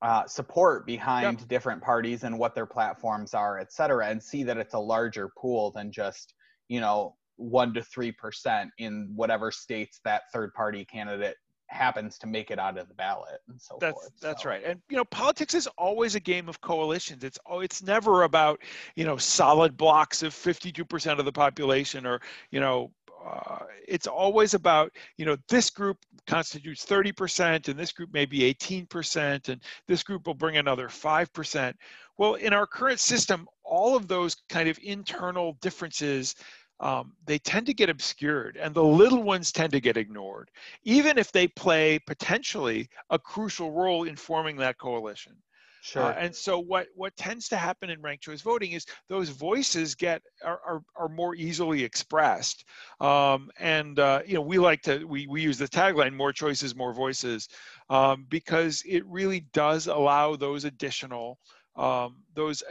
uh, 0.02 0.26
support 0.26 0.86
behind 0.86 1.40
yep. 1.40 1.48
different 1.48 1.82
parties 1.82 2.24
and 2.24 2.38
what 2.38 2.54
their 2.54 2.66
platforms 2.66 3.34
are, 3.34 3.58
et 3.58 3.72
cetera, 3.72 4.08
and 4.08 4.22
see 4.22 4.42
that 4.42 4.56
it's 4.56 4.74
a 4.74 4.78
larger 4.78 5.30
pool 5.36 5.70
than 5.70 5.92
just, 5.92 6.34
you 6.68 6.80
know, 6.80 7.14
one 7.36 7.72
to 7.72 7.82
three 7.82 8.12
percent 8.12 8.70
in 8.78 9.10
whatever 9.14 9.50
states 9.50 10.00
that 10.04 10.22
third 10.32 10.52
party 10.52 10.84
candidate 10.84 11.36
happens 11.70 12.18
to 12.18 12.26
make 12.26 12.50
it 12.50 12.58
out 12.58 12.76
of 12.76 12.88
the 12.88 12.94
ballot 12.94 13.40
and 13.48 13.60
so 13.60 13.78
that's, 13.80 13.94
forth. 13.94 14.12
That's 14.20 14.42
so. 14.42 14.48
right. 14.48 14.62
And 14.64 14.80
you 14.88 14.96
know, 14.96 15.04
politics 15.04 15.54
is 15.54 15.66
always 15.78 16.14
a 16.14 16.20
game 16.20 16.48
of 16.48 16.60
coalitions. 16.60 17.24
It's 17.24 17.38
oh, 17.46 17.60
it's 17.60 17.82
never 17.82 18.24
about 18.24 18.60
you 18.96 19.04
know 19.04 19.16
solid 19.16 19.76
blocks 19.76 20.22
of 20.22 20.34
52% 20.34 21.18
of 21.18 21.24
the 21.24 21.32
population 21.32 22.06
or 22.06 22.20
you 22.50 22.60
know. 22.60 22.90
Uh, 23.22 23.58
it's 23.86 24.06
always 24.06 24.54
about 24.54 24.92
you 25.18 25.26
know 25.26 25.36
this 25.50 25.68
group 25.68 25.98
constitutes 26.26 26.86
30% 26.86 27.68
and 27.68 27.78
this 27.78 27.92
group 27.92 28.10
may 28.14 28.24
be 28.24 28.54
18% 28.54 29.50
and 29.50 29.60
this 29.86 30.02
group 30.02 30.26
will 30.26 30.32
bring 30.32 30.56
another 30.56 30.88
5% 30.88 31.74
well 32.16 32.34
in 32.36 32.54
our 32.54 32.66
current 32.66 32.98
system 32.98 33.46
all 33.62 33.94
of 33.94 34.08
those 34.08 34.36
kind 34.48 34.70
of 34.70 34.78
internal 34.82 35.58
differences 35.60 36.34
um, 36.80 37.12
they 37.26 37.38
tend 37.38 37.66
to 37.66 37.74
get 37.74 37.90
obscured 37.90 38.56
and 38.56 38.74
the 38.74 38.82
little 38.82 39.22
ones 39.22 39.52
tend 39.52 39.72
to 39.72 39.80
get 39.80 39.96
ignored, 39.96 40.50
even 40.82 41.18
if 41.18 41.30
they 41.30 41.46
play 41.46 41.98
potentially 41.98 42.88
a 43.10 43.18
crucial 43.18 43.70
role 43.70 44.04
in 44.04 44.16
forming 44.16 44.56
that 44.56 44.78
coalition. 44.78 45.32
Uh, 45.32 45.82
sure. 45.82 46.02
Uh, 46.02 46.12
and 46.12 46.34
so 46.34 46.58
what, 46.58 46.88
what 46.94 47.16
tends 47.16 47.48
to 47.48 47.56
happen 47.56 47.90
in 47.90 48.00
ranked 48.00 48.24
choice 48.24 48.40
voting 48.40 48.72
is 48.72 48.86
those 49.08 49.28
voices 49.28 49.94
get 49.94 50.22
are, 50.44 50.60
are, 50.66 50.82
are 50.96 51.08
more 51.08 51.34
easily 51.34 51.84
expressed. 51.84 52.64
Um, 53.00 53.50
and 53.58 53.98
uh, 53.98 54.22
you 54.26 54.34
know 54.34 54.42
we 54.42 54.58
like 54.58 54.82
to 54.82 55.04
we, 55.04 55.26
we 55.26 55.42
use 55.42 55.58
the 55.58 55.68
tagline 55.68 56.14
more 56.14 56.32
choices 56.32 56.74
more 56.74 56.92
voices 56.92 57.48
um, 57.88 58.26
because 58.28 58.82
it 58.86 59.04
really 59.06 59.40
does 59.52 59.86
allow 59.86 60.36
those 60.36 60.64
additional 60.64 61.38
um, 61.76 62.16
those 62.34 62.62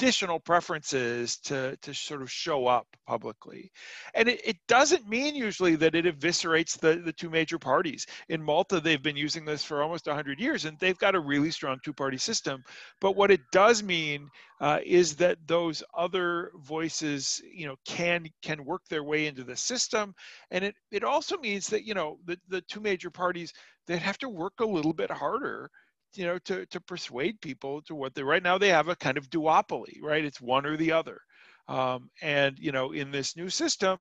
additional 0.00 0.40
preferences 0.40 1.36
to, 1.36 1.76
to 1.82 1.92
sort 1.92 2.22
of 2.22 2.32
show 2.32 2.66
up 2.66 2.86
publicly. 3.06 3.70
And 4.14 4.30
it, 4.30 4.40
it 4.46 4.56
doesn't 4.66 5.06
mean 5.06 5.34
usually 5.34 5.76
that 5.76 5.94
it 5.94 6.06
eviscerates 6.06 6.78
the, 6.78 7.02
the 7.04 7.12
two 7.12 7.28
major 7.28 7.58
parties. 7.58 8.06
In 8.30 8.42
Malta, 8.42 8.80
they've 8.80 9.02
been 9.02 9.16
using 9.16 9.44
this 9.44 9.62
for 9.62 9.82
almost 9.82 10.06
100 10.06 10.40
years 10.40 10.64
and 10.64 10.78
they've 10.78 10.96
got 10.96 11.14
a 11.14 11.20
really 11.20 11.50
strong 11.50 11.76
two 11.84 11.92
party 11.92 12.16
system. 12.16 12.62
But 13.02 13.14
what 13.14 13.30
it 13.30 13.42
does 13.52 13.82
mean 13.82 14.30
uh, 14.62 14.78
is 14.86 15.16
that 15.16 15.36
those 15.46 15.82
other 15.94 16.50
voices, 16.62 17.42
you 17.52 17.66
know, 17.66 17.76
can 17.84 18.26
can 18.42 18.64
work 18.64 18.82
their 18.88 19.04
way 19.04 19.26
into 19.26 19.44
the 19.44 19.56
system. 19.56 20.14
And 20.50 20.64
it, 20.64 20.74
it 20.90 21.04
also 21.04 21.36
means 21.36 21.66
that, 21.68 21.84
you 21.84 21.92
know, 21.92 22.18
the, 22.24 22.38
the 22.48 22.62
two 22.62 22.80
major 22.80 23.10
parties, 23.10 23.52
they'd 23.86 23.98
have 23.98 24.18
to 24.18 24.30
work 24.30 24.54
a 24.60 24.66
little 24.66 24.94
bit 24.94 25.10
harder 25.10 25.70
you 26.14 26.26
know 26.26 26.38
to 26.40 26.66
to 26.66 26.80
persuade 26.80 27.40
people 27.40 27.82
to 27.82 27.94
what 27.94 28.14
they 28.14 28.22
right 28.22 28.42
now 28.42 28.58
they 28.58 28.68
have 28.68 28.88
a 28.88 28.96
kind 28.96 29.18
of 29.18 29.30
duopoly 29.30 29.94
right? 30.02 30.24
It's 30.24 30.40
one 30.40 30.66
or 30.66 30.76
the 30.76 30.92
other. 30.92 31.20
Um, 31.68 32.10
and 32.20 32.58
you 32.58 32.72
know 32.72 32.92
in 32.92 33.12
this 33.12 33.36
new 33.36 33.48
system 33.48 33.98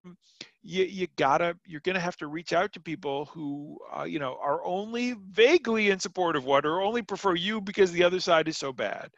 you, 0.63 0.85
you 0.85 1.07
gotta 1.17 1.55
you're 1.65 1.81
gonna 1.81 1.99
have 1.99 2.17
to 2.17 2.27
reach 2.27 2.51
out 2.53 2.73
to 2.73 2.79
people 2.81 3.25
who 3.25 3.77
uh, 3.97 4.03
you 4.03 4.19
know 4.19 4.37
are 4.41 4.63
only 4.65 5.15
vaguely 5.31 5.89
in 5.89 5.99
support 5.99 6.35
of 6.35 6.45
what 6.45 6.65
or 6.65 6.81
only 6.81 7.01
prefer 7.01 7.35
you 7.35 7.61
because 7.61 7.91
the 7.91 8.03
other 8.03 8.19
side 8.19 8.47
is 8.47 8.57
so 8.57 8.73
bad. 8.73 9.09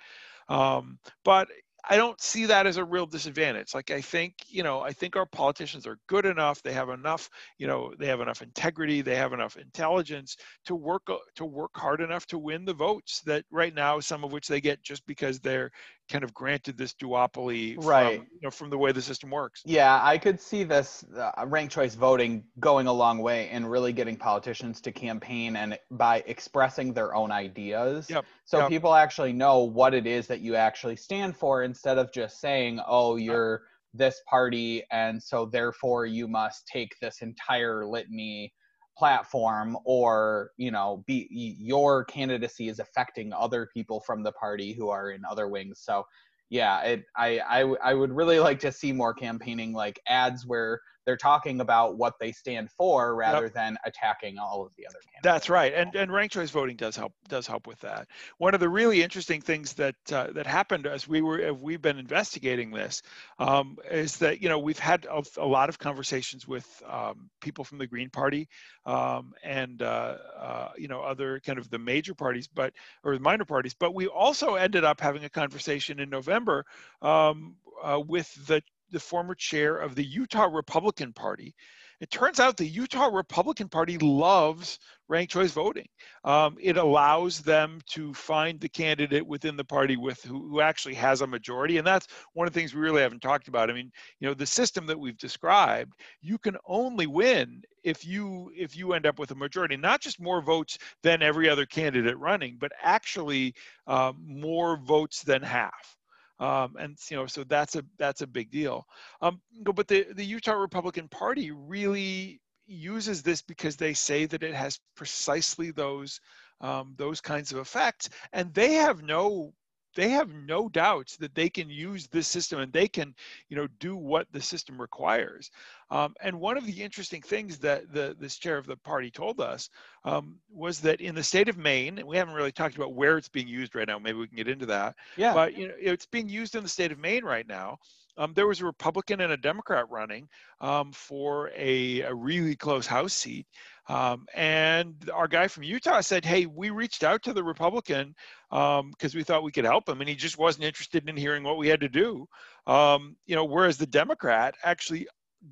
Um, 0.49 0.99
but 1.23 1.47
I 1.89 1.98
don't 1.98 2.22
see 2.22 2.46
that 2.46 2.67
as 2.67 2.78
a 2.78 2.86
real 2.86 3.06
disadvantage. 3.06 3.74
Like 3.74 3.89
I 3.91 4.02
think, 4.02 4.36
you 4.48 4.62
know, 4.62 4.82
I 4.82 4.94
think 4.94 5.15
our 5.15 5.26
politicians 5.26 5.88
are 5.88 5.98
good 6.08 6.26
enough. 6.26 6.62
They 6.62 6.74
have 6.74 6.89
enough, 6.89 7.30
you 7.58 7.67
know, 7.67 7.94
they 7.98 8.06
have 8.06 8.22
enough 8.22 8.41
integrity. 8.41 9.02
They 9.02 9.15
have 9.15 9.34
enough 9.34 9.58
intelligence 9.58 10.38
to 10.65 10.76
work 10.76 11.04
uh, 11.10 11.17
to 11.36 11.46
work 11.46 11.72
hard 11.76 12.02
enough 12.02 12.28
to 12.28 12.38
win 12.38 12.65
the 12.65 12.74
votes 12.74 13.22
that 13.26 13.46
right 13.52 13.74
now, 13.74 14.00
some 14.00 14.24
of 14.24 14.32
which 14.32 14.48
they 14.48 14.62
get 14.62 14.84
just 14.84 15.06
because 15.08 15.39
they're 15.39 15.72
kind 16.12 16.24
of 16.24 16.34
granted 16.34 16.78
this 16.78 16.93
duopoly 16.93 17.76
right. 17.84 18.17
from, 18.17 18.28
you 18.34 18.39
know, 18.43 18.52
from 18.52 18.69
the 18.69 18.78
way 18.78 18.91
the 18.91 19.02
system 19.02 19.30
works. 19.30 19.62
Yeah, 19.65 20.00
I 20.04 20.17
could 20.17 20.39
see 20.39 20.63
this 20.63 21.06
uh, 21.15 21.45
ranked 21.47 21.74
choice 21.74 21.95
voting 21.95 22.43
going 22.60 22.88
a 22.88 22.93
long 22.93 23.19
way 23.19 23.50
in 23.50 23.65
really 23.65 23.93
getting 23.93 24.17
politicians 24.17 24.82
to 24.82 24.91
campaign 24.91 25.56
and 25.56 25.80
by 25.91 26.24
expressing 26.28 26.93
their 26.93 27.15
own 27.15 27.32
ideas. 27.32 28.10
Yep. 28.10 28.26
So 28.45 28.60
yep. 28.60 28.69
people 28.69 28.93
actually 28.93 29.34
know 29.34 29.63
what 29.63 29.93
it 29.93 30.06
is 30.06 30.28
that 30.28 30.41
you 30.41 30.56
actually 30.56 30.97
stand 30.97 31.36
for 31.36 31.63
instead 31.63 31.97
of 31.97 32.12
just 32.12 32.39
saying, 32.39 32.80
"Oh, 32.86 33.15
you're 33.15 33.63
this 33.93 34.21
party 34.30 34.84
and 34.91 35.21
so 35.21 35.45
therefore 35.45 36.06
you 36.06 36.28
must 36.28 36.65
take 36.65 36.95
this 37.02 37.21
entire 37.21 37.86
litany 37.86 38.54
platform 38.97 39.77
or 39.86 40.51
you 40.58 40.71
know 40.71 41.04
be 41.08 41.27
your 41.32 42.04
candidacy 42.06 42.69
is 42.69 42.80
affecting 42.80 43.34
other 43.34 43.69
people 43.73 43.99
from 44.01 44.23
the 44.23 44.32
party 44.34 44.73
who 44.73 44.89
are 44.89 45.12
in 45.12 45.21
other 45.30 45.47
wings. 45.47 45.80
So 45.82 46.06
yeah 46.51 46.82
it 46.82 47.06
i 47.15 47.39
i, 47.39 47.62
I 47.82 47.93
would 47.95 48.12
really 48.12 48.38
like 48.38 48.60
to 48.60 48.71
see 48.71 48.91
more 48.91 49.13
campaigning 49.13 49.73
like 49.73 49.99
ads 50.08 50.45
where 50.45 50.82
they're 51.06 51.18
talking 51.18 51.62
about 51.62 51.98
what 51.98 52.20
they 52.20 52.32
stand 52.32 52.70
for 52.72 53.16
rather 53.16 53.46
yep. 53.46 53.54
than 53.54 53.78
attacking 53.86 54.38
all 54.38 54.66
of 54.66 54.76
the 54.76 54.86
other 54.86 55.00
candidates. 55.00 55.24
That's 55.24 55.50
right, 55.50 55.74
and 55.74 55.96
and 55.96 56.12
ranked 56.12 56.34
choice 56.34 56.50
voting 56.50 56.76
does 56.76 56.96
help 56.96 57.14
does 57.28 57.48
help 57.48 57.68
with 57.68 57.80
that. 57.82 58.08
One 58.38 58.54
of 58.54 58.60
the 58.60 58.70
really 58.70 59.02
interesting 59.02 59.42
things 59.42 59.74
that 59.74 59.96
uh, 60.12 60.28
that 60.34 60.48
happened 60.48 60.88
as 60.88 61.08
we 61.08 61.22
were 61.22 61.40
as 61.40 61.56
we've 61.56 61.82
been 61.82 61.98
investigating 61.98 62.72
this 62.72 63.02
um, 63.40 63.78
is 63.90 64.18
that 64.18 64.42
you 64.42 64.50
know 64.50 64.60
we've 64.60 64.80
had 64.80 65.06
a, 65.06 65.24
a 65.38 65.46
lot 65.46 65.70
of 65.70 65.80
conversations 65.80 66.48
with 66.48 66.66
um, 66.88 67.30
people 67.42 67.64
from 67.64 67.78
the 67.78 67.88
Green 67.88 68.10
Party 68.10 68.48
um, 68.86 69.34
and 69.44 69.82
uh, 69.82 70.18
uh, 70.38 70.70
you 70.78 70.88
know 70.88 71.02
other 71.02 71.40
kind 71.40 71.60
of 71.60 71.70
the 71.70 71.80
major 71.80 72.14
parties, 72.14 72.48
but 72.48 72.74
or 73.04 73.16
the 73.16 73.22
minor 73.22 73.46
parties, 73.46 73.74
but 73.74 73.94
we 73.94 74.08
also 74.08 74.56
ended 74.56 74.84
up 74.84 75.02
having 75.02 75.24
a 75.24 75.30
conversation 75.30 76.00
in 76.00 76.10
November 76.10 76.66
um, 77.02 77.56
uh, 77.84 78.00
with 78.00 78.34
the 78.48 78.62
the 78.91 78.99
former 78.99 79.36
chair 79.36 79.77
of 79.77 79.95
the 79.95 80.04
Utah 80.04 80.49
Republican 80.51 81.13
Party. 81.13 81.56
It 82.01 82.10
turns 82.10 82.39
out 82.39 82.58
the 82.58 82.65
Utah 82.65 83.10
Republican 83.13 83.69
Party 83.69 83.99
loves 83.99 84.80
ranked 85.08 85.32
choice 85.32 85.51
voting. 85.51 85.88
Um, 86.23 86.58
it 86.60 86.77
allows 86.77 87.41
them 87.41 87.80
to 87.91 88.12
find 88.15 88.60
the 88.60 88.69
candidate 88.69 89.25
within 89.25 89.56
the 89.56 89.63
party 89.63 89.97
with 89.97 90.23
who, 90.23 90.49
who, 90.49 90.62
actually 90.62 90.95
has 90.95 91.21
a 91.21 91.27
majority, 91.27 91.77
and 91.77 91.86
that's 91.86 92.08
one 92.34 92.47
of 92.47 92.54
the 92.54 92.60
things 92.60 92.73
we 92.73 92.82
really 92.82 93.04
haven't 93.04 93.21
talked 93.21 93.47
about. 93.49 93.69
I 93.69 93.73
mean, 93.73 93.91
you 94.19 94.27
know, 94.27 94.34
the 94.34 94.47
system 94.47 94.88
that 94.88 94.99
we've 94.99 95.17
described, 95.17 95.93
you 96.21 96.39
can 96.39 96.58
only 96.65 97.06
win 97.06 97.62
if 97.84 98.04
you 98.04 98.51
if 98.56 98.75
you 98.75 98.93
end 98.93 99.06
up 99.06 99.19
with 99.19 99.30
a 99.30 99.36
majority, 99.36 99.77
not 99.77 100.01
just 100.01 100.19
more 100.19 100.41
votes 100.41 100.80
than 101.04 101.21
every 101.21 101.47
other 101.47 101.67
candidate 101.67 102.17
running, 102.17 102.58
but 102.60 102.71
actually 102.82 103.54
uh, 103.86 104.13
more 104.17 104.75
votes 104.77 105.21
than 105.21 105.43
half. 105.43 105.97
Um, 106.41 106.75
and 106.80 106.97
you 107.10 107.17
know, 107.17 107.27
so 107.27 107.43
that's 107.43 107.75
a 107.75 107.86
that's 107.99 108.21
a 108.21 108.27
big 108.27 108.49
deal. 108.49 108.88
Um, 109.21 109.41
but 109.63 109.88
the 109.88 110.08
the 110.15 110.25
Utah 110.25 110.54
Republican 110.54 111.08
Party 111.08 111.51
really 111.51 112.41
uses 112.65 113.21
this 113.21 113.43
because 113.43 113.75
they 113.75 113.93
say 113.93 114.25
that 114.25 114.43
it 114.43 114.56
has 114.56 114.80
precisely 114.95 115.71
those 115.71 116.19
um, 116.60 116.95
those 116.97 117.21
kinds 117.21 117.51
of 117.51 117.60
effects, 117.60 118.10
and 118.34 118.54
they 118.56 118.73
have 118.73 119.04
no 119.04 119.54
they 119.95 120.10
have 120.10 120.30
no 120.30 120.69
doubts 120.69 121.17
that 121.17 121.36
they 121.36 121.49
can 121.49 121.69
use 121.69 122.08
this 122.08 122.27
system 122.27 122.60
and 122.60 122.73
they 122.73 122.88
can 122.88 123.13
you 123.49 123.58
know 123.58 123.67
do 123.80 123.95
what 123.95 124.27
the 124.32 124.41
system 124.41 124.82
requires 124.82 125.51
um, 125.91 126.15
and 126.21 126.39
one 126.39 126.58
of 126.58 126.65
the 126.65 126.82
interesting 126.82 127.21
things 127.21 127.60
that 127.60 127.93
the 127.93 128.15
this 128.19 128.38
chair 128.38 128.58
of 128.58 128.65
the 128.65 128.77
party 128.77 129.12
told 129.12 129.39
us 129.39 129.69
um, 130.06 130.39
was 130.51 130.80
that 130.80 131.01
in 131.01 131.13
the 131.13 131.23
state 131.23 131.49
of 131.49 131.58
maine 131.58 131.99
and 131.99 132.08
we 132.08 132.17
haven't 132.17 132.34
really 132.34 132.51
talked 132.51 132.75
about 132.75 132.95
where 132.95 133.17
it's 133.17 133.30
being 133.30 133.47
used 133.47 133.75
right 133.75 133.88
now 133.88 133.99
maybe 133.99 134.17
we 134.17 134.27
can 134.27 134.38
get 134.38 134.47
into 134.47 134.65
that 134.65 134.95
yeah 135.17 135.34
but 135.34 135.56
you 135.56 135.67
know 135.67 135.73
it's 135.80 136.06
being 136.08 136.30
used 136.30 136.56
in 136.56 136.63
the 136.63 136.69
state 136.69 136.91
of 136.91 136.97
maine 136.97 137.23
right 137.23 137.47
now 137.47 137.77
um, 138.17 138.34
there 138.34 138.47
was 138.47 138.62
a 138.62 138.65
Republican 138.65 139.21
and 139.21 139.32
a 139.32 139.38
Democrat 139.38 139.89
running 139.89 140.27
um, 140.60 140.91
for 140.91 141.49
a, 141.56 142.01
a, 142.01 142.13
really 142.13 142.56
close 142.56 142.86
House 142.86 143.13
seat. 143.13 143.47
Um, 143.88 144.25
and 144.36 145.10
our 145.13 145.27
guy 145.27 145.47
from 145.47 145.63
Utah 145.63 146.01
said, 146.01 146.23
Hey, 146.23 146.45
we 146.45 146.69
reached 146.69 147.04
out 147.04 147.23
to 147.23 147.34
the 147.34 147.43
Republican 147.43 148.13
because 148.49 148.80
um, 148.80 148.93
we 149.15 149.23
thought 149.23 149.43
we 149.43 149.51
could 149.51 149.65
help 149.65 149.88
him, 149.88 150.01
and 150.01 150.10
he 150.10 150.15
just 150.15 150.38
wasn't 150.38 150.65
interested 150.65 151.08
in 151.10 151.17
hearing 151.17 151.43
what 151.43 151.58
we 151.58 151.67
had 151.67 151.82
to 151.82 151.89
do. 151.89 152.27
Um, 152.67 153.15
you 153.25 153.36
know, 153.36 153.45
whereas 153.45 153.77
the 153.77 153.88
Democrat 153.88 154.56
actually 154.63 155.08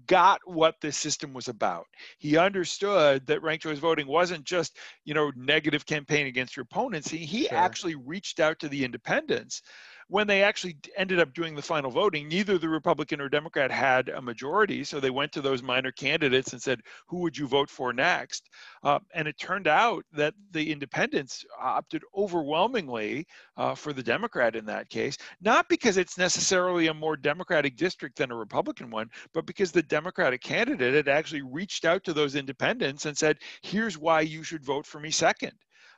got 0.08 0.40
what 0.46 0.76
this 0.82 0.98
system 0.98 1.34
was 1.34 1.48
about. 1.48 1.88
He 2.18 2.38
understood 2.38 3.26
that 3.28 3.42
ranked 3.42 3.64
choice 3.64 3.80
voting 3.80 4.08
wasn't 4.08 4.44
just, 4.44 4.78
you 5.06 5.14
know, 5.14 5.32
negative 5.36 5.86
campaign 5.86 6.28
against 6.28 6.56
your 6.56 6.64
opponents. 6.64 7.10
He, 7.10 7.18
he 7.18 7.48
sure. 7.48 7.58
actually 7.58 7.96
reached 7.96 8.40
out 8.40 8.60
to 8.60 8.70
the 8.70 8.84
independents 8.84 9.62
when 10.10 10.26
they 10.26 10.42
actually 10.42 10.76
ended 10.98 11.20
up 11.20 11.34
doing 11.34 11.56
the 11.56 11.62
final 11.62 11.92
voting, 11.92 12.28
neither 12.28 12.58
the 12.58 12.68
Republican 12.68 13.22
or 13.22 13.30
Democrat 13.30 13.72
had 13.72 14.10
a 14.10 14.22
majority. 14.22 14.84
So 14.84 15.00
they 15.00 15.12
went 15.12 15.32
to 15.34 15.42
those 15.42 15.62
minor 15.62 15.92
candidates 15.92 16.52
and 16.52 16.62
said, 16.62 16.82
who 17.08 17.20
would 17.20 17.38
you 17.38 17.48
vote 17.48 17.70
for 17.70 17.94
next? 17.94 18.50
Uh, 18.84 19.00
and 19.14 19.28
it 19.28 19.38
turned 19.38 19.68
out 19.68 20.04
that 20.12 20.34
the 20.52 20.72
independents 20.72 21.46
opted 21.62 22.02
overwhelmingly 22.16 23.28
uh, 23.56 23.76
for 23.76 23.94
the 23.94 24.04
Democrat 24.04 24.56
in 24.56 24.66
that 24.66 24.90
case, 24.90 25.16
not 25.42 25.70
because 25.70 25.98
it's 25.98 26.18
necessarily 26.18 26.88
a 26.88 26.94
more 26.94 27.16
Democratic 27.16 27.78
district 27.78 28.18
than 28.18 28.32
a 28.32 28.36
Republican 28.36 28.90
one, 28.90 29.10
but 29.34 29.46
because 29.46 29.72
the 29.72 29.84
Democratic 29.84 30.42
candidate 30.42 30.96
had 30.96 31.08
actually 31.08 31.44
reached 31.44 31.86
out 31.86 32.04
to 32.04 32.14
those 32.14 32.36
independents 32.36 33.06
and 33.06 33.16
said, 33.16 33.38
here's 33.62 33.98
why 33.98 34.22
you 34.22 34.42
should 34.42 34.66
vote 34.66 34.88
for 34.88 35.00
me 35.00 35.12
second. 35.12 35.54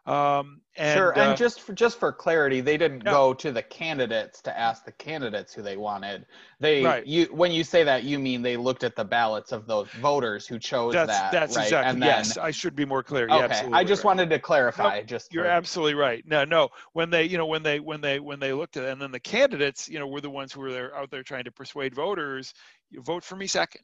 Um, 0.07 0.61
and, 0.77 0.97
sure, 0.97 1.11
and 1.11 1.33
uh, 1.33 1.35
just 1.35 1.61
for 1.61 1.73
just 1.73 1.99
for 1.99 2.11
clarity, 2.11 2.59
they 2.59 2.75
didn't 2.75 3.03
no. 3.03 3.11
go 3.11 3.33
to 3.35 3.51
the 3.51 3.61
candidates 3.61 4.41
to 4.41 4.57
ask 4.57 4.83
the 4.83 4.91
candidates 4.93 5.53
who 5.53 5.61
they 5.61 5.77
wanted. 5.77 6.25
They 6.59 6.83
right. 6.83 7.05
you 7.05 7.25
when 7.25 7.51
you 7.51 7.63
say 7.63 7.83
that, 7.83 8.03
you 8.03 8.17
mean 8.17 8.41
they 8.41 8.57
looked 8.57 8.83
at 8.83 8.95
the 8.95 9.05
ballots 9.05 9.51
of 9.51 9.67
those 9.67 9.89
voters 9.89 10.47
who 10.47 10.57
chose 10.57 10.93
that's, 10.93 11.11
that. 11.11 11.31
That's 11.31 11.55
right? 11.55 11.63
exactly. 11.65 11.89
And 11.91 12.01
then, 12.01 12.09
yes, 12.09 12.37
I 12.37 12.49
should 12.49 12.75
be 12.75 12.85
more 12.85 13.03
clear. 13.03 13.29
Okay, 13.29 13.69
I 13.71 13.83
just 13.83 14.03
right. 14.03 14.09
wanted 14.09 14.31
to 14.31 14.39
clarify. 14.39 15.03
Just 15.03 15.33
you're 15.33 15.43
for... 15.43 15.51
absolutely 15.51 15.93
right. 15.93 16.23
No, 16.25 16.45
no. 16.45 16.69
When 16.93 17.11
they, 17.11 17.25
you 17.25 17.37
know, 17.37 17.45
when 17.45 17.61
they, 17.61 17.79
when 17.79 18.01
they, 18.01 18.19
when 18.19 18.39
they 18.39 18.53
looked 18.53 18.77
at 18.77 18.85
it, 18.85 18.89
and 18.89 18.99
then 18.99 19.11
the 19.11 19.19
candidates, 19.19 19.87
you 19.87 19.99
know, 19.99 20.07
were 20.07 20.21
the 20.21 20.31
ones 20.31 20.51
who 20.51 20.61
were 20.61 20.71
there 20.71 20.95
out 20.95 21.11
there 21.11 21.21
trying 21.21 21.43
to 21.43 21.51
persuade 21.51 21.93
voters, 21.93 22.53
vote 22.91 23.23
for 23.23 23.35
me 23.35 23.45
second, 23.45 23.83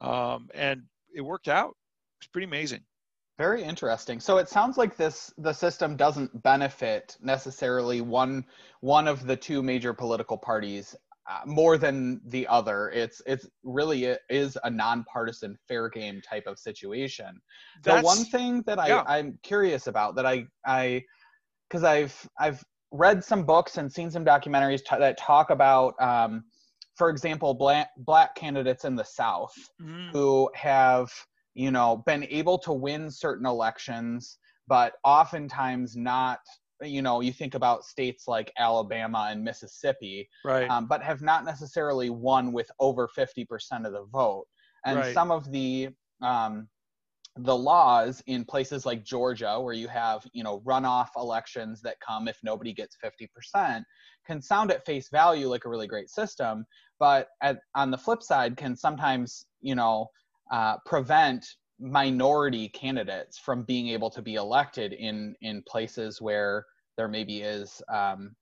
um, 0.00 0.48
and 0.54 0.82
it 1.14 1.20
worked 1.20 1.48
out. 1.48 1.76
It's 2.20 2.26
pretty 2.26 2.46
amazing. 2.46 2.80
Very 3.42 3.64
interesting. 3.64 4.20
So 4.20 4.38
it 4.38 4.48
sounds 4.48 4.78
like 4.78 4.96
this 4.96 5.32
the 5.36 5.52
system 5.52 5.96
doesn't 5.96 6.44
benefit 6.44 7.16
necessarily 7.20 8.00
one 8.00 8.44
one 8.82 9.08
of 9.08 9.26
the 9.26 9.34
two 9.34 9.64
major 9.64 9.92
political 9.92 10.38
parties 10.38 10.94
uh, 11.28 11.40
more 11.44 11.76
than 11.76 12.20
the 12.26 12.46
other. 12.46 12.90
It's 12.90 13.20
it's 13.26 13.48
really 13.64 14.04
it 14.04 14.20
is 14.30 14.56
a 14.62 14.70
nonpartisan 14.70 15.58
fair 15.66 15.88
game 15.88 16.20
type 16.20 16.46
of 16.46 16.56
situation. 16.56 17.40
That's, 17.82 18.02
the 18.02 18.06
one 18.06 18.24
thing 18.26 18.62
that 18.68 18.78
I 18.78 18.86
yeah. 18.86 19.02
I'm 19.08 19.36
curious 19.42 19.88
about 19.88 20.14
that 20.14 20.26
I 20.34 20.46
I 20.64 21.02
because 21.68 21.82
I've 21.82 22.14
I've 22.38 22.62
read 22.92 23.24
some 23.24 23.42
books 23.42 23.76
and 23.76 23.92
seen 23.92 24.08
some 24.08 24.24
documentaries 24.24 24.84
t- 24.88 24.96
that 24.96 25.18
talk 25.18 25.50
about 25.50 26.00
um, 26.00 26.44
for 26.94 27.10
example 27.10 27.54
black 27.54 27.88
black 27.96 28.36
candidates 28.36 28.84
in 28.84 28.94
the 28.94 29.04
South 29.04 29.54
mm. 29.80 30.12
who 30.12 30.48
have 30.54 31.10
you 31.54 31.70
know, 31.70 32.02
been 32.06 32.24
able 32.24 32.58
to 32.58 32.72
win 32.72 33.10
certain 33.10 33.46
elections, 33.46 34.38
but 34.68 34.94
oftentimes 35.04 35.96
not 35.96 36.38
you 36.82 37.02
know 37.02 37.20
you 37.20 37.32
think 37.32 37.54
about 37.54 37.84
states 37.84 38.26
like 38.26 38.52
alabama 38.58 39.28
and 39.30 39.42
mississippi 39.42 40.28
right 40.44 40.68
um, 40.70 40.86
but 40.86 41.02
have 41.02 41.22
not 41.22 41.44
necessarily 41.44 42.10
won 42.10 42.52
with 42.52 42.70
over 42.80 43.08
50% 43.16 43.86
of 43.86 43.92
the 43.92 44.04
vote 44.12 44.46
and 44.84 44.96
Right. 44.96 45.14
some 45.14 45.30
of 45.30 45.50
the 45.52 45.90
um, 46.22 46.68
the 47.36 47.56
laws 47.56 48.22
in 48.26 48.44
places 48.44 48.84
like 48.84 49.04
georgia 49.04 49.58
where 49.60 49.74
you 49.74 49.88
have 49.88 50.26
you 50.34 50.42
know 50.44 50.60
runoff 50.60 51.08
elections 51.16 51.80
that 51.80 51.96
come 52.06 52.28
if 52.28 52.38
nobody 52.42 52.74
gets 52.74 52.96
50% 53.02 53.82
can 54.26 54.42
sound 54.42 54.70
at 54.70 54.84
face 54.84 55.08
value 55.08 55.48
like 55.48 55.64
a 55.64 55.68
really 55.68 55.86
great 55.86 56.10
system 56.10 56.64
but 56.98 57.28
at, 57.42 57.58
on 57.74 57.90
the 57.90 57.96
flip 57.98 58.22
side 58.22 58.56
can 58.56 58.76
sometimes 58.76 59.46
you 59.62 59.74
know 59.74 60.08
uh, 60.50 60.76
prevent 60.84 61.46
minority 61.78 62.68
candidates 62.68 63.38
from 63.38 63.62
being 63.64 63.88
able 63.88 64.10
to 64.10 64.22
be 64.22 64.34
elected 64.34 64.92
in 64.92 65.34
in 65.40 65.62
places 65.66 66.20
where 66.20 66.64
there 66.96 67.08
maybe 67.08 67.40
is 67.42 67.82
um, 67.92 68.34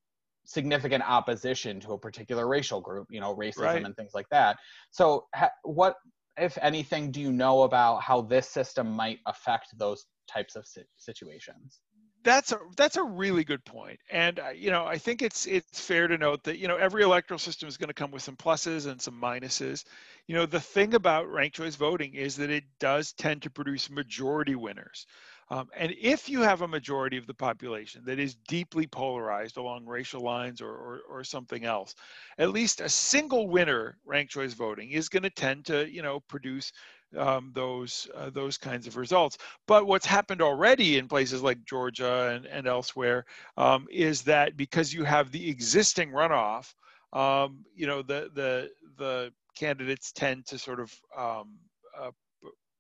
significant 0.44 1.02
opposition 1.08 1.80
to 1.80 1.92
a 1.92 1.98
particular 1.98 2.48
racial 2.48 2.80
group 2.80 3.06
you 3.10 3.20
know 3.20 3.34
racism 3.34 3.62
Right. 3.62 3.84
and 3.84 3.96
things 3.96 4.12
like 4.14 4.28
that 4.30 4.58
so 4.90 5.26
ha- 5.34 5.50
what 5.62 5.96
if 6.36 6.58
anything 6.60 7.10
do 7.10 7.20
you 7.20 7.32
know 7.32 7.62
about 7.62 8.02
how 8.02 8.20
this 8.20 8.48
system 8.48 8.90
might 8.90 9.18
affect 9.26 9.68
those 9.78 10.06
types 10.28 10.56
of 10.56 10.66
si- 10.66 10.84
situations 10.96 11.80
that's 12.22 12.52
a 12.52 12.58
that's 12.76 12.96
a 12.96 13.02
really 13.02 13.44
good 13.44 13.64
point 13.64 13.98
and 14.10 14.38
uh, 14.40 14.48
you 14.54 14.70
know 14.70 14.84
i 14.84 14.98
think 14.98 15.22
it's 15.22 15.46
it's 15.46 15.80
fair 15.80 16.06
to 16.06 16.18
note 16.18 16.42
that 16.44 16.58
you 16.58 16.68
know 16.68 16.76
every 16.76 17.02
electoral 17.02 17.38
system 17.38 17.68
is 17.68 17.76
going 17.76 17.88
to 17.88 17.94
come 17.94 18.10
with 18.10 18.22
some 18.22 18.36
pluses 18.36 18.86
and 18.90 19.00
some 19.00 19.20
minuses. 19.20 19.84
You 20.26 20.34
know 20.36 20.46
the 20.46 20.60
thing 20.60 20.94
about 20.94 21.30
ranked 21.30 21.56
choice 21.56 21.76
voting 21.76 22.14
is 22.14 22.36
that 22.36 22.50
it 22.50 22.64
does 22.78 23.12
tend 23.12 23.42
to 23.42 23.50
produce 23.50 23.90
majority 23.90 24.54
winners 24.54 25.06
um, 25.50 25.68
and 25.76 25.92
if 26.00 26.28
you 26.28 26.40
have 26.42 26.62
a 26.62 26.68
majority 26.68 27.16
of 27.16 27.26
the 27.26 27.34
population 27.34 28.02
that 28.04 28.20
is 28.20 28.36
deeply 28.46 28.86
polarized 28.86 29.56
along 29.56 29.86
racial 29.86 30.22
lines 30.22 30.60
or, 30.60 30.70
or, 30.70 31.00
or 31.08 31.24
something 31.24 31.64
else 31.64 31.94
at 32.38 32.50
least 32.50 32.80
a 32.80 32.88
single 32.88 33.48
winner 33.48 33.96
ranked 34.04 34.32
choice 34.32 34.54
voting 34.54 34.90
is 34.90 35.08
going 35.08 35.22
to 35.24 35.30
tend 35.30 35.64
to 35.64 35.90
you 35.90 36.02
know 36.02 36.20
produce 36.20 36.72
um, 37.16 37.50
those 37.54 38.08
uh, 38.14 38.30
those 38.30 38.56
kinds 38.56 38.86
of 38.86 38.96
results 38.96 39.38
but 39.66 39.86
what's 39.86 40.06
happened 40.06 40.42
already 40.42 40.98
in 40.98 41.08
places 41.08 41.42
like 41.42 41.64
Georgia 41.64 42.30
and, 42.34 42.46
and 42.46 42.66
elsewhere 42.66 43.24
um, 43.56 43.86
is 43.90 44.22
that 44.22 44.56
because 44.56 44.92
you 44.92 45.04
have 45.04 45.30
the 45.30 45.48
existing 45.48 46.10
runoff, 46.10 46.74
um, 47.12 47.64
you 47.74 47.86
know, 47.86 48.02
the 48.02 48.30
the 48.34 48.70
the 48.98 49.32
candidates 49.56 50.12
tend 50.12 50.46
to 50.46 50.58
sort 50.58 50.80
of 50.80 50.92
um, 51.16 51.58
uh, 51.98 52.10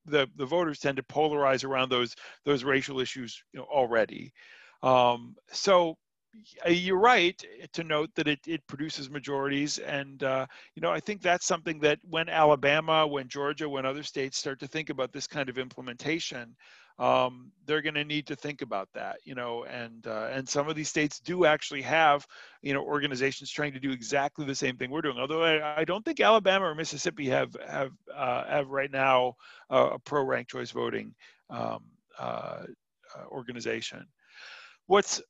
the 0.06 0.28
the 0.36 0.46
voters 0.46 0.78
tend 0.78 0.96
to 0.96 1.02
polarize 1.02 1.64
around 1.64 1.90
those 1.90 2.14
those 2.44 2.64
racial 2.64 3.00
issues 3.00 3.42
you 3.52 3.60
know, 3.60 3.66
already. 3.66 4.32
Um, 4.82 5.36
so 5.52 5.96
you're 6.68 6.98
right 6.98 7.42
to 7.72 7.82
note 7.82 8.10
that 8.14 8.28
it, 8.28 8.38
it 8.46 8.64
produces 8.66 9.10
majorities 9.10 9.78
and 9.78 10.22
uh, 10.22 10.46
you 10.74 10.82
know 10.82 10.90
i 10.90 11.00
think 11.00 11.20
that's 11.20 11.46
something 11.46 11.78
that 11.80 11.98
when 12.08 12.28
alabama 12.28 13.06
when 13.06 13.28
georgia 13.28 13.68
when 13.68 13.84
other 13.84 14.02
states 14.02 14.38
start 14.38 14.58
to 14.60 14.66
think 14.66 14.90
about 14.90 15.12
this 15.12 15.26
kind 15.26 15.48
of 15.48 15.58
implementation 15.58 16.54
um, 16.98 17.50
they're 17.64 17.80
going 17.80 17.94
to 17.94 18.04
need 18.04 18.26
to 18.26 18.36
think 18.36 18.62
about 18.62 18.88
that 18.92 19.16
you 19.24 19.34
know 19.34 19.64
and 19.64 20.06
uh, 20.06 20.28
and 20.30 20.48
some 20.48 20.68
of 20.68 20.76
these 20.76 20.88
states 20.88 21.18
do 21.18 21.46
actually 21.46 21.82
have 21.82 22.26
you 22.62 22.74
know 22.74 22.82
organizations 22.82 23.50
trying 23.50 23.72
to 23.72 23.80
do 23.80 23.90
exactly 23.90 24.44
the 24.44 24.54
same 24.54 24.76
thing 24.76 24.90
we're 24.90 25.00
doing 25.00 25.18
although 25.18 25.42
i, 25.42 25.80
I 25.80 25.84
don't 25.84 26.04
think 26.04 26.20
alabama 26.20 26.66
or 26.66 26.74
mississippi 26.74 27.28
have 27.28 27.56
have 27.66 27.92
uh, 28.14 28.44
have 28.44 28.68
right 28.68 28.90
now 28.92 29.34
uh, 29.70 29.90
a 29.94 29.98
pro 29.98 30.22
ranked 30.22 30.50
choice 30.50 30.70
voting 30.70 31.14
um, 31.48 31.80
uh, 32.18 32.64
uh, 33.16 33.24
organization. 33.30 34.06
What's 34.86 35.20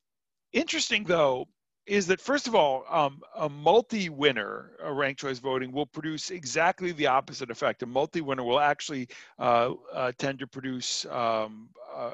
interesting 0.53 1.05
though 1.05 1.46
is 1.86 2.07
that 2.07 2.20
first 2.20 2.46
of 2.46 2.55
all 2.55 2.84
um, 2.88 3.20
a 3.36 3.48
multi-winner 3.48 4.72
uh, 4.84 4.92
ranked 4.92 5.20
choice 5.20 5.38
voting 5.38 5.72
will 5.72 5.86
produce 5.86 6.30
exactly 6.30 6.92
the 6.92 7.07
opposite 7.07 7.51
effect. 7.51 7.82
A 7.82 7.86
multi-winner 7.86 8.44
will 8.44 8.61
actually 8.61 9.09
uh, 9.38 9.72
uh, 9.92 10.12
tend 10.18 10.38
to 10.38 10.46
produce 10.46 11.07
um, 11.07 11.68
uh, 11.94 12.12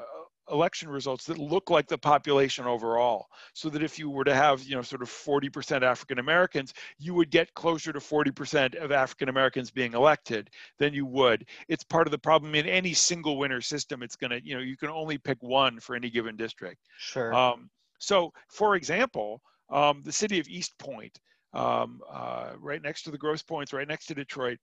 election 0.49 0.89
results 0.89 1.25
that 1.25 1.37
look 1.37 1.69
like 1.69 1.87
the 1.87 1.97
population 1.97 2.65
overall. 2.65 3.27
So 3.53 3.69
that 3.69 3.83
if 3.83 3.99
you 3.99 4.09
were 4.09 4.23
to 4.23 4.33
have 4.33 4.63
you 4.63 4.75
know 4.75 4.81
sort 4.81 5.01
of 5.01 5.09
40% 5.09 5.83
african 5.83 6.19
americans 6.19 6.73
you 6.97 7.13
would 7.13 7.29
get 7.29 7.53
closer 7.53 7.91
to 7.91 7.99
40% 7.99 8.75
of 8.75 8.91
african 8.91 9.29
americans 9.29 9.69
being 9.69 9.93
elected 9.93 10.49
than 10.79 10.93
you 10.93 11.05
would. 11.05 11.45
It's 11.67 11.83
part 11.83 12.07
of 12.07 12.11
the 12.11 12.17
problem 12.17 12.55
in 12.55 12.65
any 12.65 12.93
single 12.93 13.37
winner 13.37 13.61
system. 13.61 14.01
It's 14.01 14.15
going 14.15 14.31
to 14.31 14.43
you 14.43 14.55
know 14.55 14.61
you 14.61 14.77
can 14.77 14.89
only 14.89 15.17
pick 15.17 15.37
one 15.41 15.79
for 15.79 15.95
any 15.95 16.09
given 16.09 16.35
district. 16.35 16.81
Sure. 16.97 17.33
Um, 17.33 17.69
so, 17.97 18.31
for 18.49 18.75
example, 18.75 19.41
um, 19.69 20.01
the 20.03 20.11
city 20.11 20.39
of 20.39 20.47
Eastpointe, 20.47 21.17
um, 21.53 22.01
uh, 22.09 22.51
right 22.59 22.81
next 22.81 23.03
to 23.03 23.11
the 23.11 23.17
Grosse 23.17 23.43
Pointes, 23.43 23.73
right 23.73 23.87
next 23.87 24.05
to 24.07 24.15
Detroit, 24.15 24.59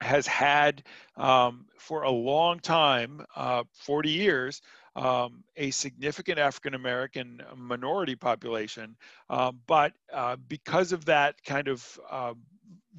has 0.00 0.26
had 0.26 0.82
um, 1.16 1.66
for 1.78 2.02
a 2.02 2.10
long 2.10 2.58
time, 2.58 3.24
uh, 3.36 3.64
40 3.72 4.10
years, 4.10 4.62
um, 4.96 5.44
a 5.56 5.70
significant 5.70 6.38
African 6.38 6.74
American 6.74 7.42
minority 7.56 8.16
population. 8.16 8.96
Um, 9.28 9.60
but 9.66 9.92
uh, 10.12 10.36
because 10.48 10.92
of 10.92 11.04
that 11.04 11.36
kind 11.44 11.68
of 11.68 12.00
uh, 12.10 12.34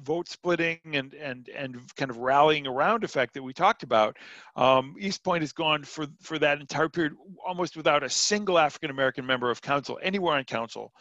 vote 0.00 0.28
splitting 0.28 0.80
and 0.84 1.14
and 1.14 1.48
and 1.48 1.94
kind 1.96 2.10
of 2.10 2.18
rallying 2.18 2.66
around 2.66 3.04
effect 3.04 3.34
that 3.34 3.42
we 3.42 3.52
talked 3.52 3.82
about, 3.82 4.16
um, 4.56 4.94
Eastpointe 5.00 5.40
has 5.40 5.52
gone 5.52 5.84
for 5.84 6.06
for 6.20 6.38
that 6.38 6.60
entire 6.60 6.88
period 6.88 7.14
almost 7.44 7.76
without 7.76 8.02
a 8.02 8.10
single 8.10 8.58
African 8.58 8.90
American 8.90 9.26
member 9.26 9.50
of 9.50 9.60
council 9.62 9.98
anywhere 10.02 10.36
on 10.36 10.44
council, 10.44 10.92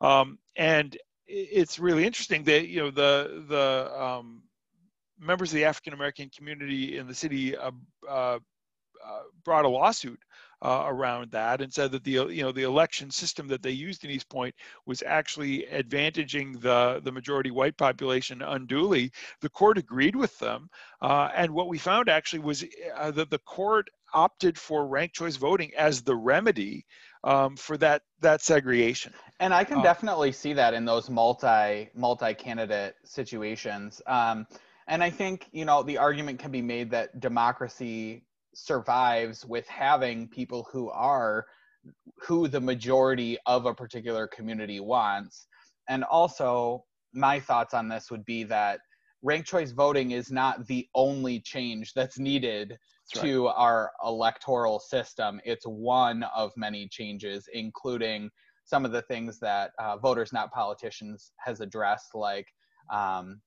um, 0.00 0.38
and 0.56 0.96
it's 1.26 1.78
really 1.78 2.04
interesting 2.04 2.44
that 2.44 2.68
you 2.68 2.80
know 2.80 2.90
the 2.90 3.44
the 3.48 4.02
um, 4.02 4.42
members 5.18 5.50
of 5.50 5.56
the 5.56 5.64
African 5.64 5.92
American 5.92 6.30
community 6.30 6.98
in 6.98 7.06
the 7.06 7.14
city 7.14 7.56
uh, 7.56 7.70
uh, 8.08 8.38
uh, 9.04 9.20
brought 9.44 9.64
a 9.64 9.68
lawsuit 9.68 10.20
uh, 10.62 10.84
around 10.86 11.30
that 11.32 11.60
and 11.60 11.72
said 11.72 11.90
that 11.92 12.04
the 12.04 12.12
you 12.12 12.42
know 12.42 12.52
the 12.52 12.62
election 12.62 13.10
system 13.10 13.48
that 13.48 13.62
they 13.62 13.70
used 13.70 14.04
in 14.04 14.10
Eastpointe 14.10 14.54
was 14.86 15.02
actually 15.02 15.66
advantaging 15.72 16.60
the 16.60 17.00
the 17.04 17.12
majority 17.12 17.50
white 17.50 17.76
population 17.76 18.42
unduly. 18.42 19.12
The 19.40 19.50
court 19.50 19.78
agreed 19.78 20.16
with 20.16 20.38
them, 20.38 20.68
uh, 21.02 21.30
and 21.34 21.52
what 21.52 21.68
we 21.68 21.78
found 21.78 22.08
actually 22.08 22.40
was 22.40 22.64
uh, 22.96 23.10
that 23.12 23.30
the 23.30 23.38
court 23.40 23.88
opted 24.14 24.58
for 24.58 24.86
ranked 24.86 25.14
choice 25.16 25.36
voting 25.36 25.72
as 25.76 26.02
the 26.02 26.16
remedy 26.16 26.86
um, 27.24 27.56
for 27.56 27.76
that 27.78 28.02
that 28.20 28.40
segregation. 28.42 29.14
and 29.40 29.54
i 29.54 29.64
can 29.64 29.80
Uh, 29.80 29.82
definitely 29.82 30.32
see 30.32 30.52
that 30.52 30.74
in 30.74 30.84
those 30.84 31.10
multi 31.10 31.88
multi 31.94 32.34
candidate 32.34 32.94
situations 33.04 34.00
um, 34.06 34.46
and 34.88 35.02
i 35.02 35.10
think 35.10 35.48
you 35.52 35.64
know 35.64 35.82
the 35.82 35.98
argument 35.98 36.38
can 36.38 36.50
be 36.50 36.62
made 36.62 36.90
that 36.90 37.20
democracy 37.20 38.24
survives 38.54 39.44
with 39.46 39.66
having 39.68 40.28
people 40.28 40.66
who 40.72 40.90
are 40.90 41.46
who 42.20 42.46
the 42.46 42.60
majority 42.60 43.36
of 43.46 43.66
a 43.66 43.74
particular 43.74 44.26
community 44.28 44.78
wants 44.78 45.46
and 45.88 46.04
also 46.04 46.84
my 47.12 47.40
thoughts 47.40 47.74
on 47.74 47.88
this 47.88 48.10
would 48.10 48.24
be 48.24 48.44
that 48.44 48.80
ranked 49.22 49.48
choice 49.48 49.70
voting 49.70 50.10
is 50.10 50.30
not 50.30 50.66
the 50.66 50.86
only 50.94 51.40
change 51.40 51.92
that's 51.94 52.18
needed 52.18 52.70
That's 52.70 53.22
right. 53.22 53.30
to 53.30 53.46
our 53.48 53.92
electoral 54.04 54.80
system. 54.80 55.40
It's 55.44 55.64
one 55.64 56.24
of 56.34 56.52
many 56.56 56.88
changes, 56.88 57.48
including 57.52 58.30
some 58.64 58.84
of 58.84 58.92
the 58.92 59.02
things 59.02 59.38
that 59.40 59.72
uh, 59.78 59.96
voters, 59.96 60.32
not 60.32 60.52
politicians, 60.52 61.32
has 61.38 61.60
addressed, 61.60 62.14
like 62.14 62.46
um, 62.92 63.40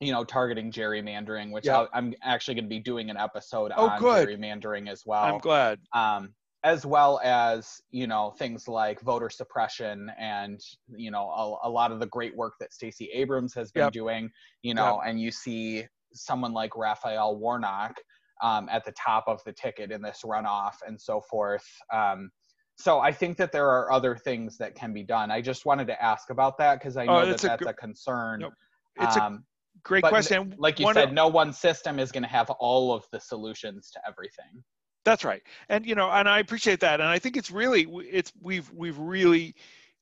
you 0.00 0.12
know 0.12 0.24
targeting 0.24 0.70
gerrymandering, 0.70 1.52
which 1.52 1.66
Yeah. 1.66 1.78
I'll, 1.78 1.88
I'm 1.92 2.14
actually 2.22 2.54
going 2.54 2.64
to 2.64 2.68
be 2.68 2.80
doing 2.80 3.10
an 3.10 3.16
episode 3.16 3.72
Oh, 3.76 3.86
on 3.86 4.00
good. 4.00 4.28
gerrymandering 4.28 4.88
as 4.90 5.04
well 5.06 5.24
I'm 5.24 5.38
glad. 5.38 5.80
um, 5.94 6.34
as 6.64 6.86
well 6.86 7.20
as 7.22 7.80
you 7.90 8.06
know 8.06 8.32
things 8.38 8.66
like 8.68 9.00
voter 9.02 9.28
suppression 9.30 10.10
and 10.18 10.60
you 10.96 11.10
know 11.10 11.28
a, 11.30 11.68
a 11.68 11.70
lot 11.70 11.92
of 11.92 12.00
the 12.00 12.06
great 12.06 12.34
work 12.36 12.54
that 12.60 12.72
Stacey 12.72 13.10
Abrams 13.12 13.54
has 13.54 13.70
been 13.70 13.82
Yep. 13.84 13.92
doing. 13.92 14.30
You 14.62 14.74
know, 14.74 15.00
and 15.04 15.20
you 15.20 15.30
see 15.30 15.86
someone 16.12 16.52
like 16.52 16.76
Raphael 16.76 17.36
Warnock 17.36 17.94
um, 18.42 18.68
at 18.70 18.84
the 18.84 18.92
top 18.92 19.24
of 19.26 19.42
the 19.44 19.52
ticket 19.52 19.90
in 19.92 20.02
this 20.02 20.22
runoff 20.24 20.74
and 20.86 21.00
so 21.00 21.20
forth. 21.20 21.66
Um, 21.92 22.30
so 22.76 22.98
I 22.98 23.12
think 23.12 23.36
that 23.36 23.52
there 23.52 23.68
are 23.68 23.92
other 23.92 24.16
things 24.16 24.56
that 24.58 24.74
can 24.74 24.92
be 24.92 25.04
done. 25.04 25.30
I 25.30 25.40
just 25.40 25.64
wanted 25.66 25.86
to 25.88 26.02
ask 26.02 26.30
about 26.30 26.58
that 26.58 26.78
because 26.80 26.96
I 26.96 27.06
Oh, 27.06 27.20
know 27.20 27.26
that 27.26 27.30
that's 27.30 27.44
a 27.44 27.48
that's 27.48 27.66
a 27.66 27.72
concern. 27.74 28.44
It's 28.96 29.16
a 29.16 29.22
um, 29.22 29.44
Great 29.82 30.02
but 30.02 30.10
question. 30.10 30.54
like 30.58 30.78
you 30.78 30.84
One 30.84 30.94
said, 30.94 31.08
of- 31.08 31.14
no 31.14 31.28
one 31.28 31.52
system 31.52 31.98
is 31.98 32.12
going 32.12 32.22
to 32.22 32.28
have 32.28 32.48
all 32.50 32.92
of 32.92 33.04
the 33.12 33.20
solutions 33.20 33.90
to 33.90 34.00
everything. 34.06 34.62
That's 35.04 35.24
right, 35.24 35.42
and 35.68 35.84
you 35.84 35.94
know, 35.94 36.10
and 36.10 36.26
I 36.26 36.38
appreciate 36.38 36.80
that, 36.80 37.00
and 37.00 37.08
I 37.08 37.18
think 37.18 37.36
it's 37.36 37.50
really, 37.50 37.82
it's 38.10 38.32
we've 38.40 38.70
we've 38.72 38.98
really 38.98 39.54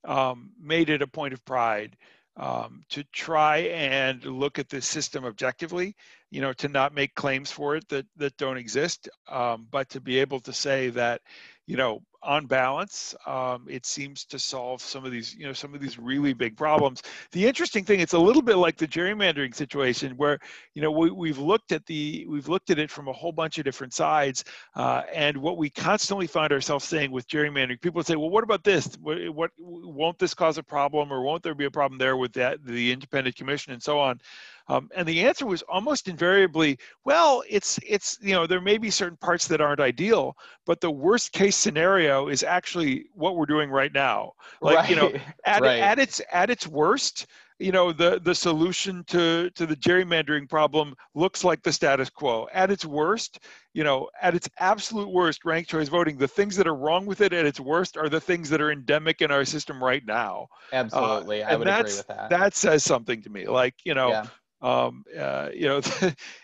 um, 0.04 0.52
made 0.60 0.90
it 0.90 1.02
a 1.02 1.06
point 1.08 1.32
of 1.34 1.44
pride 1.44 1.96
um, 2.36 2.82
to 2.90 3.02
try 3.12 3.58
and 3.58 4.24
look 4.24 4.60
at 4.60 4.68
this 4.68 4.86
system 4.86 5.24
objectively. 5.24 5.96
You 6.30 6.40
know, 6.40 6.52
to 6.54 6.68
not 6.68 6.94
make 6.94 7.16
claims 7.16 7.50
for 7.50 7.74
it 7.74 7.88
that 7.88 8.06
that 8.16 8.36
don't 8.36 8.56
exist, 8.58 9.08
um, 9.28 9.66
but 9.72 9.88
to 9.90 10.00
be 10.00 10.20
able 10.20 10.38
to 10.40 10.52
say 10.52 10.90
that, 10.90 11.20
you 11.66 11.76
know, 11.76 12.02
on 12.24 12.46
balance, 12.46 13.14
um, 13.26 13.66
it 13.68 13.84
seems 13.84 14.24
to 14.24 14.38
solve 14.38 14.80
some 14.80 15.04
of 15.04 15.10
these, 15.10 15.34
you 15.34 15.44
know, 15.44 15.52
some 15.52 15.74
of 15.74 15.80
these 15.80 15.98
really 15.98 16.32
big 16.32 16.56
problems. 16.56 17.02
The 17.32 17.46
interesting 17.46 17.84
thing, 17.84 18.00
it's 18.00 18.12
a 18.12 18.18
little 18.18 18.42
bit 18.42 18.56
like 18.56 18.76
the 18.76 18.86
gerrymandering 18.86 19.54
situation, 19.54 20.16
where 20.16 20.38
you 20.74 20.82
know 20.82 20.90
we, 20.90 21.10
we've 21.10 21.38
looked 21.38 21.72
at 21.72 21.84
the 21.86 22.24
we've 22.28 22.48
looked 22.48 22.70
at 22.70 22.78
it 22.78 22.90
from 22.90 23.08
a 23.08 23.12
whole 23.12 23.32
bunch 23.32 23.58
of 23.58 23.64
different 23.64 23.92
sides, 23.92 24.44
uh, 24.76 25.02
and 25.12 25.36
what 25.36 25.56
we 25.56 25.68
constantly 25.68 26.28
find 26.28 26.52
ourselves 26.52 26.84
saying 26.84 27.10
with 27.10 27.26
gerrymandering, 27.26 27.80
people 27.80 28.02
say, 28.02 28.14
well, 28.14 28.30
what 28.30 28.44
about 28.44 28.62
this? 28.62 28.96
What, 29.00 29.18
what 29.34 29.50
won't 29.58 30.18
this 30.18 30.34
cause 30.34 30.58
a 30.58 30.62
problem, 30.62 31.12
or 31.12 31.22
won't 31.22 31.42
there 31.42 31.54
be 31.54 31.64
a 31.64 31.70
problem 31.70 31.98
there 31.98 32.16
with 32.16 32.32
that 32.34 32.64
the 32.64 32.92
independent 32.92 33.34
commission 33.34 33.72
and 33.72 33.82
so 33.82 33.98
on? 33.98 34.20
Um, 34.68 34.88
and 34.94 35.06
the 35.06 35.22
answer 35.22 35.44
was 35.44 35.62
almost 35.62 36.08
invariably, 36.08 36.78
well, 37.04 37.42
it's 37.48 37.80
it's 37.86 38.18
you 38.22 38.32
know 38.32 38.46
there 38.46 38.60
may 38.60 38.78
be 38.78 38.90
certain 38.90 39.16
parts 39.16 39.48
that 39.48 39.60
aren't 39.60 39.80
ideal, 39.80 40.36
but 40.66 40.80
the 40.80 40.90
worst 40.90 41.32
case 41.32 41.51
scenario 41.56 42.28
is 42.28 42.42
actually 42.42 43.06
what 43.14 43.36
we're 43.36 43.46
doing 43.46 43.70
right 43.70 43.92
now. 43.92 44.32
Like 44.60 44.76
right. 44.76 44.90
you 44.90 44.96
know, 44.96 45.12
at, 45.44 45.62
right. 45.62 45.80
at 45.80 45.98
its 45.98 46.20
at 46.32 46.50
its 46.50 46.66
worst, 46.66 47.26
you 47.62 47.72
know 47.72 47.92
the 47.92 48.20
the 48.24 48.34
solution 48.34 49.04
to 49.04 49.50
to 49.50 49.66
the 49.66 49.76
gerrymandering 49.76 50.48
problem 50.48 50.94
looks 51.14 51.44
like 51.44 51.62
the 51.62 51.72
status 51.72 52.10
quo 52.10 52.48
at 52.52 52.70
its 52.70 52.84
worst 52.84 53.38
you 53.72 53.84
know 53.84 54.08
at 54.20 54.34
its 54.34 54.48
absolute 54.58 55.08
worst 55.08 55.44
ranked 55.44 55.70
choice 55.70 55.88
voting 55.88 56.18
the 56.18 56.26
things 56.26 56.56
that 56.56 56.66
are 56.66 56.74
wrong 56.74 57.06
with 57.06 57.20
it 57.20 57.32
at 57.32 57.46
its 57.46 57.60
worst 57.60 57.96
are 57.96 58.08
the 58.08 58.20
things 58.20 58.50
that 58.50 58.60
are 58.60 58.72
endemic 58.72 59.22
in 59.22 59.30
our 59.30 59.44
system 59.44 59.82
right 59.82 60.04
now 60.06 60.46
absolutely 60.72 61.42
uh, 61.42 61.50
i 61.50 61.56
would 61.56 61.68
agree 61.68 61.92
with 61.92 62.06
that 62.08 62.28
that 62.28 62.54
says 62.54 62.82
something 62.82 63.22
to 63.22 63.30
me 63.30 63.46
like 63.46 63.74
you 63.84 63.94
know 63.94 64.10
yeah 64.10 64.26
um, 64.62 65.04
uh, 65.18 65.48
you 65.52 65.66
know, 65.66 65.78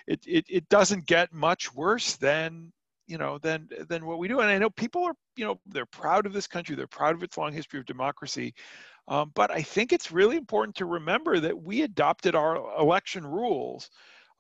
it, 0.09 0.21
it, 0.27 0.45
it 0.49 0.69
doesn't 0.69 1.07
get 1.07 1.33
much 1.33 1.73
worse 1.73 2.17
than, 2.17 2.73
you 3.09 3.19
know, 3.19 3.39
than, 3.39 3.69
than 3.89 4.07
what 4.07 4.19
we 4.19 4.29
do. 4.29 4.41
And 4.41 4.51
I 4.51 4.59
know 4.59 4.71
people 4.71 5.03
are, 5.05 5.15
you 5.37 5.45
know, 5.45 5.59
they're 5.67 5.87
proud 5.87 6.27
of 6.27 6.33
this 6.33 6.47
country. 6.47 6.77
They're 6.77 6.87
proud 6.87 7.15
of 7.15 7.23
its 7.23 7.37
long 7.37 7.53
history 7.53 7.81
of 7.81 7.87
democracy. 7.87 8.55
Um, 9.09 9.33
but 9.35 9.51
I 9.51 9.63
think 9.63 9.93
it's 9.93 10.13
really 10.13 10.37
important 10.37 10.77
to 10.77 10.85
remember 10.85 11.41
that 11.41 11.63
we 11.63 11.83
adopted 11.83 12.35
our 12.35 12.57
election 12.79 13.27
rules 13.27 13.91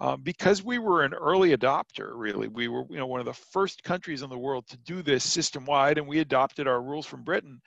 um, 0.01 0.23
because 0.23 0.63
we 0.63 0.79
were 0.79 1.03
an 1.03 1.15
early 1.15 1.57
adopter, 1.57 2.13
really. 2.15 2.49
We 2.49 2.69
were, 2.69 2.85
you 2.91 2.99
know, 2.99 3.07
one 3.07 3.21
of 3.21 3.27
the 3.27 3.33
first 3.33 3.83
countries 3.83 4.23
in 4.23 4.31
the 4.31 4.39
world 4.39 4.67
to 4.69 4.77
do 4.77 5.03
this 5.03 5.25
system 5.25 5.65
wide, 5.65 5.99
and 5.99 6.07
we 6.07 6.21
adopted 6.21 6.69
our 6.69 6.81
rules 6.81 7.07
from 7.07 7.25
Britain. 7.25 7.61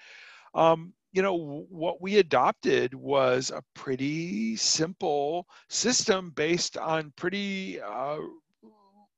Um, 0.53 0.93
you 1.11 1.21
know, 1.21 1.65
what 1.69 2.01
we 2.01 2.17
adopted 2.17 2.93
was 2.93 3.51
a 3.51 3.63
pretty 3.73 4.55
simple 4.55 5.45
system 5.67 6.31
based 6.33 6.77
on 6.77 7.11
pretty 7.17 7.81
uh, 7.81 8.17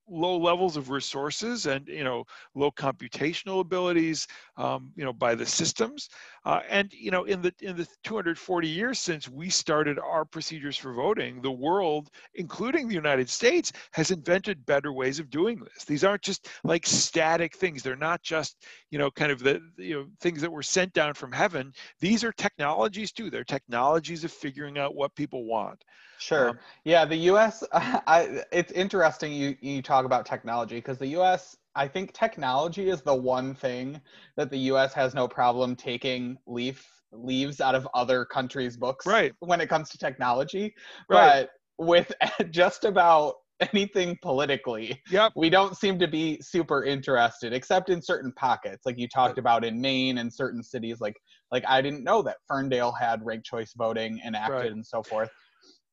low 0.09 0.37
levels 0.37 0.77
of 0.77 0.89
resources 0.89 1.65
and 1.65 1.87
you 1.87 2.03
know 2.03 2.23
low 2.55 2.71
computational 2.71 3.61
abilities 3.61 4.27
um, 4.57 4.91
you 4.95 5.03
know 5.03 5.13
by 5.13 5.35
the 5.35 5.45
systems. 5.45 6.09
Uh, 6.45 6.59
and 6.69 6.91
you 6.93 7.11
know 7.11 7.23
in 7.23 7.41
the 7.41 7.53
in 7.61 7.75
the 7.75 7.87
240 8.03 8.67
years 8.67 8.99
since 8.99 9.29
we 9.29 9.49
started 9.49 9.97
our 9.99 10.25
procedures 10.25 10.75
for 10.75 10.93
voting 10.93 11.41
the 11.41 11.51
world 11.51 12.09
including 12.35 12.87
the 12.87 12.93
united 12.93 13.29
states 13.29 13.71
has 13.91 14.11
invented 14.11 14.65
better 14.65 14.91
ways 14.91 15.19
of 15.19 15.29
doing 15.29 15.59
this. 15.59 15.85
These 15.85 16.03
aren't 16.03 16.21
just 16.21 16.49
like 16.63 16.85
static 16.85 17.55
things. 17.55 17.81
They're 17.81 17.95
not 17.95 18.21
just 18.21 18.65
you 18.91 18.99
know 18.99 19.09
kind 19.11 19.31
of 19.31 19.39
the 19.39 19.61
you 19.77 19.95
know 19.95 20.05
things 20.19 20.41
that 20.41 20.51
were 20.51 20.63
sent 20.63 20.93
down 20.93 21.13
from 21.13 21.31
heaven. 21.31 21.73
These 21.99 22.23
are 22.23 22.31
technologies 22.33 23.11
too. 23.11 23.29
They're 23.29 23.43
technologies 23.43 24.23
of 24.23 24.31
figuring 24.31 24.77
out 24.77 24.95
what 24.95 25.15
people 25.15 25.45
want 25.45 25.83
Sure. 26.19 26.49
Um, 26.49 26.59
yeah, 26.83 27.05
the 27.05 27.15
U.S. 27.15 27.63
I, 27.73 28.43
it's 28.51 28.71
interesting 28.71 29.33
you 29.33 29.55
you 29.61 29.81
talk 29.81 30.05
about 30.05 30.25
technology 30.25 30.75
because 30.75 30.97
the 30.97 31.07
U.S. 31.07 31.57
I 31.75 31.87
think 31.87 32.13
technology 32.13 32.89
is 32.89 33.01
the 33.01 33.15
one 33.15 33.55
thing 33.55 33.99
that 34.37 34.51
the 34.51 34.57
U.S. 34.59 34.93
has 34.93 35.13
no 35.13 35.27
problem 35.27 35.75
taking 35.75 36.37
leaf 36.45 36.87
leaves 37.11 37.61
out 37.61 37.75
of 37.75 37.87
other 37.93 38.25
countries' 38.25 38.77
books 38.77 39.05
right. 39.05 39.33
when 39.39 39.61
it 39.61 39.69
comes 39.69 39.89
to 39.89 39.97
technology. 39.97 40.73
Right. 41.09 41.47
But 41.77 41.85
with 41.85 42.11
just 42.51 42.85
about 42.85 43.35
anything 43.71 44.17
politically, 44.21 45.01
yep. 45.09 45.31
we 45.35 45.49
don't 45.49 45.77
seem 45.77 45.97
to 45.99 46.07
be 46.07 46.39
super 46.41 46.83
interested, 46.83 47.53
except 47.53 47.89
in 47.89 48.01
certain 48.01 48.31
pockets, 48.33 48.85
like 48.85 48.97
you 48.97 49.07
talked 49.07 49.37
about 49.37 49.63
in 49.63 49.79
Maine 49.79 50.19
and 50.19 50.33
certain 50.33 50.63
cities. 50.63 50.99
Like 50.99 51.15
like 51.51 51.63
I 51.67 51.81
didn't 51.81 52.03
know 52.03 52.21
that 52.23 52.37
Ferndale 52.47 52.91
had 52.91 53.23
ranked 53.25 53.45
choice 53.45 53.73
voting 53.75 54.19
enacted 54.25 54.55
right. 54.55 54.71
and 54.71 54.85
so 54.85 55.03
forth 55.03 55.29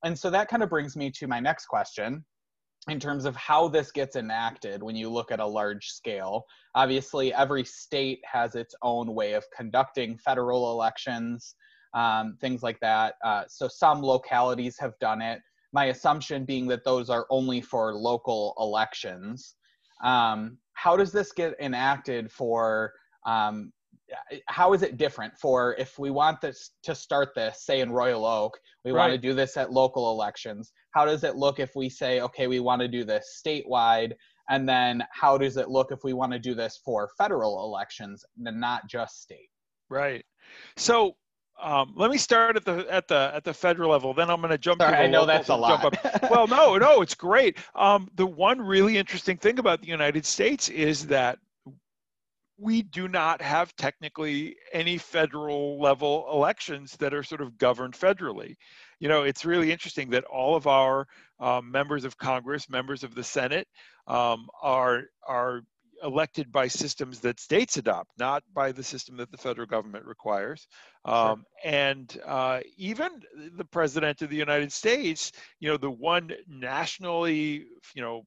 and 0.05 0.19
so 0.19 0.31
that 0.31 0.49
kind 0.49 0.63
of 0.63 0.71
brings 0.71 0.97
me 0.97 1.11
to 1.11 1.27
my 1.27 1.41
next 1.41 1.67
question 1.67 2.25
in 2.89 2.99
terms 2.99 3.27
of 3.27 3.37
how 3.37 3.69
this 3.69 3.93
gets 3.93 4.17
enacted 4.17 4.83
when 4.83 4.97
you 4.97 5.11
look 5.11 5.31
at 5.31 5.41
a 5.41 5.47
large 5.47 5.89
scale. 5.89 6.45
Obviously, 6.75 7.33
every 7.35 7.65
state 7.65 8.21
has 8.25 8.55
its 8.55 8.75
own 8.83 9.15
way 9.15 9.35
of 9.35 9.45
conducting 9.55 10.17
federal 10.17 10.73
elections, 10.73 11.55
um, 11.93 12.39
things 12.41 12.63
like 12.63 12.81
that. 12.81 13.15
Uh, 13.23 13.45
so 13.49 13.69
some 13.69 14.03
localities 14.03 14.79
have 14.79 14.99
done 14.99 15.21
it. 15.21 15.41
My 15.73 15.87
assumption 15.87 16.45
being 16.45 16.67
that 16.69 16.85
those 16.85 17.11
are 17.11 17.27
only 17.31 17.61
for 17.61 17.95
local 17.95 18.55
elections. 18.59 19.57
Um, 20.03 20.57
how 20.73 20.97
does 20.97 21.13
this 21.13 21.33
get 21.33 21.55
enacted 21.61 22.33
for 22.33 22.93
um, 23.27 23.73
how 24.47 24.73
is 24.73 24.83
it 24.83 24.97
different 24.97 25.37
for 25.39 25.75
if 25.79 25.99
we 25.99 26.11
want 26.11 26.41
this 26.41 26.71
to 26.83 26.95
start 26.95 27.35
this 27.35 27.65
say 27.65 27.81
in 27.81 27.91
royal 27.91 28.25
oak 28.25 28.59
we 28.85 28.91
right. 28.91 29.09
want 29.09 29.13
to 29.13 29.19
do 29.19 29.35
this 29.35 29.57
at 29.57 29.73
local 29.73 30.11
elections 30.11 30.73
how 30.93 31.05
does 31.05 31.25
it 31.25 31.37
look 31.37 31.59
if 31.59 31.71
we 31.75 31.89
say 31.89 32.21
okay 32.21 32.47
we 32.47 32.61
want 32.61 32.81
to 32.81 32.89
do 32.89 33.05
this 33.05 33.41
statewide 33.45 34.13
and 34.49 34.69
then 34.69 35.03
how 35.13 35.39
does 35.39 35.57
it 35.57 35.69
look 35.69 35.93
if 35.93 36.03
we 36.05 36.13
want 36.13 36.33
to 36.33 36.39
do 36.39 36.55
this 36.55 36.81
for 36.85 37.11
federal 37.17 37.65
elections 37.65 38.25
and 38.45 38.61
not 38.61 38.89
just 38.89 39.23
state 39.23 39.51
right 39.89 40.25
so 40.77 41.15
um, 41.63 41.93
let 41.95 42.11
me 42.11 42.17
start 42.17 42.57
at 42.57 42.65
the 42.65 42.87
at 42.91 43.07
the 43.07 43.31
at 43.35 43.45
the 43.45 43.53
federal 43.53 43.91
level. 43.91 44.15
Then 44.15 44.31
I'm 44.31 44.41
going 44.41 44.51
to 44.51 44.59
jump. 44.59 44.81
Sorry, 44.81 44.97
to 44.97 45.03
I 45.03 45.07
know 45.07 45.27
that's 45.27 45.51
a 45.51 45.55
lot. 45.55 45.95
well, 46.31 46.47
no, 46.47 46.79
no, 46.79 47.03
it's 47.03 47.15
great. 47.15 47.59
Um, 47.75 48.09
the 48.15 48.27
one 48.27 48.61
really 48.61 48.97
interesting 48.97 49.37
thing 49.37 49.59
about 49.59 49.83
the 49.83 49.89
United 49.89 50.25
States 50.25 50.69
is 50.69 51.07
that 51.09 51.39
we 52.61 52.83
do 52.83 53.09
not 53.09 53.41
have 53.41 53.75
technically 53.77 54.57
any 54.73 54.99
federal 54.99 55.81
level 55.81 56.29
elections 56.31 56.97
that 56.99 57.15
are 57.15 57.23
sort 57.23 57.41
of 57.41 57.57
governed 57.57 57.95
federally. 57.95 58.55
You 58.99 59.09
know, 59.09 59.23
it's 59.23 59.45
really 59.45 59.73
interesting 59.73 60.11
that 60.11 60.25
all 60.25 60.57
of 60.57 60.67
our 60.67 61.07
um, 61.41 61.71
members 61.71 62.05
of 62.05 62.19
Congress, 62.19 62.69
members 62.69 63.03
of 63.03 63.15
the 63.15 63.25
Senate, 63.25 63.67
um, 64.07 64.49
are 64.63 65.05
are 65.27 65.63
elected 66.03 66.51
by 66.51 66.67
systems 66.67 67.21
that 67.21 67.39
states 67.39 67.77
adopt, 67.77 68.11
not 68.19 68.43
by 68.55 68.73
the 68.73 68.83
system 68.83 69.17
that 69.19 69.31
the 69.31 69.37
federal 69.37 69.67
government 69.67 70.05
requires. 70.07 70.67
Um, 71.05 71.45
sure. 71.63 71.73
And 71.73 72.21
uh, 72.27 72.61
even 72.77 73.11
the 73.57 73.65
president 73.65 74.23
of 74.23 74.31
the 74.31 74.37
United 74.37 74.73
States, 74.73 75.33
you 75.61 75.69
know, 75.69 75.77
the 75.77 75.91
one 75.91 76.33
nationally, 76.49 77.67
you 77.95 78.03
know, 78.03 78.25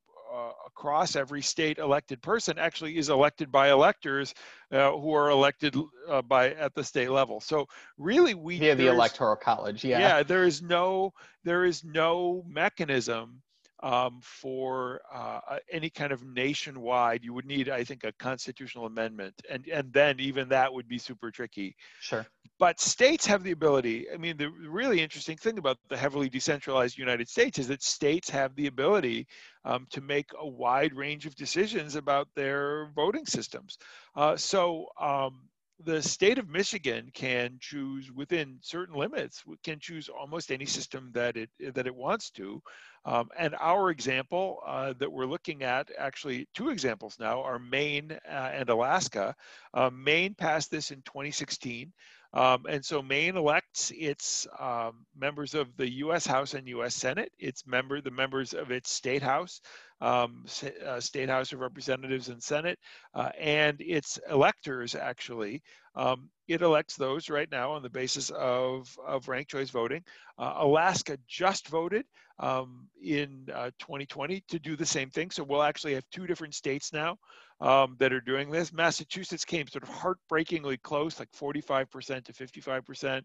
across 0.65 1.15
every 1.15 1.41
state 1.41 1.77
elected 1.77 2.21
person 2.21 2.57
actually 2.57 2.97
is 2.97 3.09
elected 3.09 3.51
by 3.51 3.69
electors 3.69 4.33
uh, 4.71 4.91
who 4.91 5.13
are 5.13 5.29
elected 5.29 5.75
uh, 6.09 6.21
by 6.23 6.51
at 6.51 6.73
the 6.73 6.83
state 6.83 7.11
level. 7.11 7.39
So 7.39 7.67
really, 7.97 8.33
we 8.33 8.57
via 8.57 8.75
the 8.75 8.87
electoral 8.87 9.35
college. 9.35 9.83
Yeah. 9.83 9.99
Yeah. 9.99 10.23
There 10.23 10.45
is 10.45 10.61
no 10.61 11.13
there 11.43 11.65
is 11.65 11.83
no 11.83 12.43
mechanism 12.47 13.42
um, 13.83 14.19
for 14.21 15.01
uh, 15.13 15.57
any 15.69 15.89
kind 15.89 16.13
of 16.13 16.23
nationwide, 16.25 17.21
you 17.21 17.33
would 17.33 17.45
need, 17.45 17.67
I 17.67 17.83
think, 17.83 18.05
a 18.05 18.13
constitutional 18.13 18.85
amendment, 18.85 19.35
and 19.49 19.67
and 19.67 19.91
then 19.91 20.19
even 20.19 20.47
that 20.49 20.73
would 20.73 20.87
be 20.87 20.97
super 20.97 21.29
tricky. 21.29 21.75
Sure. 21.99 22.25
But 22.59 22.79
states 22.79 23.25
have 23.25 23.43
the 23.43 23.51
ability. 23.51 24.07
I 24.11 24.15
mean, 24.17 24.37
the 24.37 24.49
really 24.49 25.01
interesting 25.01 25.35
thing 25.35 25.57
about 25.57 25.77
the 25.89 25.97
heavily 25.97 26.29
decentralized 26.29 26.97
United 26.97 27.27
States 27.27 27.59
is 27.59 27.67
that 27.67 27.83
states 27.83 28.29
have 28.29 28.55
the 28.55 28.67
ability 28.67 29.27
um, 29.65 29.85
to 29.91 29.99
make 29.99 30.29
a 30.39 30.47
wide 30.47 30.93
range 30.95 31.25
of 31.25 31.35
decisions 31.35 31.95
about 31.95 32.29
their 32.35 32.89
voting 32.95 33.25
systems. 33.25 33.77
Uh, 34.15 34.37
so. 34.37 34.87
Um, 34.99 35.49
the 35.85 36.01
state 36.01 36.37
of 36.37 36.49
Michigan 36.49 37.09
can 37.13 37.57
choose 37.59 38.11
within 38.11 38.57
certain 38.61 38.95
limits, 38.95 39.43
can 39.63 39.79
choose 39.79 40.09
almost 40.09 40.51
any 40.51 40.65
system 40.65 41.11
that 41.13 41.37
it 41.37 41.49
that 41.73 41.87
it 41.87 41.95
wants 41.95 42.29
to. 42.31 42.61
Um, 43.05 43.29
and 43.37 43.55
our 43.59 43.89
example 43.89 44.59
uh, 44.65 44.93
that 44.99 45.11
we're 45.11 45.25
looking 45.25 45.63
at, 45.63 45.91
actually 45.97 46.47
two 46.53 46.69
examples 46.69 47.17
now, 47.19 47.41
are 47.41 47.59
Maine 47.59 48.11
uh, 48.11 48.51
and 48.53 48.69
Alaska. 48.69 49.35
Uh, 49.73 49.89
Maine 49.93 50.33
passed 50.35 50.71
this 50.71 50.91
in 50.91 51.01
2016. 51.01 51.91
Um, 52.33 52.65
and 52.67 52.83
so 52.83 53.01
Maine 53.01 53.37
elects 53.37 53.91
its 53.95 54.47
um, 54.59 55.05
members 55.15 55.53
of 55.53 55.75
the 55.77 55.89
U.S. 55.99 56.25
House 56.25 56.55
and 56.55 56.67
U.S. 56.69 56.95
Senate, 56.95 57.31
its 57.39 57.67
member, 57.67 58.01
the 58.01 58.11
members 58.11 58.53
of 58.53 58.71
its 58.71 58.91
state 58.91 59.21
house, 59.23 59.61
um, 60.01 60.45
uh, 60.85 60.99
state 60.99 61.29
House 61.29 61.53
of 61.53 61.59
Representatives 61.59 62.29
and 62.29 62.41
Senate, 62.41 62.79
uh, 63.13 63.29
and 63.39 63.79
its 63.81 64.19
electors 64.29 64.95
actually 64.95 65.61
Um, 65.95 66.29
it 66.47 66.61
elects 66.61 66.95
those 66.95 67.29
right 67.29 67.49
now 67.51 67.71
on 67.71 67.81
the 67.81 67.89
basis 67.89 68.29
of, 68.31 68.95
of 69.05 69.27
ranked 69.27 69.51
choice 69.51 69.69
voting. 69.69 70.03
Uh, 70.37 70.53
Alaska 70.57 71.17
just 71.27 71.67
voted 71.67 72.05
um, 72.39 72.87
in 73.01 73.47
uh, 73.53 73.71
2020 73.79 74.43
to 74.49 74.59
do 74.59 74.75
the 74.75 74.85
same 74.85 75.09
thing. 75.09 75.31
So 75.31 75.43
we'll 75.43 75.63
actually 75.63 75.93
have 75.93 76.03
two 76.11 76.27
different 76.27 76.53
states 76.53 76.91
now 76.91 77.17
um, 77.61 77.95
that 77.99 78.11
are 78.11 78.21
doing 78.21 78.51
this. 78.51 78.73
Massachusetts 78.73 79.45
came 79.45 79.67
sort 79.67 79.83
of 79.83 79.89
heartbreakingly 79.89 80.77
close, 80.77 81.19
like 81.19 81.31
45% 81.31 82.25
to 82.25 82.33
55%, 82.33 83.21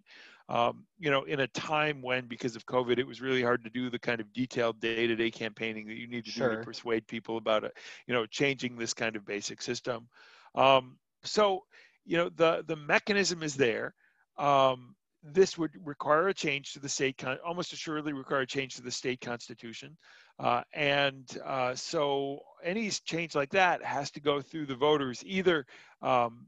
um, 0.48 0.84
you 0.98 1.10
know, 1.10 1.24
in 1.24 1.40
a 1.40 1.48
time 1.48 2.00
when, 2.02 2.26
because 2.26 2.54
of 2.54 2.64
COVID, 2.66 2.98
it 2.98 3.06
was 3.06 3.20
really 3.20 3.42
hard 3.42 3.64
to 3.64 3.70
do 3.70 3.90
the 3.90 3.98
kind 3.98 4.20
of 4.20 4.32
detailed 4.32 4.80
day-to-day 4.80 5.30
campaigning 5.30 5.86
that 5.88 5.96
you 5.96 6.06
need 6.06 6.24
to 6.24 6.30
sure. 6.30 6.50
do 6.50 6.56
to 6.56 6.62
persuade 6.62 7.06
people 7.08 7.36
about 7.36 7.64
it, 7.64 7.72
you 8.06 8.14
know, 8.14 8.26
changing 8.26 8.76
this 8.76 8.94
kind 8.94 9.16
of 9.16 9.26
basic 9.26 9.60
system. 9.60 10.08
Um, 10.54 10.98
so, 11.24 11.64
you 12.08 12.16
know, 12.16 12.30
the, 12.30 12.64
the 12.66 12.76
mechanism 12.76 13.42
is 13.42 13.54
there. 13.54 13.94
Um, 14.38 14.94
this 15.22 15.58
would 15.58 15.72
require 15.84 16.28
a 16.28 16.34
change 16.34 16.72
to 16.72 16.80
the 16.80 16.88
state, 16.88 17.18
con- 17.18 17.38
almost 17.44 17.72
assuredly 17.72 18.14
require 18.14 18.40
a 18.40 18.46
change 18.46 18.76
to 18.76 18.82
the 18.82 18.90
state 18.90 19.20
constitution. 19.20 19.96
Uh, 20.38 20.62
and 20.72 21.38
uh, 21.44 21.74
so 21.74 22.38
any 22.64 22.88
change 22.90 23.34
like 23.34 23.50
that 23.50 23.84
has 23.84 24.10
to 24.12 24.20
go 24.20 24.40
through 24.40 24.64
the 24.64 24.74
voters 24.74 25.22
either 25.26 25.66
um, 26.00 26.46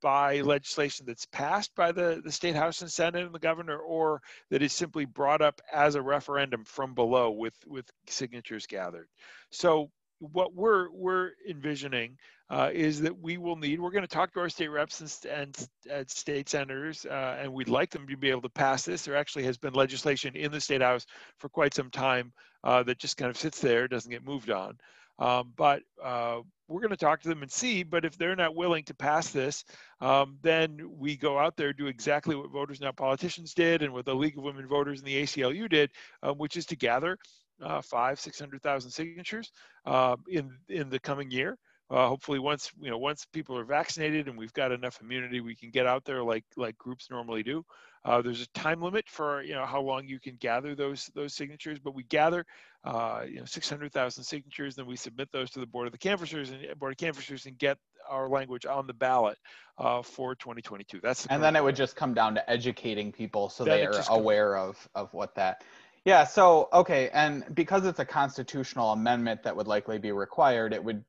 by 0.00 0.40
legislation 0.40 1.04
that's 1.06 1.26
passed 1.26 1.74
by 1.76 1.92
the, 1.92 2.22
the 2.24 2.32
state 2.32 2.56
house 2.56 2.82
and 2.82 2.90
senate 2.90 3.24
and 3.24 3.32
the 3.32 3.38
governor 3.38 3.78
or 3.78 4.20
that 4.50 4.60
is 4.60 4.72
simply 4.72 5.04
brought 5.04 5.40
up 5.40 5.60
as 5.72 5.94
a 5.94 6.02
referendum 6.02 6.64
from 6.64 6.92
below 6.92 7.30
with 7.30 7.54
with 7.68 7.88
signatures 8.08 8.66
gathered 8.66 9.06
so 9.50 9.88
what 10.18 10.54
we're 10.54 10.90
we're 10.90 11.30
envisioning 11.48 12.16
uh, 12.52 12.68
is 12.70 13.00
that 13.00 13.18
we 13.18 13.38
will 13.38 13.56
need. 13.56 13.80
We're 13.80 13.90
going 13.90 14.02
to 14.02 14.08
talk 14.08 14.34
to 14.34 14.40
our 14.40 14.50
state 14.50 14.68
reps 14.68 15.24
and, 15.24 15.68
and, 15.90 16.10
state 16.10 16.50
senators, 16.50 17.06
uh, 17.06 17.38
and 17.40 17.50
we'd 17.50 17.70
like 17.70 17.90
them 17.90 18.06
to 18.06 18.16
be 18.16 18.28
able 18.28 18.42
to 18.42 18.50
pass 18.50 18.84
this. 18.84 19.06
There 19.06 19.16
actually 19.16 19.44
has 19.44 19.56
been 19.56 19.72
legislation 19.72 20.36
in 20.36 20.52
the 20.52 20.60
state 20.60 20.82
house 20.82 21.06
for 21.38 21.48
quite 21.48 21.72
some 21.72 21.90
time 21.90 22.30
uh, 22.62 22.82
that 22.82 22.98
just 22.98 23.16
kind 23.16 23.30
of 23.30 23.38
sits 23.38 23.58
there, 23.62 23.88
doesn't 23.88 24.10
get 24.10 24.22
moved 24.22 24.50
on. 24.50 24.76
Um, 25.18 25.54
but 25.56 25.80
uh, 26.04 26.40
we're 26.68 26.82
going 26.82 26.90
to 26.90 26.96
talk 26.96 27.22
to 27.22 27.28
them 27.28 27.40
and 27.40 27.50
see. 27.50 27.84
But 27.84 28.04
if 28.04 28.18
they're 28.18 28.36
not 28.36 28.54
willing 28.54 28.84
to 28.84 28.94
pass 28.94 29.30
this, 29.30 29.64
um, 30.02 30.36
then 30.42 30.78
we 30.98 31.16
go 31.16 31.38
out 31.38 31.56
there 31.56 31.72
do 31.72 31.86
exactly 31.86 32.36
what 32.36 32.50
Voters 32.50 32.82
Not 32.82 32.96
Politicians 32.96 33.54
did, 33.54 33.80
and 33.82 33.94
what 33.94 34.04
the 34.04 34.14
League 34.14 34.36
of 34.36 34.44
Women 34.44 34.68
Voters 34.68 34.98
and 34.98 35.08
the 35.08 35.22
ACLU 35.22 35.70
did, 35.70 35.90
um, 36.22 36.36
which 36.36 36.58
is 36.58 36.66
to 36.66 36.76
gather 36.76 37.16
uh, 37.62 37.80
five, 37.80 38.20
six 38.20 38.38
hundred 38.38 38.62
thousand 38.62 38.90
signatures 38.90 39.52
uh, 39.86 40.16
in 40.28 40.50
in 40.68 40.90
the 40.90 41.00
coming 41.00 41.30
year. 41.30 41.56
Uh, 41.90 42.08
hopefully, 42.08 42.38
once 42.38 42.70
you 42.80 42.90
know, 42.90 42.98
once 42.98 43.26
people 43.32 43.56
are 43.58 43.64
vaccinated 43.64 44.26
and 44.28 44.38
we've 44.38 44.52
got 44.54 44.72
enough 44.72 45.00
immunity, 45.02 45.40
we 45.40 45.54
can 45.54 45.70
get 45.70 45.86
out 45.86 46.04
there 46.04 46.22
like 46.22 46.44
like 46.56 46.76
groups 46.78 47.10
normally 47.10 47.42
do. 47.42 47.64
Uh, 48.04 48.20
there's 48.20 48.40
a 48.40 48.48
time 48.48 48.82
limit 48.82 49.04
for 49.08 49.42
you 49.42 49.54
know 49.54 49.64
how 49.64 49.80
long 49.80 50.06
you 50.08 50.18
can 50.18 50.36
gather 50.36 50.74
those 50.74 51.10
those 51.14 51.34
signatures, 51.34 51.78
but 51.78 51.94
we 51.94 52.02
gather 52.04 52.44
uh, 52.84 53.22
you 53.28 53.38
know 53.38 53.44
600,000 53.44 54.24
signatures, 54.24 54.74
then 54.74 54.86
we 54.86 54.96
submit 54.96 55.28
those 55.32 55.50
to 55.50 55.60
the 55.60 55.66
board 55.66 55.86
of 55.86 55.92
the 55.92 55.98
canvassers 55.98 56.50
and 56.50 56.78
board 56.78 56.92
of 56.92 56.98
canvassers 56.98 57.46
and 57.46 57.56
get 57.58 57.78
our 58.08 58.28
language 58.28 58.66
on 58.66 58.86
the 58.88 58.94
ballot 58.94 59.38
uh, 59.78 60.02
for 60.02 60.34
2022. 60.34 60.98
That's 61.00 61.24
the 61.24 61.32
and 61.32 61.42
then 61.42 61.54
it 61.54 61.62
would 61.62 61.76
just 61.76 61.94
come 61.94 62.12
down 62.12 62.34
to 62.34 62.50
educating 62.50 63.12
people 63.12 63.48
so 63.48 63.64
then 63.64 63.78
they 63.78 63.86
are 63.86 64.02
aware 64.08 64.56
of 64.56 64.88
of 64.94 65.12
what 65.14 65.36
that. 65.36 65.62
Yeah. 66.04 66.24
So 66.24 66.68
okay, 66.72 67.08
and 67.12 67.44
because 67.54 67.86
it's 67.86 68.00
a 68.00 68.04
constitutional 68.04 68.90
amendment 68.92 69.44
that 69.44 69.54
would 69.54 69.68
likely 69.68 69.98
be 69.98 70.10
required, 70.10 70.72
it 70.72 70.82
would 70.82 71.04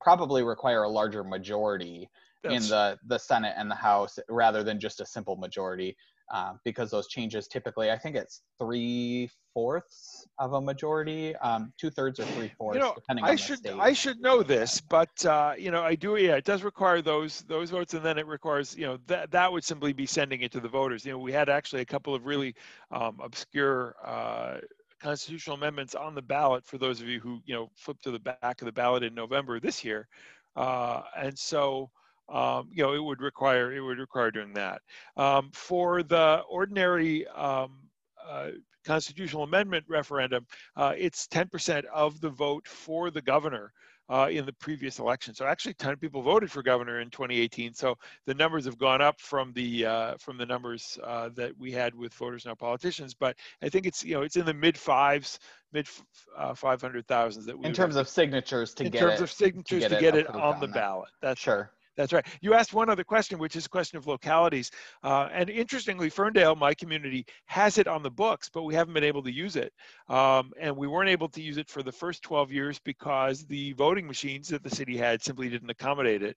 probably 0.00 0.42
require 0.42 0.84
a 0.84 0.88
larger 0.88 1.24
majority 1.24 2.08
That's... 2.42 2.64
in 2.64 2.70
the 2.70 2.98
the 3.06 3.18
Senate 3.18 3.54
and 3.56 3.70
the 3.70 3.74
House 3.74 4.18
rather 4.28 4.62
than 4.62 4.80
just 4.80 5.00
a 5.00 5.06
simple 5.06 5.36
majority. 5.36 5.96
Uh, 6.32 6.54
because 6.64 6.90
those 6.90 7.06
changes 7.06 7.46
typically, 7.46 7.90
I 7.90 7.98
think 7.98 8.16
it's 8.16 8.40
three 8.58 9.28
fourths 9.52 10.26
of 10.38 10.54
a 10.54 10.60
majority, 10.60 11.36
um, 11.36 11.70
two 11.78 11.90
thirds 11.90 12.18
or 12.18 12.24
three 12.24 12.50
fourths, 12.56 12.76
you 12.76 12.80
know, 12.80 12.94
depending 12.94 13.26
I 13.26 13.32
on 13.32 13.36
should, 13.36 13.62
the 13.62 13.68
state. 13.68 13.78
I 13.78 13.92
should 13.92 14.20
know 14.22 14.42
this, 14.42 14.80
but 14.80 15.26
uh, 15.26 15.52
you 15.58 15.70
know, 15.70 15.82
I 15.82 15.94
do. 15.94 16.16
Yeah, 16.16 16.36
it 16.36 16.44
does 16.44 16.62
require 16.62 17.02
those 17.02 17.42
those 17.42 17.68
votes, 17.68 17.92
and 17.92 18.02
then 18.02 18.16
it 18.16 18.26
requires, 18.26 18.74
you 18.74 18.86
know, 18.86 18.98
that 19.06 19.32
that 19.32 19.52
would 19.52 19.64
simply 19.64 19.92
be 19.92 20.06
sending 20.06 20.40
it 20.40 20.50
to 20.52 20.60
the 20.60 20.68
voters. 20.68 21.04
You 21.04 21.12
know, 21.12 21.18
we 21.18 21.30
had 21.30 21.50
actually 21.50 21.82
a 21.82 21.86
couple 21.86 22.14
of 22.14 22.24
really 22.24 22.54
um, 22.90 23.18
obscure. 23.22 23.94
Uh, 24.02 24.60
constitutional 25.04 25.56
amendments 25.56 25.94
on 25.94 26.14
the 26.14 26.22
ballot 26.22 26.64
for 26.64 26.78
those 26.78 27.02
of 27.02 27.08
you 27.08 27.20
who 27.20 27.40
you 27.44 27.54
know 27.54 27.70
flip 27.76 28.00
to 28.00 28.10
the 28.10 28.18
back 28.18 28.62
of 28.62 28.64
the 28.64 28.72
ballot 28.72 29.02
in 29.02 29.14
November 29.14 29.60
this 29.60 29.84
year, 29.84 30.08
uh, 30.56 31.02
and 31.16 31.38
so 31.38 31.90
um, 32.30 32.70
you 32.72 32.82
know 32.82 32.94
it 32.94 33.02
would 33.02 33.20
require 33.20 33.72
it 33.74 33.80
would 33.80 33.98
require 33.98 34.30
doing 34.30 34.54
that 34.54 34.80
um, 35.18 35.50
for 35.52 36.02
the 36.02 36.42
ordinary 36.48 37.26
um, 37.28 37.80
uh, 38.26 38.48
constitutional 38.86 39.42
amendment 39.42 39.84
referendum. 39.88 40.46
Uh, 40.74 40.94
it's 40.96 41.26
10% 41.28 41.84
of 41.92 42.20
the 42.20 42.30
vote 42.30 42.66
for 42.66 43.10
the 43.10 43.22
governor 43.22 43.72
uh, 44.08 44.28
in 44.30 44.44
the 44.44 44.52
previous 44.52 44.98
election. 44.98 45.34
So 45.34 45.46
actually, 45.46 45.74
10 45.74 45.96
people 45.96 46.22
voted 46.22 46.50
for 46.50 46.62
governor 46.62 47.00
in 47.00 47.10
2018. 47.10 47.74
So 47.74 47.96
the 48.26 48.34
numbers 48.34 48.64
have 48.66 48.78
gone 48.78 49.00
up 49.00 49.20
from 49.20 49.52
the 49.52 49.86
uh, 49.86 50.14
from 50.18 50.36
the 50.36 50.46
numbers 50.46 50.98
uh, 51.02 51.30
that 51.34 51.56
we 51.58 51.72
had 51.72 51.94
with 51.94 52.12
voters 52.14 52.44
not 52.44 52.58
politicians. 52.58 53.14
But 53.14 53.36
I 53.62 53.68
think 53.68 53.86
it's 53.86 54.04
you 54.04 54.14
know 54.14 54.22
it's 54.22 54.36
in 54.36 54.44
the 54.44 54.54
mid 54.54 54.76
fives, 54.76 55.38
mid 55.72 55.88
uh, 56.36 56.52
500,000s 56.52 57.46
that 57.46 57.58
we. 57.58 57.64
In 57.64 57.72
terms 57.72 57.96
of 57.96 58.08
signatures 58.08 58.74
to 58.74 58.84
in 58.84 58.90
get. 58.90 59.02
In 59.02 59.08
terms 59.08 59.20
it, 59.20 59.24
of 59.24 59.32
signatures 59.32 59.82
to 59.84 59.88
get, 59.88 59.96
to 59.96 60.00
get 60.00 60.14
it, 60.16 60.28
on 60.28 60.60
the 60.60 60.68
ballot. 60.68 61.08
That's 61.22 61.40
sure. 61.40 61.70
That's 61.96 62.12
right. 62.12 62.26
You 62.40 62.54
asked 62.54 62.74
one 62.74 62.90
other 62.90 63.04
question, 63.04 63.38
which 63.38 63.56
is 63.56 63.66
a 63.66 63.68
question 63.68 63.98
of 63.98 64.06
localities. 64.06 64.70
Uh, 65.02 65.28
and 65.32 65.48
interestingly, 65.48 66.10
Ferndale, 66.10 66.56
my 66.56 66.74
community, 66.74 67.24
has 67.46 67.78
it 67.78 67.86
on 67.86 68.02
the 68.02 68.10
books, 68.10 68.50
but 68.52 68.64
we 68.64 68.74
haven't 68.74 68.94
been 68.94 69.04
able 69.04 69.22
to 69.22 69.32
use 69.32 69.56
it. 69.56 69.72
Um, 70.08 70.52
and 70.60 70.76
we 70.76 70.88
weren't 70.88 71.10
able 71.10 71.28
to 71.28 71.40
use 71.40 71.56
it 71.56 71.68
for 71.68 71.82
the 71.82 71.92
first 71.92 72.22
12 72.22 72.50
years 72.50 72.80
because 72.80 73.46
the 73.46 73.72
voting 73.74 74.06
machines 74.06 74.48
that 74.48 74.62
the 74.62 74.70
city 74.70 74.96
had 74.96 75.22
simply 75.22 75.48
didn't 75.48 75.70
accommodate 75.70 76.22
it. 76.22 76.36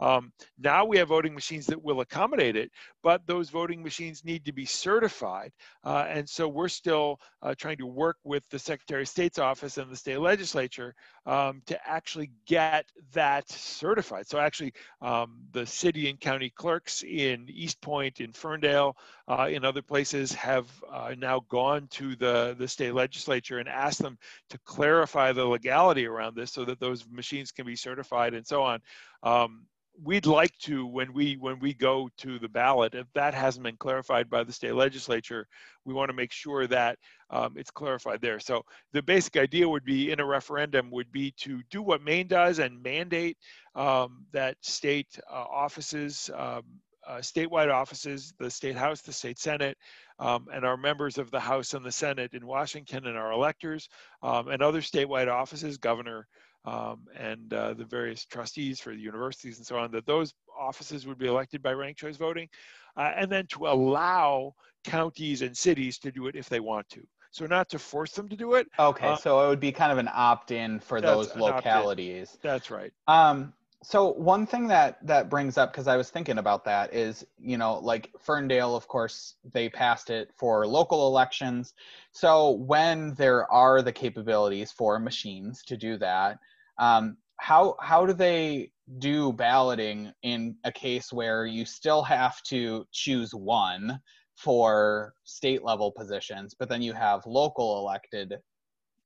Um, 0.00 0.32
now 0.58 0.84
we 0.84 0.98
have 0.98 1.08
voting 1.08 1.34
machines 1.34 1.66
that 1.66 1.82
will 1.82 2.00
accommodate 2.00 2.56
it, 2.56 2.70
but 3.02 3.26
those 3.26 3.50
voting 3.50 3.82
machines 3.82 4.24
need 4.24 4.44
to 4.44 4.52
be 4.52 4.64
certified. 4.64 5.52
Uh, 5.84 6.06
and 6.08 6.28
so 6.28 6.48
we're 6.48 6.68
still 6.68 7.20
uh, 7.42 7.54
trying 7.56 7.78
to 7.78 7.86
work 7.86 8.16
with 8.24 8.48
the 8.50 8.58
Secretary 8.58 9.02
of 9.02 9.08
State's 9.08 9.38
office 9.38 9.78
and 9.78 9.90
the 9.90 9.96
state 9.96 10.20
legislature 10.20 10.94
um, 11.26 11.62
to 11.66 11.78
actually 11.88 12.30
get 12.46 12.86
that 13.12 13.48
certified. 13.50 14.26
So 14.26 14.38
actually, 14.38 14.72
um, 15.02 15.38
the 15.52 15.66
city 15.66 16.08
and 16.08 16.20
county 16.20 16.50
clerks 16.50 17.02
in 17.02 17.46
Eastpointe, 17.46 18.20
in 18.20 18.32
Ferndale, 18.32 18.96
uh, 19.26 19.48
in 19.50 19.64
other 19.64 19.82
places 19.82 20.32
have 20.32 20.66
uh, 20.90 21.14
now 21.18 21.40
gone 21.48 21.86
to 21.90 22.16
the, 22.16 22.56
the 22.58 22.68
state 22.68 22.94
legislature 22.94 23.58
and 23.58 23.68
asked 23.68 24.00
them 24.00 24.18
to 24.50 24.58
clarify 24.64 25.32
the 25.32 25.44
legality 25.44 26.06
around 26.06 26.34
this 26.34 26.52
so 26.52 26.64
that 26.64 26.80
those 26.80 27.04
machines 27.10 27.52
can 27.52 27.66
be 27.66 27.76
certified 27.76 28.34
and 28.34 28.46
so 28.46 28.62
on. 28.62 28.80
Um, 29.22 29.66
we'd 30.02 30.26
like 30.26 30.56
to 30.58 30.86
when 30.86 31.12
we 31.12 31.36
when 31.36 31.58
we 31.58 31.74
go 31.74 32.08
to 32.16 32.38
the 32.38 32.48
ballot 32.48 32.94
if 32.94 33.06
that 33.14 33.34
hasn't 33.34 33.64
been 33.64 33.76
clarified 33.76 34.30
by 34.30 34.44
the 34.44 34.52
state 34.52 34.74
legislature 34.74 35.46
we 35.88 35.94
want 35.94 36.10
to 36.10 36.14
make 36.14 36.32
sure 36.32 36.66
that 36.66 36.98
um, 37.30 37.54
it's 37.56 37.70
clarified 37.70 38.20
there. 38.20 38.38
So 38.38 38.64
the 38.92 39.02
basic 39.02 39.36
idea 39.36 39.68
would 39.68 39.84
be 39.84 40.12
in 40.12 40.20
a 40.20 40.24
referendum 40.24 40.90
would 40.90 41.10
be 41.10 41.32
to 41.38 41.62
do 41.70 41.82
what 41.82 42.02
maine 42.02 42.28
does 42.28 42.58
and 42.58 42.82
mandate 42.82 43.38
um, 43.74 44.26
that 44.32 44.56
state 44.60 45.18
uh, 45.30 45.34
offices 45.50 46.30
um, 46.36 46.62
uh, 47.06 47.18
statewide 47.18 47.72
offices 47.72 48.34
the 48.38 48.50
state 48.50 48.76
house 48.76 49.00
the 49.00 49.12
state 49.12 49.38
senate 49.38 49.78
um, 50.18 50.46
and 50.52 50.66
our 50.66 50.76
members 50.76 51.16
of 51.16 51.30
the 51.30 51.40
house 51.40 51.72
and 51.72 51.82
the 51.82 51.92
senate 51.92 52.34
in 52.34 52.46
washington 52.46 53.06
and 53.06 53.16
our 53.16 53.32
electors 53.32 53.88
um, 54.22 54.48
and 54.48 54.60
other 54.60 54.82
statewide 54.82 55.32
offices 55.32 55.78
governor 55.78 56.26
um, 56.64 57.00
and 57.16 57.52
uh, 57.52 57.74
the 57.74 57.84
various 57.84 58.24
trustees 58.24 58.80
for 58.80 58.94
the 58.94 59.00
universities 59.00 59.58
and 59.58 59.66
so 59.66 59.76
on, 59.76 59.90
that 59.92 60.06
those 60.06 60.34
offices 60.58 61.06
would 61.06 61.18
be 61.18 61.26
elected 61.26 61.62
by 61.62 61.72
ranked 61.72 62.00
choice 62.00 62.16
voting, 62.16 62.48
uh, 62.96 63.12
and 63.16 63.30
then 63.30 63.46
to 63.48 63.66
allow 63.66 64.54
counties 64.84 65.42
and 65.42 65.56
cities 65.56 65.98
to 65.98 66.10
do 66.10 66.26
it 66.26 66.34
if 66.34 66.48
they 66.48 66.60
want 66.60 66.88
to. 66.90 67.02
So 67.30 67.46
not 67.46 67.68
to 67.70 67.78
force 67.78 68.12
them 68.12 68.28
to 68.30 68.36
do 68.36 68.54
it. 68.54 68.66
Okay, 68.78 69.06
uh, 69.06 69.16
so 69.16 69.44
it 69.44 69.48
would 69.48 69.60
be 69.60 69.70
kind 69.70 69.92
of 69.92 69.98
an 69.98 70.08
opt-in 70.12 70.80
for 70.80 71.00
those 71.00 71.34
localities. 71.36 72.38
That's 72.42 72.70
right. 72.70 72.92
Um, 73.06 73.52
so 73.82 74.12
one 74.12 74.44
thing 74.44 74.66
that 74.66 74.98
that 75.06 75.30
brings 75.30 75.56
up 75.56 75.72
because 75.72 75.86
i 75.86 75.96
was 75.96 76.10
thinking 76.10 76.38
about 76.38 76.64
that 76.64 76.92
is 76.92 77.24
you 77.38 77.56
know 77.56 77.78
like 77.78 78.10
ferndale 78.18 78.74
of 78.74 78.88
course 78.88 79.36
they 79.52 79.68
passed 79.68 80.10
it 80.10 80.30
for 80.36 80.66
local 80.66 81.06
elections. 81.06 81.74
So 82.12 82.50
when 82.50 83.14
there 83.14 83.50
are 83.52 83.82
the 83.82 83.92
capabilities 83.92 84.72
for 84.72 84.98
machines 84.98 85.62
to 85.64 85.76
do 85.76 85.96
that 85.98 86.38
um, 86.78 87.16
how 87.36 87.76
how 87.80 88.04
do 88.04 88.12
they 88.12 88.72
do 88.98 89.32
balloting 89.32 90.12
in 90.22 90.56
a 90.64 90.72
case 90.72 91.12
where 91.12 91.46
you 91.46 91.64
still 91.64 92.02
have 92.02 92.42
to 92.44 92.86
choose 92.90 93.32
one 93.34 94.00
for 94.36 95.14
state 95.24 95.62
level 95.62 95.92
positions 95.92 96.54
but 96.58 96.68
then 96.68 96.82
you 96.82 96.92
have 96.92 97.24
local 97.26 97.78
elected 97.78 98.34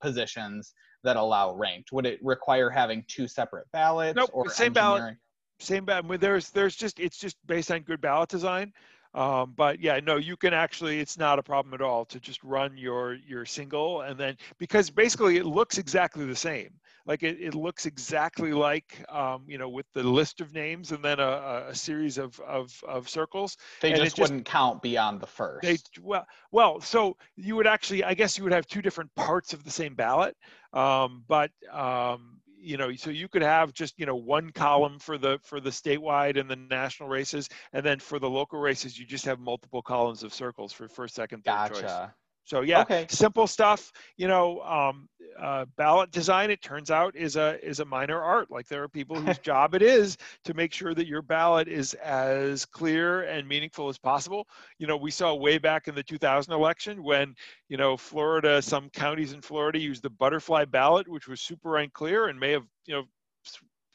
positions 0.01 0.73
that 1.03 1.15
allow 1.15 1.53
ranked? 1.53 1.91
Would 1.91 2.05
it 2.05 2.19
require 2.23 2.69
having 2.69 3.03
two 3.07 3.27
separate 3.27 3.67
ballots 3.71 4.15
nope, 4.15 4.29
or 4.33 4.49
same 4.49 4.73
ballot? 4.73 5.15
same 5.59 5.85
bad. 5.85 6.07
There's 6.19 6.49
there's 6.49 6.75
just 6.75 6.99
it's 6.99 7.17
just 7.17 7.37
based 7.45 7.71
on 7.71 7.81
good 7.81 8.01
ballot 8.01 8.29
design. 8.29 8.73
Um, 9.13 9.53
but 9.55 9.79
yeah, 9.79 9.99
no, 10.03 10.17
you 10.17 10.35
can 10.35 10.53
actually, 10.53 10.99
it's 10.99 11.17
not 11.17 11.37
a 11.37 11.43
problem 11.43 11.73
at 11.73 11.81
all 11.81 12.05
to 12.05 12.19
just 12.19 12.43
run 12.43 12.77
your 12.77 13.13
your 13.13 13.45
single 13.45 14.01
and 14.01 14.19
then 14.19 14.37
because 14.57 14.89
basically 14.89 15.37
it 15.37 15.45
looks 15.45 15.77
exactly 15.77 16.25
the 16.25 16.35
same. 16.35 16.71
Like 17.05 17.21
it, 17.21 17.37
it 17.39 17.53
looks 17.53 17.85
exactly 17.85 18.53
like 18.53 19.03
um, 19.09 19.43
you 19.47 19.57
know 19.57 19.69
with 19.69 19.85
the 19.93 20.03
list 20.03 20.41
of 20.41 20.53
names 20.53 20.91
and 20.91 21.03
then 21.03 21.19
a, 21.19 21.65
a 21.69 21.75
series 21.75 22.17
of, 22.17 22.39
of, 22.39 22.81
of 22.87 23.09
circles. 23.09 23.57
They 23.81 23.91
and 23.91 24.01
just, 24.01 24.17
wouldn't 24.17 24.45
count 24.45 24.81
beyond 24.81 25.19
the 25.19 25.27
first. 25.27 25.63
They 25.63 25.77
well 26.01 26.25
well 26.51 26.79
so 26.81 27.17
you 27.35 27.55
would 27.55 27.67
actually 27.67 28.03
I 28.03 28.13
guess 28.13 28.37
you 28.37 28.43
would 28.45 28.53
have 28.53 28.65
two 28.67 28.81
different 28.81 29.13
parts 29.15 29.53
of 29.53 29.63
the 29.63 29.71
same 29.71 29.95
ballot, 29.95 30.35
um, 30.71 31.23
but 31.27 31.51
um, 31.71 32.39
you 32.63 32.77
know 32.77 32.91
so 32.95 33.09
you 33.09 33.27
could 33.27 33.41
have 33.41 33.73
just 33.73 33.93
you 33.99 34.05
know 34.05 34.15
one 34.15 34.49
column 34.51 34.97
for 34.97 35.17
the 35.17 35.37
for 35.43 35.59
the 35.59 35.69
statewide 35.69 36.39
and 36.39 36.49
the 36.49 36.55
national 36.55 37.09
races 37.09 37.49
and 37.73 37.85
then 37.85 37.99
for 37.99 38.19
the 38.19 38.29
local 38.29 38.59
races 38.59 38.97
you 38.97 39.05
just 39.05 39.25
have 39.25 39.39
multiple 39.39 39.81
columns 39.81 40.23
of 40.23 40.33
circles 40.33 40.71
for 40.71 40.87
first 40.87 41.13
second 41.15 41.39
third 41.43 41.69
gotcha. 41.69 41.81
choice 41.81 42.09
so 42.45 42.61
yeah, 42.61 42.81
okay. 42.81 43.05
simple 43.09 43.47
stuff. 43.47 43.91
You 44.17 44.27
know, 44.27 44.61
um, 44.61 45.07
uh, 45.39 45.65
ballot 45.77 46.11
design. 46.11 46.51
It 46.51 46.61
turns 46.61 46.91
out 46.91 47.15
is 47.15 47.35
a 47.35 47.63
is 47.65 47.79
a 47.79 47.85
minor 47.85 48.21
art. 48.21 48.51
Like 48.51 48.67
there 48.67 48.83
are 48.83 48.89
people 48.89 49.15
whose 49.19 49.37
job 49.39 49.75
it 49.75 49.81
is 49.81 50.17
to 50.43 50.53
make 50.53 50.73
sure 50.73 50.93
that 50.93 51.07
your 51.07 51.21
ballot 51.21 51.67
is 51.67 51.93
as 51.95 52.65
clear 52.65 53.23
and 53.23 53.47
meaningful 53.47 53.87
as 53.89 53.97
possible. 53.97 54.47
You 54.77 54.87
know, 54.87 54.97
we 54.97 55.11
saw 55.11 55.33
way 55.33 55.57
back 55.57 55.87
in 55.87 55.95
the 55.95 56.03
2000 56.03 56.53
election 56.53 57.03
when 57.03 57.35
you 57.69 57.77
know 57.77 57.95
Florida, 57.95 58.61
some 58.61 58.89
counties 58.89 59.33
in 59.33 59.41
Florida 59.41 59.79
used 59.79 60.03
the 60.03 60.09
butterfly 60.09 60.65
ballot, 60.65 61.07
which 61.07 61.27
was 61.27 61.41
super 61.41 61.77
unclear 61.77 62.27
and 62.27 62.39
may 62.39 62.51
have 62.51 62.65
you 62.85 62.93
know 62.93 63.03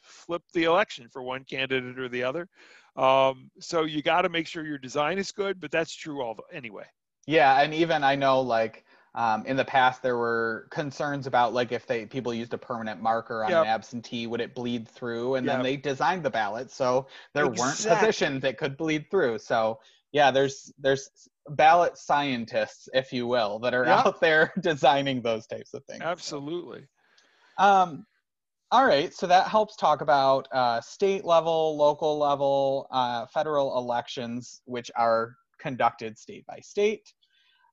flipped 0.01 0.53
the 0.55 0.65
election 0.65 1.09
for 1.11 1.23
one 1.23 1.45
candidate 1.45 1.99
or 1.99 2.09
the 2.09 2.23
other. 2.23 2.49
Um, 2.97 3.51
so 3.61 3.85
you 3.85 4.03
got 4.03 4.23
to 4.23 4.29
make 4.29 4.47
sure 4.47 4.65
your 4.67 4.79
design 4.79 5.19
is 5.19 5.31
good, 5.33 5.61
but 5.61 5.71
that's 5.71 5.95
true 5.95 6.23
all 6.23 6.35
the, 6.35 6.43
anyway. 6.53 6.85
Yeah, 7.29 7.61
and 7.61 7.75
even 7.75 8.03
I 8.05 8.15
know 8.15 8.41
like 8.41 8.87
um, 9.15 9.45
in 9.45 9.57
the 9.57 9.65
past 9.65 10.03
there 10.03 10.17
were 10.17 10.67
concerns 10.71 11.27
about 11.27 11.53
like 11.53 11.73
if 11.73 11.87
they 11.87 12.07
people 12.07 12.33
used 12.33 12.55
a 12.55 12.59
permanent 12.59 13.03
marker 13.03 13.45
on 13.45 13.51
Yep. 13.51 13.65
an 13.65 13.69
absentee, 13.69 14.27
would 14.27 14.41
it 14.41 14.55
bleed 14.55 14.89
through? 14.89 15.35
And 15.35 15.47
Yep. 15.47 15.57
then 15.57 15.63
they 15.63 15.77
designed 15.77 16.23
the 16.23 16.31
ballot 16.31 16.71
so 16.71 17.07
there 17.35 17.47
weren't 17.47 17.77
positions 17.87 18.41
that 18.43 18.57
could 18.57 18.79
bleed 18.79 19.11
through. 19.11 19.39
So 19.41 19.79
yeah, 20.11 20.31
there's 20.31 20.73
there's 20.79 21.11
ballot 21.51 21.99
scientists, 21.99 22.89
if 22.95 23.13
you 23.13 23.27
will, 23.27 23.59
that 23.59 23.75
are 23.75 23.87
Yep. 23.87 24.07
out 24.07 24.21
there 24.23 24.53
designing 24.61 25.21
those 25.21 25.47
types 25.47 25.75
of 25.75 25.85
things. 25.85 26.03
so. 26.03 26.07
Absolutely. 26.07 26.87
Um, 27.59 28.07
all 28.71 28.87
right, 28.87 29.13
so 29.13 29.27
that 29.27 29.49
helps 29.49 29.77
talk 29.77 30.01
about 30.01 30.49
uh, 30.53 30.81
state 30.81 31.25
level, 31.27 31.77
local 31.77 32.19
level, 32.19 32.87
uh, 32.91 33.27
federal 33.27 33.77
elections, 33.79 34.63
which 34.65 34.91
are 34.97 35.35
conducted 35.59 36.19
state 36.19 36.47
by 36.47 36.61
state. 36.61 37.13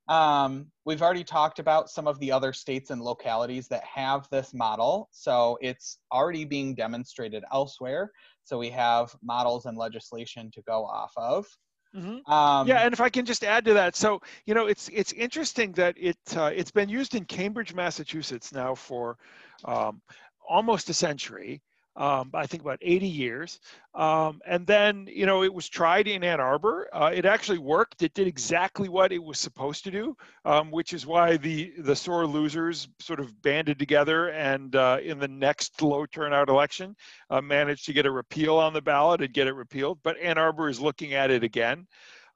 Um, 0.07 0.67
we've 0.85 1.01
already 1.01 1.23
talked 1.23 1.59
about 1.59 1.89
some 1.89 2.07
of 2.07 2.19
the 2.19 2.31
other 2.31 2.53
states 2.53 2.91
and 2.91 3.01
localities 3.01 3.67
that 3.69 3.83
have 3.83 4.27
this 4.29 4.53
model, 4.53 5.09
so 5.11 5.57
it's 5.61 5.97
already 6.11 6.45
being 6.45 6.75
demonstrated 6.75 7.43
elsewhere. 7.51 8.11
So 8.43 8.59
we 8.59 8.69
have 8.69 9.15
models 9.23 9.65
and 9.65 9.77
legislation 9.77 10.51
to 10.53 10.61
go 10.61 10.85
off 10.85 11.11
of. 11.17 11.47
hmm 11.93 12.17
Um, 12.31 12.67
yeah, 12.67 12.81
and 12.81 12.93
if 12.93 13.01
I 13.01 13.09
can 13.09 13.25
just 13.25 13.43
add 13.43 13.65
to 13.65 13.73
that, 13.73 13.95
so 13.95 14.21
you 14.45 14.53
know, 14.53 14.67
it's 14.67 14.89
it's 14.93 15.13
interesting 15.13 15.71
that 15.73 15.95
it 15.97 16.17
uh, 16.35 16.51
it's 16.53 16.71
been 16.71 16.89
used 16.89 17.15
in 17.15 17.25
Cambridge, 17.25 17.73
Massachusetts 17.73 18.51
now 18.53 18.75
for 18.75 19.17
um, 19.65 20.01
almost 20.47 20.89
a 20.89 20.93
century. 20.93 21.61
Um, 21.97 22.29
I 22.33 22.45
think 22.45 22.61
about 22.61 22.79
80 22.81 23.07
years, 23.07 23.59
um, 23.93 24.41
and 24.45 24.67
then 24.67 25.07
you 25.09 25.25
know 25.25 25.43
it 25.43 25.53
was 25.53 25.69
tried 25.69 26.07
in 26.07 26.25
Ann 26.25 26.41
Arbor. 26.41 26.89
Uh, 26.91 27.11
it 27.13 27.25
actually 27.25 27.57
worked. 27.57 28.03
It 28.03 28.13
did 28.13 28.27
exactly 28.27 28.89
what 28.89 29.13
it 29.13 29.23
was 29.23 29.39
supposed 29.39 29.85
to 29.85 29.91
do, 29.91 30.17
um, 30.43 30.71
which 30.71 30.91
is 30.91 31.05
why 31.05 31.37
the 31.37 31.71
the 31.77 31.95
sore 31.95 32.27
losers 32.27 32.89
sort 32.99 33.21
of 33.21 33.41
banded 33.41 33.79
together 33.79 34.29
and 34.31 34.75
uh, 34.75 34.97
in 35.01 35.19
the 35.19 35.27
next 35.27 35.81
low 35.81 36.05
turnout 36.05 36.49
election 36.49 36.95
uh, 37.29 37.39
managed 37.39 37.85
to 37.85 37.93
get 37.93 38.05
a 38.05 38.11
repeal 38.11 38.57
on 38.57 38.73
the 38.73 38.81
ballot 38.81 39.21
and 39.21 39.33
get 39.33 39.47
it 39.47 39.53
repealed. 39.53 39.99
But 40.03 40.17
Ann 40.19 40.37
Arbor 40.37 40.67
is 40.67 40.81
looking 40.81 41.13
at 41.13 41.31
it 41.31 41.43
again. 41.43 41.87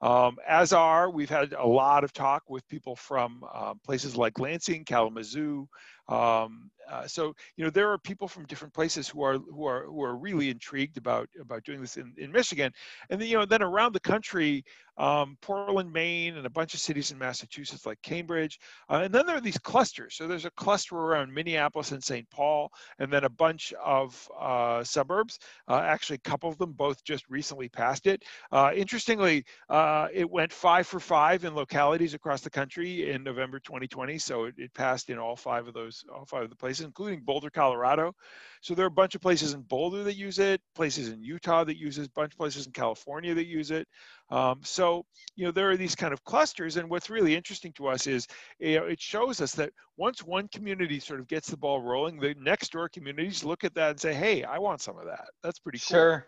Um, 0.02 0.38
as 0.48 0.72
are, 0.72 1.10
we've 1.10 1.28
had 1.28 1.52
a 1.52 1.66
lot 1.66 2.04
of 2.04 2.12
talk 2.12 2.48
with 2.48 2.66
people 2.68 2.96
from 2.96 3.44
uh, 3.52 3.74
places 3.84 4.16
like 4.16 4.38
Lansing, 4.38 4.84
Kalamazoo. 4.84 5.68
Um, 6.10 6.70
uh, 6.90 7.06
so 7.06 7.34
you 7.56 7.64
know 7.64 7.70
there 7.70 7.90
are 7.90 7.98
people 7.98 8.26
from 8.26 8.44
different 8.46 8.74
places 8.74 9.08
who 9.08 9.22
are 9.22 9.38
who 9.38 9.64
are 9.66 9.86
who 9.86 10.02
are 10.02 10.16
really 10.16 10.50
intrigued 10.50 10.96
about 10.96 11.28
about 11.40 11.62
doing 11.64 11.80
this 11.80 11.96
in, 11.96 12.12
in 12.18 12.32
Michigan, 12.32 12.72
and 13.08 13.20
then 13.20 13.28
you 13.28 13.38
know 13.38 13.44
then 13.44 13.62
around 13.62 13.92
the 13.92 14.00
country, 14.00 14.64
um, 14.96 15.38
Portland, 15.40 15.92
Maine, 15.92 16.36
and 16.36 16.46
a 16.46 16.50
bunch 16.50 16.74
of 16.74 16.80
cities 16.80 17.10
in 17.10 17.18
Massachusetts 17.18 17.86
like 17.86 18.00
Cambridge, 18.02 18.58
uh, 18.90 19.00
and 19.04 19.14
then 19.14 19.24
there 19.24 19.36
are 19.36 19.40
these 19.40 19.58
clusters. 19.58 20.16
So 20.16 20.26
there's 20.26 20.44
a 20.44 20.50
cluster 20.52 20.96
around 20.96 21.32
Minneapolis 21.32 21.92
and 21.92 22.02
St. 22.02 22.28
Paul, 22.30 22.70
and 22.98 23.12
then 23.12 23.24
a 23.24 23.30
bunch 23.30 23.72
of 23.82 24.28
uh, 24.38 24.82
suburbs. 24.82 25.38
Uh, 25.68 25.80
actually, 25.84 26.16
a 26.16 26.28
couple 26.28 26.50
of 26.50 26.58
them 26.58 26.72
both 26.72 27.04
just 27.04 27.28
recently 27.30 27.68
passed 27.68 28.06
it. 28.06 28.24
Uh, 28.52 28.72
interestingly, 28.74 29.44
uh, 29.68 30.08
it 30.12 30.28
went 30.28 30.52
five 30.52 30.86
for 30.86 31.00
five 31.00 31.44
in 31.44 31.54
localities 31.54 32.14
across 32.14 32.40
the 32.40 32.50
country 32.50 33.10
in 33.10 33.22
November 33.22 33.60
2020. 33.60 34.18
So 34.18 34.44
it, 34.44 34.54
it 34.58 34.74
passed 34.74 35.08
in 35.08 35.18
all 35.18 35.36
five 35.36 35.68
of 35.68 35.74
those, 35.74 35.99
all 36.08 36.24
five 36.24 36.44
of 36.44 36.50
the 36.50 36.56
places, 36.56 36.84
including 36.84 37.20
Boulder, 37.20 37.50
Colorado. 37.50 38.14
So 38.60 38.74
there 38.74 38.84
are 38.84 38.88
a 38.88 38.90
bunch 38.90 39.14
of 39.14 39.20
places 39.20 39.54
in 39.54 39.62
Boulder 39.62 40.04
that 40.04 40.16
use 40.16 40.38
it, 40.38 40.60
places 40.74 41.08
in 41.08 41.22
Utah 41.22 41.64
that 41.64 41.78
use 41.78 41.98
it, 41.98 42.06
a 42.06 42.10
bunch 42.10 42.32
of 42.32 42.38
places 42.38 42.66
in 42.66 42.72
California 42.72 43.34
that 43.34 43.46
use 43.46 43.70
it. 43.70 43.88
Um, 44.30 44.60
so 44.62 45.04
you 45.36 45.44
know 45.44 45.50
there 45.50 45.70
are 45.70 45.76
these 45.76 45.94
kind 45.94 46.12
of 46.12 46.24
clusters, 46.24 46.76
and 46.76 46.88
what's 46.88 47.10
really 47.10 47.34
interesting 47.34 47.72
to 47.74 47.88
us 47.88 48.06
is 48.06 48.26
you 48.58 48.78
know, 48.78 48.86
it 48.86 49.00
shows 49.00 49.40
us 49.40 49.52
that 49.56 49.72
once 49.96 50.22
one 50.22 50.48
community 50.48 51.00
sort 51.00 51.20
of 51.20 51.28
gets 51.28 51.48
the 51.48 51.56
ball 51.56 51.80
rolling, 51.80 52.18
the 52.18 52.34
next 52.38 52.72
door 52.72 52.88
communities 52.88 53.44
look 53.44 53.64
at 53.64 53.74
that 53.74 53.90
and 53.90 54.00
say, 54.00 54.14
"Hey, 54.14 54.44
I 54.44 54.58
want 54.58 54.80
some 54.80 54.98
of 54.98 55.06
that." 55.06 55.28
That's 55.42 55.58
pretty 55.58 55.78
cool. 55.78 55.96
Sure. 55.96 56.26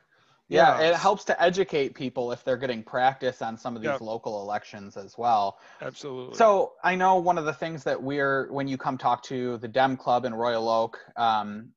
Yeah, 0.48 0.80
Yeah. 0.80 0.90
it 0.90 0.96
helps 0.96 1.24
to 1.26 1.42
educate 1.42 1.94
people 1.94 2.32
if 2.32 2.44
they're 2.44 2.56
getting 2.56 2.82
practice 2.82 3.40
on 3.42 3.56
some 3.56 3.76
of 3.76 3.82
these 3.82 4.00
local 4.00 4.42
elections 4.42 4.96
as 4.96 5.16
well. 5.16 5.58
Absolutely. 5.80 6.36
So 6.36 6.74
I 6.84 6.94
know 6.94 7.16
one 7.16 7.38
of 7.38 7.44
the 7.44 7.54
things 7.54 7.84
that 7.84 8.00
we're 8.02 8.50
when 8.52 8.68
you 8.68 8.76
come 8.76 8.98
talk 8.98 9.22
to 9.24 9.56
the 9.58 9.68
Dem 9.68 9.96
Club 9.96 10.24
in 10.24 10.34
Royal 10.34 10.68
Oak 10.68 10.98
um, 11.16 11.70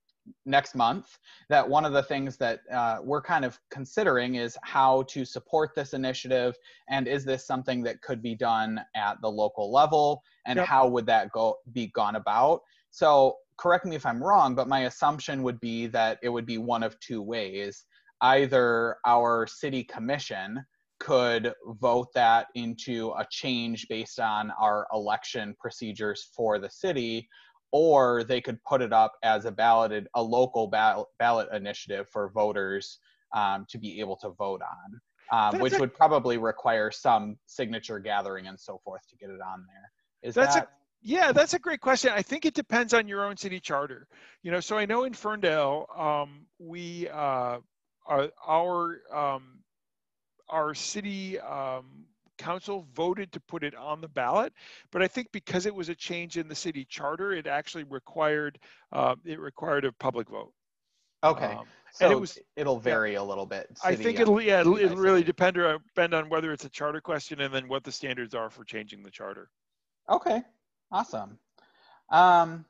next 0.45 0.73
month, 0.75 1.19
that 1.49 1.67
one 1.69 1.85
of 1.85 1.93
the 1.93 2.01
things 2.03 2.35
that 2.37 2.61
uh, 2.71 2.97
we're 3.03 3.21
kind 3.21 3.45
of 3.45 3.59
considering 3.69 4.35
is 4.35 4.57
how 4.63 5.03
to 5.03 5.23
support 5.23 5.75
this 5.75 5.93
initiative, 5.93 6.55
and 6.89 7.07
is 7.07 7.23
this 7.23 7.45
something 7.45 7.83
that 7.83 8.01
could 8.01 8.21
be 8.21 8.35
done 8.35 8.81
at 8.95 9.21
the 9.21 9.29
local 9.29 9.71
level, 9.71 10.23
and 10.47 10.57
Yep. 10.57 10.67
how 10.67 10.87
would 10.87 11.05
that 11.05 11.31
go 11.31 11.57
be 11.71 11.87
gone 11.87 12.15
about? 12.15 12.61
So 12.89 13.37
correct 13.57 13.85
me 13.85 13.95
if 13.95 14.05
I'm 14.05 14.21
wrong, 14.21 14.55
but 14.55 14.67
my 14.67 14.81
assumption 14.81 15.43
would 15.43 15.59
be 15.59 15.87
that 15.87 16.17
it 16.23 16.29
would 16.29 16.45
be 16.45 16.57
one 16.57 16.81
of 16.83 16.99
two 16.99 17.21
ways. 17.21 17.85
Either 18.21 18.97
our 19.05 19.47
city 19.47 19.83
commission 19.83 20.63
could 20.99 21.53
vote 21.81 22.07
that 22.15 22.47
into 22.55 23.11
a 23.17 23.25
change 23.29 23.87
based 23.89 24.19
on 24.19 24.51
our 24.59 24.87
election 24.93 25.55
procedures 25.59 26.29
for 26.35 26.57
the 26.57 26.69
city, 26.69 27.27
or 27.71 28.23
they 28.23 28.39
could 28.39 28.61
put 28.63 28.81
it 28.81 28.93
up 28.93 29.13
as 29.23 29.45
a 29.45 29.51
balloted, 29.51 30.07
a 30.15 30.21
local 30.21 30.67
ballot, 30.67 31.07
ballot 31.19 31.49
initiative 31.51 32.07
for 32.11 32.29
voters 32.29 32.99
um, 33.35 33.65
to 33.69 33.77
be 33.77 33.99
able 33.99 34.15
to 34.15 34.29
vote 34.29 34.61
on, 34.61 35.53
um, 35.55 35.59
which 35.61 35.73
a- 35.73 35.79
would 35.79 35.93
probably 35.93 36.37
require 36.37 36.89
some 36.91 37.35
signature 37.45 37.99
gathering 37.99 38.47
and 38.47 38.59
so 38.59 38.79
forth 38.83 39.01
to 39.09 39.17
get 39.17 39.29
it 39.29 39.41
on 39.41 39.65
there. 39.67 39.91
Is 40.29 40.35
That's 40.35 40.55
a- 40.55 40.59
that 40.59 40.69
Yeah, 41.01 41.31
that's 41.33 41.53
a 41.53 41.59
great 41.59 41.81
question. 41.81 42.11
I 42.15 42.23
think 42.23 42.45
it 42.45 42.55
depends 42.55 42.93
on 42.93 43.07
your 43.07 43.25
own 43.25 43.37
city 43.37 43.59
charter. 43.59 44.07
You 44.41 44.51
know, 44.51 44.59
so 44.59 44.75
I 44.77 44.85
know 44.85 45.03
in 45.03 45.13
Ferndale, 45.13 45.85
um, 45.95 46.47
we 46.57 47.09
uh, 47.09 47.59
our 48.05 48.29
our 48.45 49.01
um, 49.13 49.59
our 50.49 50.73
city 50.73 51.39
um, 51.39 52.05
council 52.37 52.85
voted 52.93 53.31
to 53.31 53.39
put 53.41 53.63
it 53.63 53.73
on 53.75 54.01
the 54.01 54.07
ballot, 54.07 54.53
but 54.91 55.01
I 55.01 55.07
think 55.07 55.31
because 55.31 55.65
it 55.65 55.73
was 55.73 55.89
a 55.89 55.95
change 55.95 56.37
in 56.37 56.47
the 56.47 56.55
city 56.55 56.85
charter, 56.85 57.31
it 57.33 57.47
actually 57.47 57.83
required 57.85 58.59
uh, 58.91 59.15
it 59.25 59.39
required 59.39 59.85
a 59.85 59.91
public 59.93 60.29
vote. 60.29 60.53
okay? 61.23 61.53
Um, 61.55 61.65
so 61.91 62.11
it 62.11 62.19
was- 62.19 62.37
it'll 62.57 62.77
vary 62.79 63.15
a 63.15 63.23
little 63.23 63.45
bit. 63.45 63.67
I 63.83 63.95
think 63.95 64.19
it'll 64.19 64.41
yeah 64.41 64.59
it'll, 64.61 64.77
it'll 64.77 64.97
really 64.97 65.23
depend 65.23 65.57
or 65.57 65.79
depend 65.79 66.13
on 66.13 66.29
whether 66.29 66.51
it's 66.51 66.65
a 66.65 66.69
charter 66.69 66.99
question 67.01 67.39
and 67.41 67.53
then 67.53 67.67
what 67.69 67.83
the 67.83 67.91
standards 67.91 68.35
are 68.35 68.49
for 68.49 68.63
changing 68.65 69.01
the 69.01 69.11
charter. 69.11 69.49
Okay, 70.09 70.43
awesome. 70.91 71.39
Um, 72.09 72.65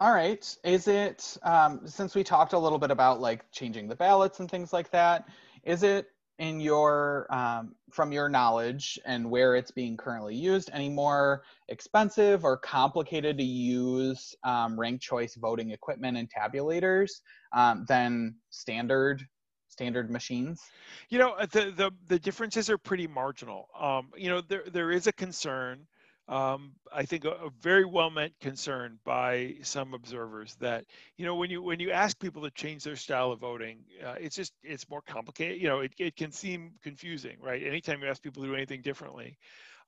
all 0.00 0.12
right. 0.12 0.56
Is 0.64 0.88
it 0.88 1.36
um, 1.42 1.80
since 1.86 2.14
we 2.14 2.22
talked 2.22 2.52
a 2.52 2.58
little 2.58 2.78
bit 2.78 2.90
about 2.90 3.20
like 3.20 3.50
changing 3.50 3.88
the 3.88 3.96
ballots 3.96 4.40
and 4.40 4.50
things 4.50 4.72
like 4.72 4.90
that? 4.90 5.28
Is 5.64 5.82
it 5.82 6.10
in 6.38 6.60
your 6.60 7.26
um, 7.30 7.74
from 7.90 8.12
your 8.12 8.28
knowledge 8.28 8.98
and 9.06 9.30
where 9.30 9.56
it's 9.56 9.70
being 9.70 9.96
currently 9.96 10.34
used 10.34 10.68
any 10.72 10.90
more 10.90 11.44
expensive 11.68 12.44
or 12.44 12.58
complicated 12.58 13.38
to 13.38 13.44
use 13.44 14.34
um, 14.44 14.78
ranked 14.78 15.02
choice 15.02 15.34
voting 15.34 15.70
equipment 15.70 16.18
and 16.18 16.28
tabulators 16.30 17.22
um, 17.54 17.86
than 17.88 18.34
standard 18.50 19.26
standard 19.68 20.10
machines? 20.10 20.60
You 21.08 21.18
know, 21.18 21.32
uh, 21.32 21.46
the 21.46 21.72
the, 21.74 21.90
the 22.08 22.18
differences 22.18 22.68
are 22.68 22.78
pretty 22.78 23.06
marginal. 23.06 23.68
Um, 23.78 24.08
you 24.16 24.28
know, 24.28 24.42
there 24.42 24.64
there 24.70 24.90
is 24.90 25.06
a 25.06 25.12
concern. 25.12 25.86
Um, 26.28 26.72
I 26.92 27.04
think 27.04 27.24
a, 27.24 27.30
a, 27.30 27.50
very 27.60 27.84
well 27.84 28.10
meant 28.10 28.32
concern 28.40 28.98
by 29.04 29.54
some 29.62 29.94
observers 29.94 30.56
that 30.56 30.84
you 31.16 31.24
know 31.24 31.36
when 31.36 31.50
you 31.50 31.62
when 31.62 31.78
you 31.78 31.92
ask 31.92 32.18
people 32.18 32.42
to 32.42 32.50
change 32.50 32.82
their 32.82 32.96
style 32.96 33.30
of 33.30 33.38
voting, 33.38 33.78
uh, 34.04 34.16
it's 34.18 34.34
just 34.34 34.52
it's 34.64 34.90
more 34.90 35.02
complicated. 35.02 35.62
You 35.62 35.68
know, 35.68 35.80
it, 35.80 35.92
it 35.98 36.16
can 36.16 36.32
seem 36.32 36.72
confusing, 36.82 37.36
right? 37.40 37.62
Anytime 37.62 38.02
you 38.02 38.08
ask 38.08 38.20
people 38.20 38.42
to 38.42 38.48
do 38.48 38.56
anything 38.56 38.82
differently, 38.82 39.38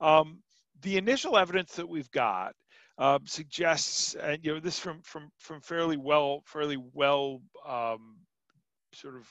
um, 0.01 0.39
the 0.83 0.97
initial 0.97 1.37
evidence 1.37 1.75
that 1.75 1.89
we've 1.89 2.11
got 2.13 2.55
uh, 2.99 3.19
suggests, 3.25 4.15
and 4.15 4.39
you 4.45 4.55
know, 4.55 4.61
this 4.61 4.79
from 4.79 5.01
from 5.03 5.31
from 5.39 5.61
fairly 5.61 5.97
well 5.97 6.43
fairly 6.47 6.79
well 6.95 7.43
um, 7.67 8.17
sort 8.95 9.17
of 9.17 9.27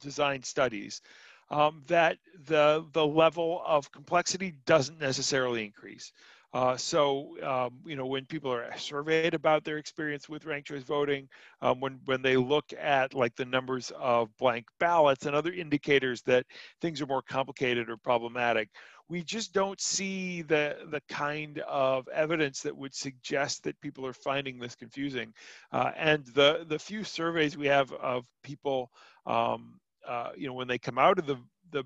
designed 0.00 0.44
studies, 0.44 1.02
um, 1.50 1.82
that 1.88 2.18
the 2.46 2.84
the 2.92 3.06
level 3.06 3.62
of 3.66 3.90
complexity 3.90 4.54
doesn't 4.64 5.00
necessarily 5.00 5.64
increase. 5.64 6.12
Uh, 6.54 6.76
so, 6.76 7.34
um, 7.42 7.78
you 7.86 7.96
know, 7.96 8.04
when 8.04 8.26
people 8.26 8.52
are 8.52 8.68
surveyed 8.76 9.32
about 9.32 9.64
their 9.64 9.78
experience 9.78 10.28
with 10.28 10.44
ranked 10.44 10.68
choice 10.68 10.82
voting, 10.82 11.26
um, 11.62 11.80
when, 11.80 11.98
when 12.04 12.20
they 12.20 12.36
look 12.36 12.74
at 12.78 13.14
like 13.14 13.34
the 13.36 13.44
numbers 13.44 13.90
of 13.98 14.28
blank 14.36 14.66
ballots 14.78 15.24
and 15.24 15.34
other 15.34 15.52
indicators 15.52 16.20
that 16.22 16.44
things 16.82 17.00
are 17.00 17.06
more 17.06 17.22
complicated 17.22 17.88
or 17.88 17.96
problematic, 17.96 18.68
we 19.08 19.22
just 19.22 19.54
don't 19.54 19.80
see 19.80 20.42
the, 20.42 20.76
the 20.90 21.00
kind 21.08 21.58
of 21.60 22.06
evidence 22.08 22.60
that 22.60 22.76
would 22.76 22.94
suggest 22.94 23.62
that 23.62 23.80
people 23.80 24.06
are 24.06 24.12
finding 24.12 24.58
this 24.58 24.74
confusing. 24.74 25.32
Uh, 25.72 25.92
and 25.96 26.26
the, 26.34 26.66
the 26.68 26.78
few 26.78 27.02
surveys 27.02 27.56
we 27.56 27.66
have 27.66 27.90
of 27.92 28.26
people, 28.42 28.90
um, 29.24 29.80
uh, 30.06 30.30
you 30.36 30.46
know, 30.48 30.54
when 30.54 30.68
they 30.68 30.78
come 30.78 30.98
out 30.98 31.18
of 31.18 31.26
the, 31.26 31.36
the 31.70 31.84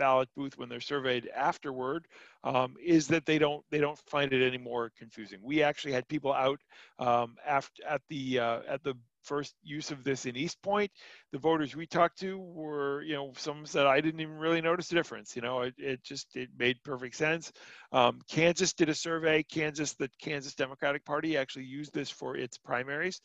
ballot 0.00 0.30
booth 0.34 0.56
when 0.56 0.70
they're 0.70 0.80
surveyed 0.80 1.28
afterward 1.36 2.08
um, 2.42 2.74
is 2.82 3.06
that 3.08 3.26
they 3.26 3.38
don't 3.38 3.62
they 3.70 3.78
don't 3.80 3.98
find 3.98 4.32
it 4.32 4.44
any 4.44 4.56
more 4.58 4.90
confusing. 4.98 5.38
We 5.42 5.62
actually 5.62 5.92
had 5.92 6.08
people 6.08 6.32
out 6.32 6.58
um, 6.98 7.36
after 7.46 7.82
at 7.86 8.00
the 8.08 8.38
uh, 8.38 8.60
at 8.66 8.82
the 8.82 8.94
first 9.22 9.54
use 9.62 9.90
of 9.90 10.02
this 10.02 10.24
in 10.24 10.34
Eastpointe. 10.34 10.88
The 11.32 11.38
voters 11.38 11.76
we 11.76 11.86
talked 11.86 12.18
to 12.20 12.38
were 12.38 13.02
you 13.02 13.14
know 13.14 13.32
some 13.36 13.66
said 13.66 13.84
I 13.86 14.00
didn't 14.00 14.20
even 14.20 14.38
really 14.38 14.62
notice 14.62 14.88
the 14.88 14.94
difference. 14.94 15.36
You 15.36 15.42
know 15.42 15.60
it, 15.60 15.74
it 15.76 16.02
just 16.02 16.34
it 16.34 16.48
made 16.58 16.82
perfect 16.82 17.14
sense. 17.14 17.52
Um, 17.92 18.20
Kansas 18.26 18.72
did 18.72 18.88
a 18.88 18.94
survey. 18.94 19.42
Kansas 19.42 19.92
the 19.92 20.08
Kansas 20.18 20.54
Democratic 20.54 21.04
Party 21.04 21.36
actually 21.36 21.66
used 21.66 21.92
this 21.92 22.08
for 22.08 22.38
its 22.38 22.56
primaries. 22.56 23.20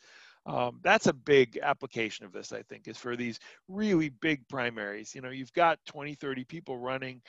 Um, 0.46 0.80
that's 0.82 1.08
a 1.08 1.12
big 1.12 1.58
application 1.62 2.24
of 2.24 2.32
this, 2.32 2.52
I 2.52 2.62
think, 2.62 2.88
is 2.88 2.96
for 2.96 3.16
these 3.16 3.40
really 3.68 4.10
big 4.10 4.46
primaries. 4.48 5.14
You 5.14 5.20
know, 5.22 5.30
you've 5.30 5.52
got 5.52 5.78
20, 5.86 6.14
30 6.14 6.44
people 6.44 6.78
running. 6.78 7.20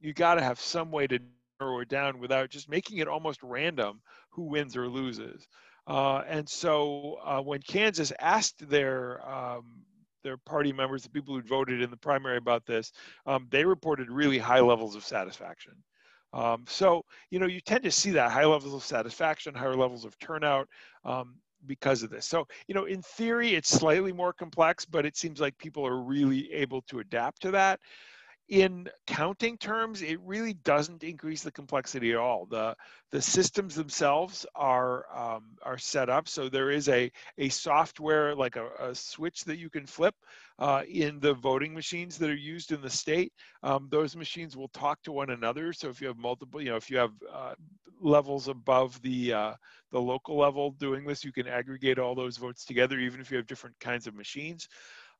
You 0.00 0.12
got 0.12 0.34
to 0.34 0.42
have 0.42 0.60
some 0.60 0.90
way 0.92 1.06
to 1.08 1.18
narrow 1.60 1.80
it 1.80 1.88
down 1.88 2.18
without 2.18 2.50
just 2.50 2.68
making 2.68 2.98
it 2.98 3.08
almost 3.08 3.42
random 3.42 4.02
who 4.30 4.44
wins 4.44 4.76
or 4.76 4.88
loses. 4.88 5.48
Uh, 5.86 6.22
and 6.28 6.48
so 6.48 7.18
uh, 7.24 7.40
when 7.40 7.62
Kansas 7.62 8.12
asked 8.20 8.68
their 8.68 9.26
um, 9.28 9.82
their 10.22 10.36
party 10.36 10.72
members, 10.72 11.02
the 11.02 11.08
people 11.10 11.34
who 11.34 11.42
voted 11.42 11.80
in 11.80 11.90
the 11.90 11.96
primary 11.96 12.36
about 12.36 12.66
this, 12.66 12.92
um, 13.26 13.46
they 13.50 13.64
reported 13.64 14.10
really 14.10 14.38
high 14.38 14.60
levels 14.60 14.96
of 14.96 15.04
satisfaction. 15.04 15.72
Um, 16.32 16.64
so, 16.68 17.04
you 17.30 17.38
know, 17.38 17.46
you 17.46 17.60
tend 17.60 17.84
to 17.84 17.92
see 17.92 18.10
that 18.10 18.32
high 18.32 18.44
levels 18.44 18.74
of 18.74 18.82
satisfaction, 18.82 19.54
higher 19.54 19.76
levels 19.76 20.04
of 20.04 20.18
turnout. 20.18 20.68
Because 21.66 22.02
of 22.02 22.10
this. 22.10 22.26
So, 22.26 22.46
you 22.68 22.74
know, 22.74 22.84
in 22.84 23.02
theory, 23.02 23.54
it's 23.54 23.68
slightly 23.68 24.12
more 24.12 24.32
complex, 24.32 24.84
but 24.84 25.04
it 25.06 25.16
seems 25.16 25.40
like 25.40 25.58
people 25.58 25.86
are 25.86 26.00
really 26.00 26.52
able 26.52 26.82
to 26.82 27.00
adapt 27.00 27.42
to 27.42 27.50
that. 27.52 27.80
In 28.48 28.88
counting 29.08 29.58
terms, 29.58 30.02
it 30.02 30.20
really 30.20 30.52
doesn't 30.54 31.02
increase 31.02 31.42
the 31.42 31.50
complexity 31.50 32.12
at 32.12 32.18
all. 32.18 32.46
The 32.46 32.76
the 33.10 33.20
systems 33.20 33.74
themselves 33.74 34.46
are 34.54 35.04
um, 35.12 35.56
are 35.62 35.78
set 35.78 36.08
up 36.08 36.28
so 36.28 36.48
there 36.48 36.70
is 36.70 36.88
a 36.88 37.10
a 37.38 37.48
software 37.48 38.36
like 38.36 38.54
a, 38.54 38.68
a 38.78 38.94
switch 38.94 39.42
that 39.44 39.58
you 39.58 39.68
can 39.68 39.84
flip 39.84 40.14
uh, 40.60 40.82
in 40.88 41.18
the 41.18 41.34
voting 41.34 41.74
machines 41.74 42.18
that 42.18 42.30
are 42.30 42.34
used 42.36 42.70
in 42.70 42.80
the 42.80 42.90
state. 42.90 43.32
Um, 43.64 43.88
those 43.90 44.14
machines 44.14 44.56
will 44.56 44.68
talk 44.68 45.02
to 45.02 45.12
one 45.12 45.30
another. 45.30 45.72
So 45.72 45.88
if 45.88 46.00
you 46.00 46.06
have 46.06 46.18
multiple, 46.18 46.62
you 46.62 46.70
know, 46.70 46.76
if 46.76 46.88
you 46.88 46.98
have 46.98 47.12
uh, 47.32 47.54
levels 48.00 48.46
above 48.46 49.00
the 49.02 49.32
uh, 49.32 49.54
the 49.90 50.00
local 50.00 50.36
level 50.38 50.70
doing 50.72 51.04
this, 51.04 51.24
you 51.24 51.32
can 51.32 51.48
aggregate 51.48 51.98
all 51.98 52.14
those 52.14 52.36
votes 52.36 52.64
together, 52.64 52.98
even 52.98 53.20
if 53.20 53.30
you 53.30 53.38
have 53.38 53.46
different 53.46 53.78
kinds 53.80 54.06
of 54.06 54.14
machines. 54.14 54.68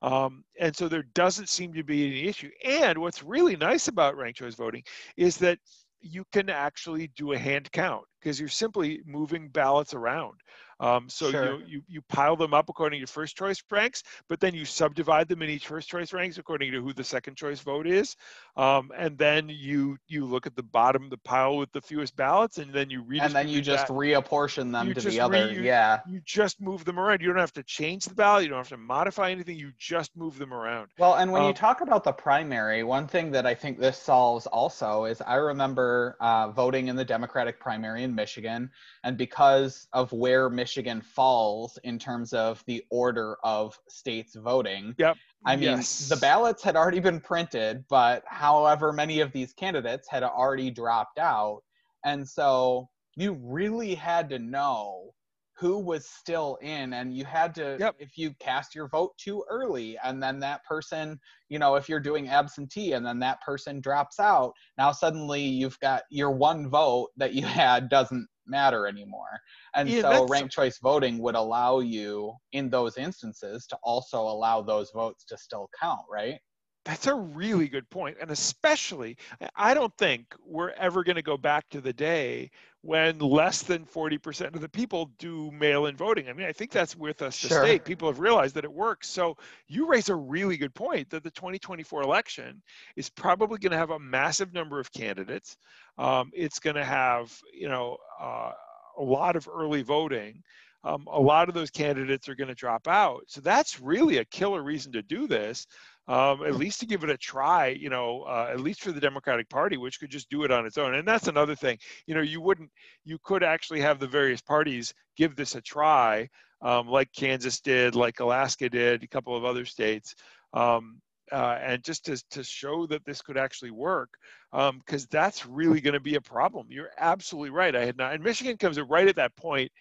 Um, 0.03 0.45
and 0.61 0.77
so 0.77 0.89
there 0.89 1.05
doesn't 1.15 1.49
seem 1.49 1.73
to 1.75 1.83
be 1.83 2.07
any 2.07 2.29
issue. 2.29 2.51
And 2.65 2.99
what's 2.99 3.23
really 3.23 3.57
nice 3.57 3.89
about 3.89 4.17
ranked 4.17 4.39
choice 4.39 4.55
voting 4.55 4.83
is 5.17 5.37
that 5.39 5.59
you 6.01 6.25
can 6.33 6.51
actually 6.51 7.09
do 7.17 7.33
a 7.33 7.39
hand 7.39 7.71
count 7.73 8.05
because 8.21 8.39
you're 8.39 8.49
simply 8.49 9.01
moving 9.07 9.49
ballots 9.49 9.95
around. 9.95 10.35
Um, 10.79 11.09
so 11.09 11.31
sure. 11.31 11.57
you, 11.61 11.63
you 11.67 11.83
you 11.89 12.03
pile 12.03 12.37
them 12.37 12.53
up 12.53 12.69
according 12.69 12.99
to 12.99 13.01
your 13.01 13.07
first 13.07 13.37
choice 13.37 13.63
ranks, 13.71 14.03
but 14.29 14.41
then 14.41 14.55
you 14.55 14.67
subdivide 14.67 15.27
them 15.29 15.41
in 15.43 15.49
each 15.49 15.67
first 15.67 15.89
choice 15.89 16.13
ranks 16.13 16.37
according 16.37 16.73
to 16.73 16.83
who 16.83 16.93
the 16.93 17.05
second 17.05 17.37
choice 17.37 17.61
vote 17.61 17.87
is, 17.87 18.15
um, 18.57 18.91
and 18.97 19.17
then 19.17 19.49
you 19.49 19.97
you 20.07 20.27
look 20.27 20.47
at 20.47 20.55
the 20.55 20.63
bottom 20.63 21.05
of 21.05 21.11
the 21.11 21.19
pile 21.19 21.57
with 21.57 21.73
the 21.73 21.81
fewest 21.81 22.15
ballots, 22.15 22.59
and 22.59 22.75
then 22.75 22.91
you 22.91 23.03
read. 23.03 23.23
And 23.23 23.33
then 23.33 23.49
you 23.49 23.63
just 23.63 23.89
that. 23.89 23.95
reapportion 23.95 24.71
them 24.71 24.89
you 24.89 24.95
to 24.95 25.01
the 25.01 25.21
other. 25.21 25.47
Re, 25.49 25.55
you, 25.55 25.63
yeah. 25.63 26.01
You 26.07 26.21
just 26.25 26.61
move 26.61 26.85
them 26.85 26.99
around. 26.99 27.23
You 27.23 27.29
don't 27.29 27.39
have 27.39 27.53
to 27.55 27.63
change 27.63 28.05
the 28.05 28.15
ballot. 28.15 28.43
You 28.43 28.51
don't 28.51 28.59
have 28.59 28.69
to 28.69 28.77
modify 28.77 29.31
anything. 29.31 29.57
You 29.57 29.73
just 29.79 30.15
move 30.15 30.37
them 30.37 30.53
around. 30.53 30.89
Well, 30.99 31.15
and 31.15 31.33
when 31.33 31.43
um, 31.43 31.49
you 31.49 31.55
talk 31.55 31.81
about 31.81 32.05
the 32.05 32.13
primary, 32.13 32.83
one 32.83 33.07
thing 33.07 33.31
that 33.31 33.47
I 33.47 33.55
think 33.55 33.79
this 33.79 33.97
solves 33.97 34.47
also 34.47 35.07
is 35.07 35.23
I 35.23 35.37
remember 35.37 36.19
uh, 36.21 36.49
voting 36.51 36.89
in 36.89 36.97
the 36.97 37.05
Democratic 37.05 37.59
primary 37.59 38.03
in 38.03 38.15
Michigan, 38.15 38.71
and 39.05 39.17
because 39.17 39.89
of 39.95 40.13
where 40.13 40.51
Michigan 40.51 40.66
Michigan 40.67 41.01
falls 41.01 41.79
in 41.85 41.97
terms 41.97 42.33
of 42.33 42.61
the 42.67 42.83
order 42.91 43.37
of 43.45 43.79
states 43.89 44.35
voting. 44.35 44.97
Yep. 44.99 45.17
I 45.45 45.55
mean, 45.55 45.77
yes. 45.77 46.09
the 46.09 46.17
ballots 46.17 46.61
had 46.61 46.75
already 46.75 46.99
been 46.99 47.21
printed, 47.21 47.85
but 47.89 48.25
however 48.27 48.93
many 48.93 49.21
of 49.21 49.31
these 49.31 49.53
candidates 49.53 50.09
had 50.09 50.25
already 50.25 50.73
dropped 50.73 51.21
out. 51.21 51.63
And 52.05 52.29
so 52.29 52.89
you 53.15 53.39
really 53.41 53.95
had 53.95 54.29
to 54.31 54.41
know 54.41 55.15
who 55.57 55.79
was 55.79 56.05
still 56.05 56.59
in 56.61 56.95
and 56.95 57.17
you 57.17 57.25
had 57.25 57.55
to 57.55 57.77
yep. 57.79 57.95
if 58.01 58.19
you 58.19 58.35
cast 58.41 58.75
your 58.75 58.89
vote 58.89 59.13
too 59.19 59.45
early 59.49 59.97
and 60.05 60.23
then 60.23 60.39
that 60.41 60.63
person 60.65 61.19
you 61.49 61.59
know 61.59 61.77
if 61.77 61.89
you're 61.89 61.99
doing 61.99 62.29
absentee 62.29 62.93
and 62.93 63.07
then 63.07 63.19
that 63.19 63.41
person 63.41 63.81
drops 63.81 64.21
out 64.21 64.53
now 64.77 64.93
suddenly 64.93 65.41
you've 65.41 65.81
got 65.81 66.03
your 66.11 66.31
one 66.31 66.69
vote 66.69 67.09
that 67.17 67.33
you 67.33 67.47
had 67.47 67.89
doesn't 67.89 68.29
matter 68.47 68.87
anymore. 68.87 69.41
And 69.75 69.89
yeah, 69.89 70.03
so 70.03 70.27
ranked 70.27 70.53
choice 70.53 70.79
voting 70.79 71.19
would 71.19 71.35
allow 71.35 71.81
you 71.81 72.35
in 72.53 72.71
those 72.71 72.97
instances 72.97 73.67
to 73.69 73.79
also 73.83 74.21
allow 74.21 74.63
those 74.63 74.91
votes 74.93 75.25
to 75.27 75.37
still 75.37 75.69
count, 75.81 76.03
right? 76.11 76.39
That's 76.87 77.09
a 77.09 77.15
really 77.15 77.67
good 77.67 77.91
point. 77.91 78.17
And 78.21 78.31
especially, 78.31 79.17
I 79.57 79.75
don't 79.75 79.95
think 79.99 80.37
we're 80.47 80.71
ever 80.71 81.03
going 81.03 81.17
to 81.17 81.23
go 81.23 81.37
back 81.37 81.69
to 81.71 81.81
the 81.81 81.93
day 81.93 82.53
when 82.83 83.19
less 83.19 83.63
than 83.63 83.85
40% 83.85 84.55
of 84.55 84.61
the 84.61 84.69
people 84.69 85.11
do 85.19 85.51
mail 85.51 85.87
in 85.87 85.97
voting. 85.97 86.29
I 86.29 86.33
mean, 86.33 86.47
I 86.47 86.53
think 86.53 86.71
that's 86.71 86.95
with 86.95 87.23
us 87.23 87.41
to 87.41 87.49
sure. 87.49 87.65
stay. 87.65 87.81
People 87.81 88.07
have 88.07 88.21
realized 88.21 88.55
that 88.55 88.63
it 88.63 88.73
works. 88.73 89.09
So 89.09 89.37
you 89.67 89.89
raise 89.89 90.11
a 90.11 90.15
really 90.15 90.57
good 90.57 90.75
point 90.75 91.11
that 91.11 91.25
the 91.25 91.31
2024 91.33 92.03
election 92.03 92.63
is 92.95 93.11
probably 93.11 93.59
going 93.59 93.73
to 93.73 93.79
have 93.79 93.91
a 93.91 93.99
massive 93.99 94.55
number 94.55 94.79
of 94.79 94.93
candidates. 94.93 95.57
Um, 95.99 96.31
it's 96.33 96.61
going 96.61 96.77
to 96.77 96.85
have, 96.85 97.37
you 97.53 97.69
know, 97.69 97.97
uh, 98.21 98.53
a 98.97 99.03
lot 99.03 99.35
of 99.35 99.49
early 99.53 99.83
voting. 99.83 100.41
Um, 100.85 101.09
a 101.11 101.21
lot 101.21 101.49
of 101.49 101.55
those 101.57 101.71
candidates 101.71 102.29
are 102.29 102.37
going 102.37 102.47
to 102.47 102.55
drop 102.55 102.87
out. 102.87 103.25
So 103.27 103.41
that's 103.41 103.81
really 103.81 104.19
a 104.19 104.25
killer 104.25 104.63
reason 104.63 104.93
to 104.93 105.03
do 105.03 105.27
this 105.27 105.67
um, 106.09 106.45
at 106.45 106.55
least 106.55 106.81
to 106.81 106.87
give 106.87 107.05
it 107.05 107.11
a 107.11 107.17
try, 107.17 107.69
you 107.69 107.91
know, 107.91 108.23
uh, 108.23 108.49
at 108.51 108.61
least 108.61 108.83
for 108.83 108.93
the 108.93 109.01
Democratic 109.01 109.49
Party, 109.49 109.77
which 109.77 109.99
could 109.99 110.11
just 110.11 110.31
do 110.31 110.45
it 110.45 110.51
on 110.51 110.67
its 110.67 110.79
own. 110.79 110.95
And 110.95 111.07
that's 111.07 111.29
another 111.29 111.57
thing, 111.57 111.79
you 112.07 112.15
know, 112.15 112.21
you 112.21 112.41
wouldn't, 112.41 112.71
you 113.05 113.19
could 113.23 113.43
actually 113.43 113.81
have 113.81 113.99
the 113.99 114.07
various 114.07 114.41
parties 114.41 114.95
give 115.17 115.35
this 115.35 115.55
a 115.55 115.61
try, 115.61 116.29
um, 116.63 116.89
like 116.89 117.13
Kansas 117.13 117.61
did, 117.61 117.95
like 117.95 118.21
Alaska 118.21 118.69
did, 118.69 119.03
a 119.03 119.09
couple 119.09 119.37
of 119.37 119.45
other 119.45 119.65
states. 119.65 120.15
Um, 120.53 121.01
uh, 121.33 121.59
and 121.61 121.83
just 121.83 122.05
to, 122.05 122.23
to 122.31 122.45
show 122.45 122.87
that 122.87 123.05
this 123.05 123.21
could 123.21 123.37
actually 123.37 123.73
work, 123.73 124.11
because 124.53 125.03
um, 125.03 125.09
that's 125.11 125.45
really 125.45 125.81
going 125.81 125.95
to 125.95 126.01
be 126.01 126.15
a 126.15 126.21
problem. 126.21 126.69
You're 126.71 126.91
absolutely 126.99 127.51
right. 127.51 127.75
I 127.75 127.85
had 127.85 127.97
not, 127.97 128.15
and 128.15 128.23
Michigan 128.23 128.57
comes 128.57 128.79
right 128.79 129.09
at 129.09 129.17
that 129.17 129.35
point 129.37 129.73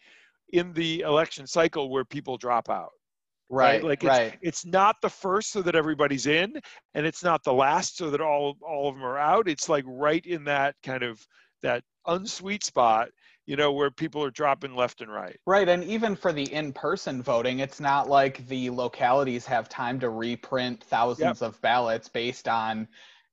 in 0.54 0.74
the 0.74 1.02
election 1.02 1.46
cycle 1.46 1.90
where 1.92 2.04
people 2.04 2.38
drop 2.38 2.70
out. 2.70 2.92
Right, 3.50 3.74
right. 3.74 3.84
Like 3.84 4.04
it's, 4.04 4.10
right. 4.10 4.38
it's 4.42 4.66
not 4.66 4.96
the 5.02 5.10
first 5.10 5.52
so 5.52 5.62
that 5.62 5.76
everybody's 5.76 6.26
in, 6.26 6.54
and 6.94 7.06
it's 7.06 7.24
not 7.24 7.44
the 7.44 7.54
last 7.54 7.98
so 7.98 8.10
that 8.10 8.22
all 8.22 8.58
all 8.68 8.90
of 8.90 8.96
them 8.96 9.04
are 9.04 9.20
out. 9.20 9.48
It's 9.48 9.70
like 9.70 9.84
right 9.88 10.26
in 10.26 10.44
that 10.46 10.76
kind 10.84 11.04
of 11.04 11.20
that 11.62 11.84
unsweet 12.08 12.64
spot 12.64 13.10
you 13.46 13.56
know, 13.56 13.72
where 13.72 13.92
people 13.92 14.24
are 14.24 14.32
dropping 14.32 14.76
left 14.76 15.02
and 15.02 15.12
right. 15.12 15.38
Right. 15.46 15.70
And 15.70 15.84
even 15.84 16.16
for 16.16 16.34
the 16.34 16.52
in 16.52 16.74
person 16.74 17.22
voting, 17.22 17.60
it's 17.60 17.80
not 17.80 18.10
like 18.10 18.46
the 18.48 18.70
localities 18.72 19.46
have 19.46 19.70
time 19.70 20.00
to 20.00 20.10
reprint 20.10 20.84
thousands 20.84 21.42
yep. 21.42 21.50
of 21.50 21.62
ballots 21.62 22.10
based 22.10 22.48
on, 22.48 22.88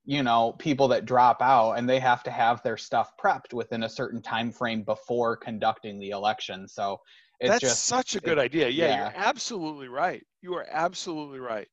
you 0.04 0.22
know, 0.22 0.52
people 0.58 0.86
that 0.88 1.06
drop 1.06 1.40
out 1.40 1.72
and 1.72 1.88
they 1.88 1.98
have 1.98 2.22
to 2.24 2.30
have 2.30 2.62
their 2.62 2.76
stuff 2.76 3.12
prepped 3.22 3.54
within 3.54 3.84
a 3.84 3.88
certain 3.88 4.20
time 4.20 4.52
frame 4.52 4.82
before 4.82 5.36
conducting 5.36 5.98
the 5.98 6.10
election. 6.10 6.68
So 6.68 7.00
that's 7.48 7.60
just, 7.60 7.84
such 7.84 8.16
a 8.16 8.20
good 8.20 8.38
it, 8.38 8.42
idea. 8.42 8.68
Yeah, 8.68 8.86
yeah, 8.86 8.96
you're 8.98 9.12
absolutely 9.16 9.88
right. 9.88 10.24
You 10.40 10.54
are 10.54 10.66
absolutely 10.70 11.40
right. 11.40 11.68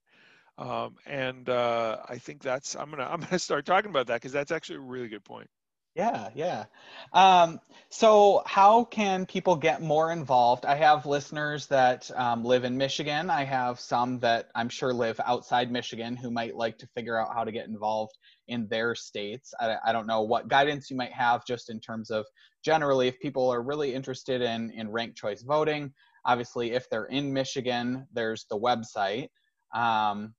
Um, 0.58 0.96
and 1.06 1.48
uh, 1.48 1.98
I 2.08 2.18
think 2.18 2.42
that's 2.42 2.76
I'm 2.76 2.90
gonna 2.92 3.04
I'm 3.10 3.22
gonna 3.22 3.40
start 3.40 3.66
talking 3.66 3.90
about 3.90 4.08
that 4.08 4.16
because 4.16 4.32
that's 4.32 4.52
actually 4.52 4.78
a 4.78 4.82
really 4.82 5.08
good 5.08 5.24
point. 5.24 5.50
Yeah, 5.96 6.30
yeah. 6.36 6.66
Um, 7.14 7.60
so, 7.90 8.44
how 8.46 8.84
can 8.84 9.26
people 9.26 9.56
get 9.56 9.82
more 9.82 10.12
involved? 10.12 10.64
I 10.64 10.76
have 10.76 11.06
listeners 11.06 11.66
that 11.68 12.10
um, 12.16 12.46
live 12.46 12.64
in 12.64 12.78
Michigan. 12.78 13.30
I 13.30 13.44
have 13.44 13.80
some 13.80 14.20
that 14.20 14.50
I'm 14.54 14.70
sure 14.70 14.94
live 14.94 15.20
outside 15.26 15.72
Michigan 15.72 16.16
who 16.16 16.30
might 16.30 16.56
like 16.56 16.78
to 16.80 16.88
figure 16.96 17.18
out 17.20 17.34
how 17.34 17.44
to 17.44 17.52
get 17.52 17.68
involved 17.68 18.18
in 18.50 18.68
their 18.68 18.96
states. 18.96 19.54
I, 19.60 19.78
I 19.86 19.92
don't 19.92 20.08
know 20.08 20.22
what 20.22 20.48
guidance 20.48 20.90
you 20.90 20.98
might 20.98 21.14
have 21.14 21.46
just 21.46 21.70
in 21.70 21.80
terms 21.80 22.10
of 22.10 22.26
generally 22.64 23.08
if 23.08 23.20
people 23.20 23.50
are 23.50 23.62
really 23.62 23.94
interested 23.94 24.42
in, 24.42 24.72
in 24.72 24.92
ranked 24.92 25.18
choice 25.18 25.42
voting. 25.42 25.94
Obviously, 26.26 26.72
if 26.72 26.90
they're 26.90 27.06
in 27.06 27.32
Michigan, 27.32 28.06
there's 28.14 28.46
the 28.50 28.60
website. 28.60 29.30
Um, 29.74 30.34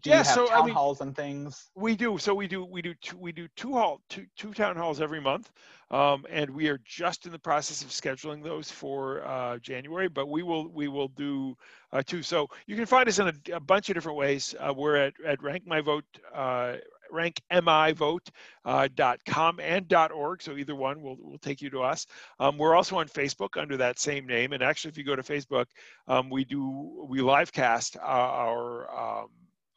do 0.00 0.10
yeah, 0.10 0.18
you 0.18 0.24
have 0.24 0.34
so, 0.34 0.46
town 0.46 0.62
I 0.62 0.66
mean, 0.66 0.74
halls 0.74 1.00
and 1.00 1.14
things? 1.14 1.70
We 1.74 1.94
do. 1.94 2.18
So 2.18 2.34
we 2.34 2.48
do 2.48 2.64
we 2.64 2.82
do 2.82 2.94
two 3.00 3.16
we 3.16 3.32
do 3.32 3.48
two 3.56 3.72
hall 3.72 4.00
two 4.08 4.26
two 4.36 4.52
town 4.52 4.76
halls 4.76 5.00
every 5.00 5.20
month, 5.20 5.52
um, 5.90 6.24
and 6.30 6.50
we 6.50 6.68
are 6.68 6.80
just 6.84 7.26
in 7.26 7.32
the 7.32 7.38
process 7.38 7.82
of 7.82 7.88
scheduling 7.90 8.42
those 8.42 8.70
for 8.70 9.24
uh, 9.26 9.58
January. 9.58 10.08
But 10.08 10.28
we 10.28 10.42
will 10.42 10.68
we 10.68 10.88
will 10.88 11.08
do 11.08 11.56
uh, 11.92 12.02
two. 12.04 12.22
So 12.22 12.48
you 12.66 12.76
can 12.76 12.86
find 12.86 13.08
us 13.08 13.18
in 13.18 13.28
a, 13.28 13.56
a 13.56 13.60
bunch 13.60 13.88
of 13.88 13.94
different 13.94 14.18
ways. 14.18 14.54
Uh, 14.58 14.72
we're 14.76 14.96
at 14.96 15.14
at 15.24 15.42
Rank 15.42 15.64
MI 15.66 15.80
Vote. 15.80 16.04
Uh, 17.14 17.18
rankmivote.com 17.60 19.58
uh, 19.58 19.62
and 19.62 19.92
.org. 20.12 20.42
So 20.42 20.56
either 20.56 20.74
one 20.74 21.02
will, 21.02 21.16
will 21.20 21.38
take 21.38 21.62
you 21.62 21.70
to 21.70 21.82
us. 21.82 22.06
Um, 22.40 22.58
we're 22.58 22.74
also 22.74 22.98
on 22.98 23.08
Facebook 23.08 23.60
under 23.60 23.76
that 23.78 23.98
same 23.98 24.26
name. 24.26 24.52
And 24.52 24.62
actually, 24.62 24.90
if 24.90 24.98
you 24.98 25.04
go 25.04 25.16
to 25.16 25.22
Facebook, 25.22 25.66
um, 26.08 26.30
we 26.30 26.44
do 26.44 27.06
we 27.08 27.20
live 27.20 27.52
cast 27.52 27.96
our 27.98 29.22
um, 29.22 29.28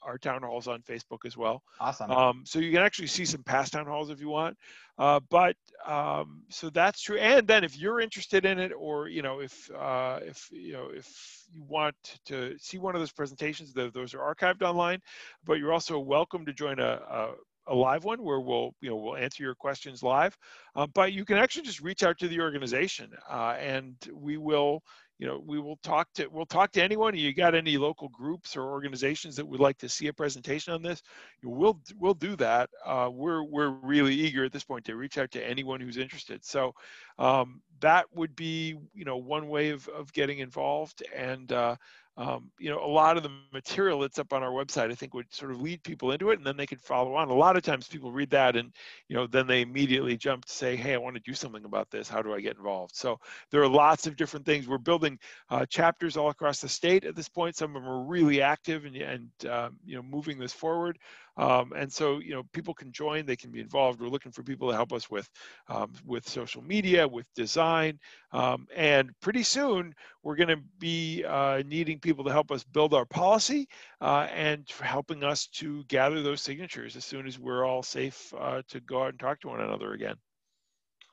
our 0.08 0.18
town 0.18 0.42
halls 0.42 0.68
on 0.68 0.82
Facebook 0.82 1.26
as 1.26 1.36
well. 1.36 1.62
Awesome. 1.80 2.10
Um, 2.10 2.44
so 2.46 2.60
you 2.60 2.72
can 2.72 2.82
actually 2.82 3.08
see 3.08 3.26
some 3.26 3.44
past 3.44 3.74
town 3.74 3.86
halls 3.86 4.10
if 4.10 4.20
you 4.22 4.30
want. 4.30 4.58
Uh, 4.98 5.20
but 5.30 5.56
um, 5.86 6.42
so 6.50 6.70
that's 6.70 7.02
true. 7.02 7.18
And 7.18 7.46
then 7.46 7.64
if 7.64 7.78
you're 7.78 8.00
interested 8.00 8.46
in 8.46 8.58
it, 8.58 8.72
or 8.72 9.10
you 9.10 9.22
know, 9.22 9.40
if 9.42 9.70
uh, 9.72 10.20
if 10.24 10.50
you 10.52 10.74
know 10.74 10.90
if 10.92 11.46
you 11.54 11.64
want 11.64 11.96
to 12.26 12.56
see 12.58 12.78
one 12.78 12.96
of 12.96 13.02
those 13.02 13.12
presentations, 13.12 13.74
those 13.74 14.14
are 14.16 14.36
archived 14.36 14.64
online. 14.64 15.00
But 15.46 15.56
you're 15.56 15.74
also 15.74 16.00
welcome 16.00 16.46
to 16.46 16.54
join 16.54 16.80
a, 16.80 17.02
a 17.10 17.32
a 17.68 17.76
live 17.76 18.06
one 18.06 18.24
where 18.24 18.40
we'll 18.40 18.74
you 18.82 18.90
know 18.90 18.96
we'll 18.96 19.18
answer 19.18 19.44
your 19.44 19.56
questions 19.56 20.02
live 20.02 20.38
uh, 20.76 20.88
but 20.94 21.14
you 21.14 21.26
can 21.26 21.38
actually 21.38 21.64
just 21.64 21.82
reach 21.82 22.02
out 22.02 22.18
to 22.18 22.28
the 22.28 22.40
organization 22.40 23.12
uh, 23.30 23.56
and 23.60 23.96
we 24.14 24.38
will 24.38 24.82
you 25.20 25.26
know, 25.26 25.42
we 25.46 25.60
will 25.60 25.78
talk 25.78 26.12
to 26.14 26.28
we'll 26.28 26.46
talk 26.46 26.72
to 26.74 26.84
anyone. 26.84 27.16
You 27.16 27.34
got 27.34 27.56
any 27.56 27.78
local 27.78 28.10
groups 28.10 28.56
or 28.56 28.64
organizations 28.64 29.36
that 29.36 29.48
would 29.48 29.60
like 29.60 29.78
to 29.80 29.90
see 29.90 30.08
a 30.08 30.14
presentation 30.14 30.74
on 30.74 30.84
this? 30.84 31.02
We'll 31.44 31.80
we'll 32.00 32.14
do 32.14 32.36
that. 32.36 32.70
Uh, 32.86 33.10
we're 33.12 33.44
we're 33.44 33.70
really 33.70 34.14
eager 34.14 34.46
at 34.46 34.52
this 34.52 34.64
point 34.64 34.86
to 34.86 34.96
reach 34.96 35.18
out 35.18 35.32
to 35.32 35.44
anyone 35.44 35.80
who's 35.80 35.98
interested. 35.98 36.46
So 36.46 36.76
um, 37.18 37.62
that 37.80 38.06
would 38.14 38.36
be 38.36 38.78
you 38.94 39.06
know 39.06 39.18
one 39.18 39.48
way 39.48 39.70
of 39.70 39.88
of 39.90 40.14
getting 40.14 40.40
involved 40.40 41.04
and. 41.16 41.52
Uh, 41.52 41.76
um, 42.18 42.50
you 42.58 42.72
know, 42.72 42.84
a 42.84 42.88
lot 42.88 43.16
of 43.16 43.22
the 43.22 43.30
material 43.54 44.00
that's 44.00 44.18
up 44.18 44.34
on 44.34 44.42
our 44.42 44.50
website, 44.50 44.92
I 44.92 44.96
think, 44.96 45.14
would 45.14 45.32
sort 45.32 45.52
of 45.52 45.62
lead 45.62 45.84
people 45.84 46.12
into 46.12 46.32
it, 46.32 46.40
and 46.40 46.46
then 46.46 46.58
they 46.58 46.66
could 46.66 46.82
follow 46.82 47.14
on. 47.14 47.30
A 47.30 47.34
lot 47.34 47.56
of 47.56 47.62
times, 47.62 47.88
people 47.88 48.12
read 48.12 48.32
that, 48.32 48.56
and 48.56 48.74
you 49.08 49.16
know, 49.16 49.28
then 49.28 49.46
they 49.46 49.62
immediately 49.62 50.18
jump 50.18 50.46
to 50.46 50.52
say, 50.52 50.76
"Hey, 50.76 50.96
I 50.96 50.98
want 50.98 51.16
to 51.16 51.22
do 51.22 51.36
something 51.36 51.64
about 51.64 51.92
this. 51.92 52.10
How 52.10 52.24
do 52.24 52.34
I 52.34 52.42
get 52.42 52.58
involved?" 52.58 52.96
So 52.96 53.20
there 53.52 53.62
are 53.62 53.68
lots 53.68 54.08
of 54.08 54.16
different 54.16 54.48
things. 54.48 54.68
We're 54.68 54.80
building 54.80 55.20
uh, 55.52 55.68
chapters 55.68 56.18
all 56.18 56.30
across 56.30 56.60
the 56.60 56.70
state 56.70 57.06
at 57.06 57.16
this 57.16 57.30
point. 57.30 57.56
Some 57.56 57.76
of 57.76 57.84
them 57.84 57.92
are 57.92 58.04
really 58.04 58.42
active 58.42 58.86
and, 58.86 58.96
and 58.96 59.30
um, 59.48 59.78
you 59.86 59.96
know, 59.96 60.02
moving 60.04 60.40
this 60.40 60.54
forward. 60.54 60.98
Um, 61.38 61.72
and 61.76 61.92
so, 61.92 62.20
you 62.20 62.32
know, 62.32 62.44
people 62.54 62.74
can 62.74 62.92
join, 62.92 63.26
they 63.26 63.36
can 63.36 63.52
be 63.52 63.60
involved. 63.62 64.02
We're 64.02 64.10
looking 64.10 64.32
for 64.32 64.44
people 64.44 64.70
to 64.70 64.76
help 64.76 64.92
us 64.92 65.10
with, 65.10 65.30
um, 65.68 65.94
with 66.06 66.28
social 66.28 66.62
media, 66.62 67.08
with 67.08 67.32
design. 67.36 68.00
Um, 68.32 68.68
and 68.76 69.12
pretty 69.22 69.44
soon, 69.44 69.94
we're 70.24 70.36
going 70.36 70.50
to 70.50 70.62
be 70.80 71.24
uh, 71.24 71.64
needing 71.66 72.00
people 72.00 72.24
to 72.26 72.32
help 72.32 72.52
us 72.52 72.64
build 72.64 72.94
our 72.94 73.06
policy 73.06 73.68
uh, 74.02 74.28
and 74.34 74.68
helping 74.82 75.24
us 75.24 75.48
to 75.48 75.84
gather 75.86 76.22
those 76.22 76.42
signatures 76.42 76.96
as 76.96 77.06
soon 77.06 77.28
as 77.28 77.40
we're 77.40 77.66
all 77.66 77.84
safe 77.84 78.34
uh, 78.40 78.62
to 78.68 78.80
go 78.82 79.04
out 79.04 79.10
and 79.10 79.20
talk 79.20 79.40
to 79.42 79.48
one 79.48 79.62
another 79.62 79.94
again. 79.94 80.16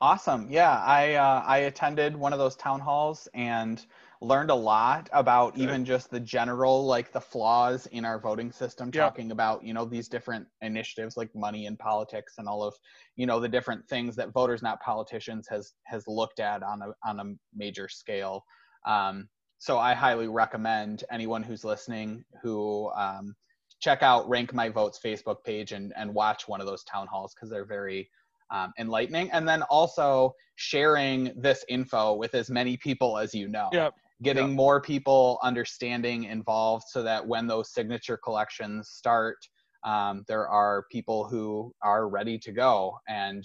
Awesome. 0.01 0.51
Yeah, 0.51 0.83
I 0.83 1.13
uh, 1.13 1.41
I 1.45 1.57
attended 1.59 2.17
one 2.17 2.33
of 2.33 2.39
those 2.39 2.57
town 2.57 2.81
halls 2.81 3.29
and 3.33 3.85
learned 4.21 4.49
a 4.49 4.55
lot 4.55 5.09
about 5.13 5.57
even 5.57 5.83
just 5.83 6.09
the 6.09 6.19
general 6.19 6.85
like 6.85 7.11
the 7.11 7.19
flaws 7.19 7.85
in 7.87 8.05
our 8.05 8.19
voting 8.19 8.51
system 8.51 8.91
talking 8.91 9.31
about 9.31 9.63
you 9.63 9.73
know 9.73 9.85
these 9.85 10.07
different 10.07 10.45
initiatives 10.61 11.17
like 11.17 11.33
money 11.35 11.65
in 11.65 11.75
politics 11.75 12.35
and 12.37 12.47
all 12.47 12.63
of 12.63 12.73
you 13.15 13.25
know 13.25 13.39
the 13.39 13.49
different 13.49 13.87
things 13.87 14.15
that 14.15 14.31
voters 14.31 14.61
not 14.61 14.81
politicians 14.81 15.47
has 15.49 15.73
has 15.83 16.07
looked 16.07 16.39
at 16.39 16.63
on 16.63 16.81
a 16.81 16.87
on 17.07 17.19
a 17.19 17.33
major 17.55 17.87
scale. 17.89 18.43
Um, 18.85 19.27
so 19.57 19.77
i 19.79 19.93
highly 19.93 20.27
recommend 20.27 21.03
anyone 21.09 21.41
who's 21.41 21.63
listening 21.63 22.23
who 22.41 22.91
um, 22.95 23.35
check 23.79 24.03
out 24.03 24.27
Rank 24.29 24.53
MI 24.53 24.69
Vote's 24.69 24.99
facebook 25.03 25.43
page 25.43 25.71
and 25.71 25.93
and 25.95 26.13
watch 26.13 26.47
one 26.47 26.61
of 26.61 26.67
those 26.67 26.83
town 26.83 27.07
halls 27.07 27.33
because 27.33 27.49
they're 27.49 27.65
very 27.65 28.09
um, 28.51 28.71
enlightening. 28.77 29.31
And 29.31 29.47
then 29.47 29.63
also 29.63 30.35
sharing 30.55 31.33
this 31.35 31.65
info 31.67 32.13
with 32.13 32.35
as 32.35 32.49
many 32.49 32.77
people 32.77 33.17
as 33.17 33.33
you 33.33 33.47
know. 33.47 33.69
Yep 33.73 33.95
getting 34.25 34.49
yeah. 34.49 34.55
more 34.55 34.81
people 34.81 35.39
understanding 35.43 36.25
involved 36.25 36.85
so 36.89 37.03
that 37.03 37.25
when 37.25 37.47
those 37.47 37.71
signature 37.71 38.17
collections 38.17 38.89
start 38.89 39.37
um, 39.83 40.23
there 40.27 40.47
are 40.47 40.85
people 40.91 41.27
who 41.27 41.71
are 41.83 42.09
ready 42.09 42.39
to 42.39 42.51
go 42.51 42.97
and 43.07 43.43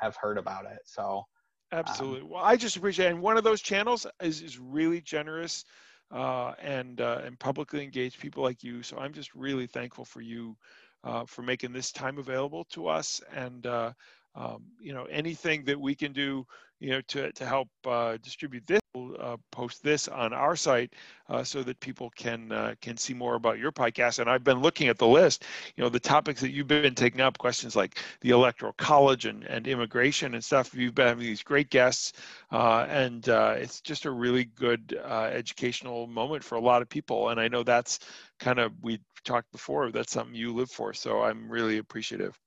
have 0.00 0.14
heard 0.16 0.38
about 0.38 0.66
it 0.66 0.78
so 0.84 1.24
um, 1.72 1.78
absolutely 1.80 2.20
um, 2.20 2.30
well 2.30 2.44
i 2.44 2.56
just 2.56 2.76
appreciate 2.76 3.06
it. 3.06 3.12
and 3.12 3.20
one 3.20 3.36
of 3.36 3.44
those 3.44 3.62
channels 3.62 4.06
is, 4.22 4.42
is 4.42 4.58
really 4.58 5.00
generous 5.00 5.64
uh, 6.12 6.52
and 6.60 7.00
uh, 7.00 7.20
and 7.24 7.38
publicly 7.38 7.82
engaged 7.82 8.20
people 8.20 8.42
like 8.42 8.62
you 8.62 8.82
so 8.82 8.98
i'm 8.98 9.12
just 9.12 9.34
really 9.34 9.66
thankful 9.66 10.04
for 10.04 10.20
you 10.20 10.56
uh, 11.02 11.24
for 11.24 11.42
making 11.42 11.72
this 11.72 11.92
time 11.92 12.18
available 12.18 12.64
to 12.64 12.86
us 12.86 13.22
and 13.34 13.66
uh, 13.66 13.90
um, 14.34 14.62
you 14.80 14.92
know 14.92 15.04
anything 15.04 15.64
that 15.64 15.78
we 15.78 15.94
can 15.94 16.12
do 16.12 16.46
you 16.78 16.90
know 16.90 17.00
to, 17.08 17.30
to 17.32 17.46
help 17.46 17.68
uh, 17.86 18.16
distribute 18.22 18.66
this 18.66 18.80
we'll 18.94 19.16
uh, 19.20 19.36
post 19.52 19.82
this 19.84 20.08
on 20.08 20.32
our 20.32 20.56
site 20.56 20.94
uh, 21.28 21.44
so 21.44 21.62
that 21.62 21.78
people 21.78 22.10
can 22.16 22.50
uh, 22.50 22.74
can 22.80 22.96
see 22.96 23.14
more 23.14 23.36
about 23.36 23.58
your 23.58 23.70
podcast. 23.70 24.18
And 24.18 24.28
i've 24.28 24.42
been 24.42 24.60
looking 24.60 24.88
at 24.88 24.98
the 24.98 25.06
list 25.06 25.44
you 25.76 25.82
know 25.82 25.88
the 25.88 26.00
topics 26.00 26.40
that 26.40 26.50
you've 26.50 26.66
been 26.66 26.94
taking 26.94 27.20
up 27.20 27.38
questions 27.38 27.76
like 27.76 27.98
the 28.20 28.30
electoral 28.30 28.72
college 28.74 29.26
and, 29.26 29.44
and 29.44 29.66
immigration 29.66 30.34
and 30.34 30.44
stuff. 30.44 30.74
You've 30.74 30.94
been 30.94 31.06
having 31.06 31.24
these 31.24 31.42
great 31.42 31.70
guests 31.70 32.12
uh, 32.50 32.86
and 32.88 33.28
uh, 33.28 33.54
it's 33.56 33.80
just 33.80 34.06
a 34.06 34.10
really 34.10 34.44
good 34.44 34.98
educational 35.04 36.06
moment 36.06 36.42
for 36.42 36.56
a 36.56 36.60
lot 36.60 36.82
of 36.82 36.88
people. 36.88 37.28
And 37.28 37.40
i 37.40 37.48
know 37.48 37.62
that's 37.62 38.00
kind 38.38 38.58
of 38.58 38.72
we 38.82 38.98
talked 39.24 39.52
before 39.52 39.90
that's 39.90 40.12
something 40.12 40.34
you 40.34 40.54
live 40.54 40.70
for. 40.70 40.92
So 40.94 41.22
i'm 41.22 41.48
really 41.48 41.78
appreciative 41.78 42.38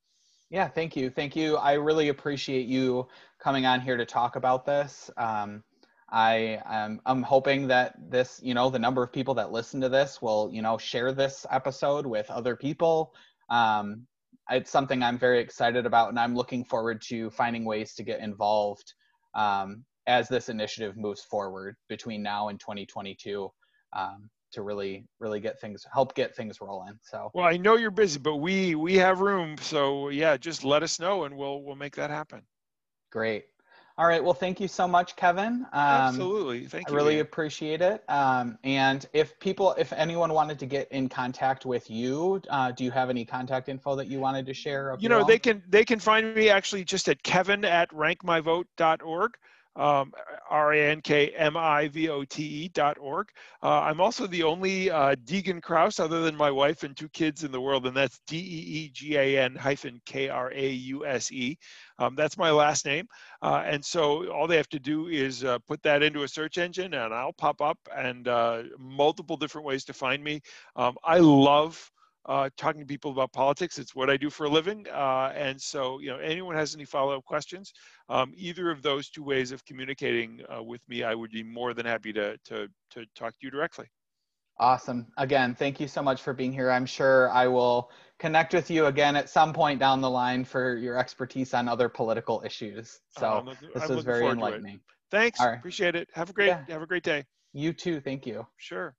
yeah, 0.49 0.67
thank 0.67 0.95
you. 0.95 1.09
Thank 1.09 1.35
you. 1.35 1.57
I 1.57 1.73
really 1.73 2.09
appreciate 2.09 2.67
you 2.67 3.07
coming 3.39 3.65
on 3.65 3.81
here 3.81 3.97
to 3.97 4.05
talk 4.05 4.35
about 4.35 4.65
this. 4.65 5.09
Um, 5.17 5.63
I 6.11 6.61
am 6.65 7.01
I'm 7.07 7.23
hoping 7.23 7.67
that 7.67 7.95
this, 8.11 8.39
you 8.43 8.53
know, 8.53 8.69
the 8.69 8.77
number 8.77 9.01
of 9.01 9.11
people 9.11 9.33
that 9.33 9.51
listen 9.51 9.81
to 9.81 9.89
this 9.89 10.21
will, 10.21 10.49
you 10.53 10.61
know, 10.61 10.77
share 10.77 11.11
this 11.11 11.45
episode 11.49 12.05
with 12.05 12.29
other 12.29 12.55
people. 12.55 13.15
Um, 13.49 14.05
it's 14.49 14.69
something 14.69 15.01
I'm 15.01 15.17
very 15.17 15.39
excited 15.39 15.85
about, 15.85 16.09
and 16.09 16.19
I'm 16.19 16.35
looking 16.35 16.63
forward 16.65 17.01
to 17.09 17.31
finding 17.31 17.65
ways 17.65 17.95
to 17.95 18.03
get 18.03 18.19
involved 18.19 18.93
um, 19.33 19.83
as 20.05 20.27
this 20.27 20.49
initiative 20.49 20.97
moves 20.97 21.23
forward 21.23 21.75
between 21.89 22.21
now 22.21 22.49
and 22.49 22.59
2022. 22.59 23.49
Um, 23.93 24.29
to 24.53 24.61
really 24.61 25.05
really 25.19 25.39
get 25.39 25.59
things 25.59 25.85
help 25.91 26.15
get 26.15 26.35
things 26.35 26.61
rolling 26.61 26.97
so. 27.01 27.29
Well 27.33 27.45
i 27.45 27.57
know 27.57 27.75
you're 27.75 27.91
busy 27.91 28.19
but 28.19 28.37
we 28.37 28.75
we 28.75 28.95
have 28.95 29.19
room 29.19 29.57
so 29.59 30.09
yeah 30.09 30.37
just 30.37 30.63
let 30.63 30.83
us 30.83 30.99
know 30.99 31.25
and 31.25 31.35
we'll 31.35 31.63
we'll 31.63 31.75
make 31.75 31.95
that 31.95 32.09
happen. 32.09 32.41
Great. 33.11 33.45
All 33.97 34.07
right 34.07 34.23
well 34.23 34.33
thank 34.33 34.59
you 34.59 34.67
so 34.67 34.87
much 34.87 35.15
kevin. 35.15 35.65
Um, 35.73 35.83
absolutely. 35.83 36.65
Thank 36.67 36.89
you 36.89 36.93
i 36.93 36.97
really 36.97 37.19
appreciate 37.19 37.81
it. 37.81 38.03
Um, 38.09 38.57
and 38.63 39.07
if 39.13 39.39
people 39.39 39.73
if 39.77 39.93
anyone 39.93 40.33
wanted 40.33 40.57
to 40.59 40.65
get 40.65 40.91
in 40.91 41.09
contact 41.09 41.65
with 41.65 41.89
you 41.89 42.41
uh, 42.49 42.71
do 42.71 42.83
you 42.83 42.91
have 42.91 43.09
any 43.09 43.25
contact 43.25 43.69
info 43.69 43.95
that 43.95 44.07
you 44.07 44.19
wanted 44.19 44.45
to 44.45 44.53
share 44.53 44.95
you 44.99 45.09
know 45.09 45.23
they 45.23 45.39
can 45.39 45.61
they 45.67 45.85
can 45.85 45.99
find 45.99 46.35
me 46.35 46.49
actually 46.49 46.83
just 46.83 47.07
at 47.07 47.21
kevin 47.23 47.65
at 47.65 47.89
rankmivote.org 47.91 49.31
um, 49.75 50.13
R-A-N-K-M-I-V-O-T-E 50.49 51.07
dot 52.69 52.97
org. 52.99 53.29
Uh, 53.61 53.81
I'm 53.81 53.99
also 53.99 54.27
the 54.27 54.43
only 54.43 54.91
uh, 54.91 55.15
Deegan 55.25 55.61
Krause, 55.61 55.99
other 55.99 56.21
than 56.21 56.35
my 56.35 56.51
wife 56.51 56.83
and 56.83 56.95
two 56.95 57.09
kids 57.09 57.43
in 57.43 57.51
the 57.51 57.59
world, 57.59 57.85
and 57.87 57.97
that's 57.97 58.21
D-E-E-G-A-N 58.27 59.55
hyphen 59.55 59.99
K-R-A-U-S-E. 60.05 61.57
Um, 61.99 62.15
that's 62.15 62.37
my 62.37 62.51
last 62.51 62.85
name. 62.85 63.07
Uh, 63.41 63.63
and 63.65 63.83
so 63.83 64.31
all 64.31 64.47
they 64.47 64.57
have 64.57 64.69
to 64.69 64.79
do 64.79 65.07
is 65.07 65.43
uh, 65.43 65.59
put 65.67 65.81
that 65.83 66.03
into 66.03 66.23
a 66.23 66.27
search 66.27 66.57
engine 66.57 66.93
and 66.93 67.13
I'll 67.13 67.33
pop 67.33 67.61
up 67.61 67.77
and 67.95 68.27
uh, 68.27 68.63
multiple 68.79 69.37
different 69.37 69.67
ways 69.67 69.85
to 69.85 69.93
find 69.93 70.23
me. 70.23 70.41
Um, 70.75 70.95
I 71.03 71.19
love 71.19 71.91
uh, 72.25 72.49
talking 72.57 72.81
to 72.81 72.87
people 72.87 73.11
about 73.11 73.31
politics. 73.33 73.77
It's 73.77 73.95
what 73.95 74.09
I 74.09 74.17
do 74.17 74.29
for 74.29 74.45
a 74.45 74.49
living. 74.49 74.85
Uh, 74.91 75.33
and 75.35 75.61
so, 75.61 75.99
you 75.99 76.09
know, 76.09 76.17
anyone 76.17 76.55
has 76.55 76.73
any 76.75 76.85
follow-up 76.85 77.23
questions, 77.25 77.73
um, 78.09 78.33
either 78.35 78.69
of 78.71 78.81
those 78.81 79.09
two 79.09 79.23
ways 79.23 79.51
of 79.51 79.63
communicating 79.65 80.41
uh, 80.53 80.63
with 80.63 80.81
me, 80.87 81.03
I 81.03 81.15
would 81.15 81.31
be 81.31 81.43
more 81.43 81.73
than 81.73 81.85
happy 81.85 82.13
to, 82.13 82.37
to, 82.45 82.67
to 82.91 83.05
talk 83.15 83.31
to 83.33 83.39
you 83.41 83.51
directly. 83.51 83.85
Awesome. 84.59 85.07
Again, 85.17 85.55
thank 85.55 85.79
you 85.79 85.87
so 85.87 86.03
much 86.03 86.21
for 86.21 86.31
being 86.31 86.53
here. 86.53 86.69
I'm 86.69 86.85
sure 86.85 87.31
I 87.31 87.47
will 87.47 87.89
connect 88.19 88.53
with 88.53 88.69
you 88.69 88.85
again 88.85 89.15
at 89.15 89.27
some 89.29 89.51
point 89.51 89.79
down 89.79 89.99
the 89.99 90.09
line 90.09 90.45
for 90.45 90.77
your 90.77 90.97
expertise 90.97 91.53
on 91.55 91.67
other 91.67 91.89
political 91.89 92.43
issues. 92.45 92.99
So 93.17 93.29
um, 93.29 93.57
this 93.73 93.89
I'm 93.89 93.95
was 93.95 94.05
very 94.05 94.27
enlightening. 94.27 94.79
Thanks. 95.09 95.39
Appreciate 95.41 95.95
it. 95.95 96.07
Have 96.13 96.29
a 96.29 96.33
great 96.33 96.47
yeah. 96.47 96.63
have 96.69 96.83
a 96.83 96.87
great 96.87 97.03
day. 97.03 97.25
You 97.53 97.73
too. 97.73 97.99
Thank 97.99 98.25
you. 98.25 98.45
Sure. 98.57 98.95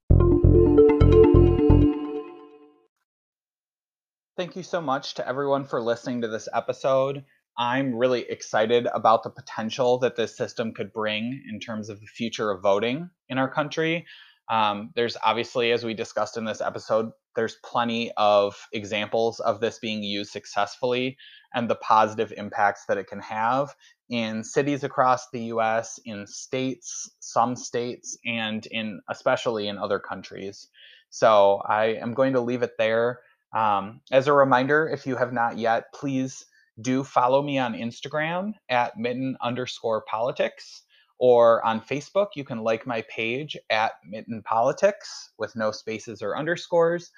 Thank 4.37 4.57
you 4.57 4.65
so 4.65 4.81
much 4.81 5.15
to 5.15 5.29
everyone 5.29 5.65
for 5.65 5.81
listening 5.81 6.23
to 6.23 6.29
this 6.29 6.49
episode. 6.53 7.23
I'm 7.57 7.95
really 7.95 8.29
excited 8.29 8.89
about 8.93 9.23
the 9.23 9.31
potential 9.31 9.99
that 9.99 10.17
this 10.17 10.37
system 10.37 10.75
could 10.75 10.93
bring 10.93 11.41
in 11.49 11.61
terms 11.61 11.89
of 11.89 12.01
the 12.01 12.07
future 12.07 12.51
of 12.51 12.61
voting 12.61 13.11
in 13.29 13.39
our 13.39 13.49
country. 13.49 14.07
Um, 14.51 14.91
there's 14.97 15.17
obviously, 15.25 15.71
as 15.71 15.85
we 15.85 15.95
discussed 15.95 16.37
in 16.37 16.45
this 16.45 16.61
episode, 16.61 17.13
there's 17.37 17.59
plenty 17.65 18.11
of 18.17 18.57
examples 18.73 19.39
of 19.39 19.61
this 19.61 19.79
being 19.79 20.03
used 20.03 20.33
successfully 20.33 21.17
and 21.55 21.71
the 21.71 21.77
positive 21.77 22.33
impacts 22.37 22.87
that 22.89 22.99
it 22.99 23.07
can 23.07 23.21
have 23.21 23.73
in 24.11 24.43
cities 24.43 24.83
across 24.83 25.31
the 25.31 25.45
US, 25.45 26.01
in 26.05 26.27
states, 26.27 27.09
some 27.21 27.55
states, 27.55 28.19
and 28.27 28.67
in 28.67 29.01
especially 29.09 29.69
in 29.69 29.79
other 29.79 30.01
countries. 30.01 30.67
So 31.11 31.63
I 31.65 31.99
am 32.03 32.15
going 32.15 32.33
to 32.33 32.41
leave 32.41 32.65
it 32.65 32.73
there. 32.79 33.21
Um, 33.55 34.01
as 34.11 34.27
a 34.27 34.33
reminder, 34.33 34.89
if 34.89 35.07
you 35.07 35.17
have 35.17 35.33
not 35.33 35.59
yet, 35.59 35.85
please 35.95 36.45
do 36.81 37.05
follow 37.05 37.41
me 37.41 37.59
on 37.59 37.75
Instagram 37.75 38.53
at 38.69 38.99
mitten 38.99 39.37
underscore 39.41 40.03
politics 40.11 40.83
or 41.21 41.65
on 41.65 41.81
Facebook. 41.81 42.29
You 42.35 42.45
can 42.45 42.63
like 42.63 42.87
my 42.87 43.05
page 43.09 43.57
at 43.71 43.93
mitten 44.05 44.43
politics 44.43 45.31
with 45.39 45.55
no 45.55 45.71
spaces 45.71 46.21
or 46.21 46.37
underscores. 46.37 47.11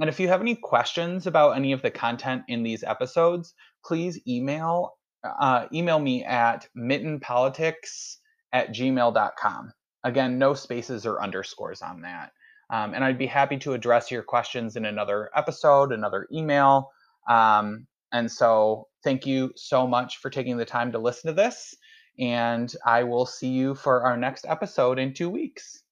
And 0.00 0.10
if 0.10 0.18
you 0.18 0.28
have 0.28 0.40
any 0.40 0.56
questions 0.56 1.26
about 1.26 1.56
any 1.56 1.72
of 1.72 1.82
the 1.82 1.90
content 1.90 2.42
in 2.48 2.62
these 2.62 2.82
episodes, 2.82 3.54
please 3.84 4.18
email 4.26 4.96
uh, 5.40 5.66
email 5.72 5.98
me 5.98 6.24
at 6.24 6.68
mittenpolitics 6.76 8.16
at 8.52 8.68
gmail.com. 8.70 9.72
Again, 10.04 10.38
no 10.38 10.54
spaces 10.54 11.04
or 11.04 11.20
underscores 11.22 11.82
on 11.82 12.02
that. 12.02 12.30
Um, 12.70 12.94
and 12.94 13.04
I'd 13.04 13.18
be 13.18 13.26
happy 13.26 13.56
to 13.58 13.74
address 13.74 14.10
your 14.10 14.22
questions 14.22 14.76
in 14.76 14.84
another 14.84 15.30
episode, 15.34 15.92
another 15.92 16.26
email. 16.32 16.90
Um, 17.28 17.86
and 18.12 18.30
so 18.30 18.88
thank 19.04 19.26
you 19.26 19.52
so 19.56 19.86
much 19.86 20.18
for 20.18 20.30
taking 20.30 20.56
the 20.56 20.64
time 20.64 20.92
to 20.92 20.98
listen 20.98 21.28
to 21.28 21.34
this. 21.34 21.74
And 22.18 22.72
I 22.84 23.02
will 23.02 23.26
see 23.26 23.48
you 23.48 23.74
for 23.74 24.02
our 24.02 24.16
next 24.16 24.46
episode 24.48 24.98
in 24.98 25.12
two 25.12 25.28
weeks. 25.28 25.82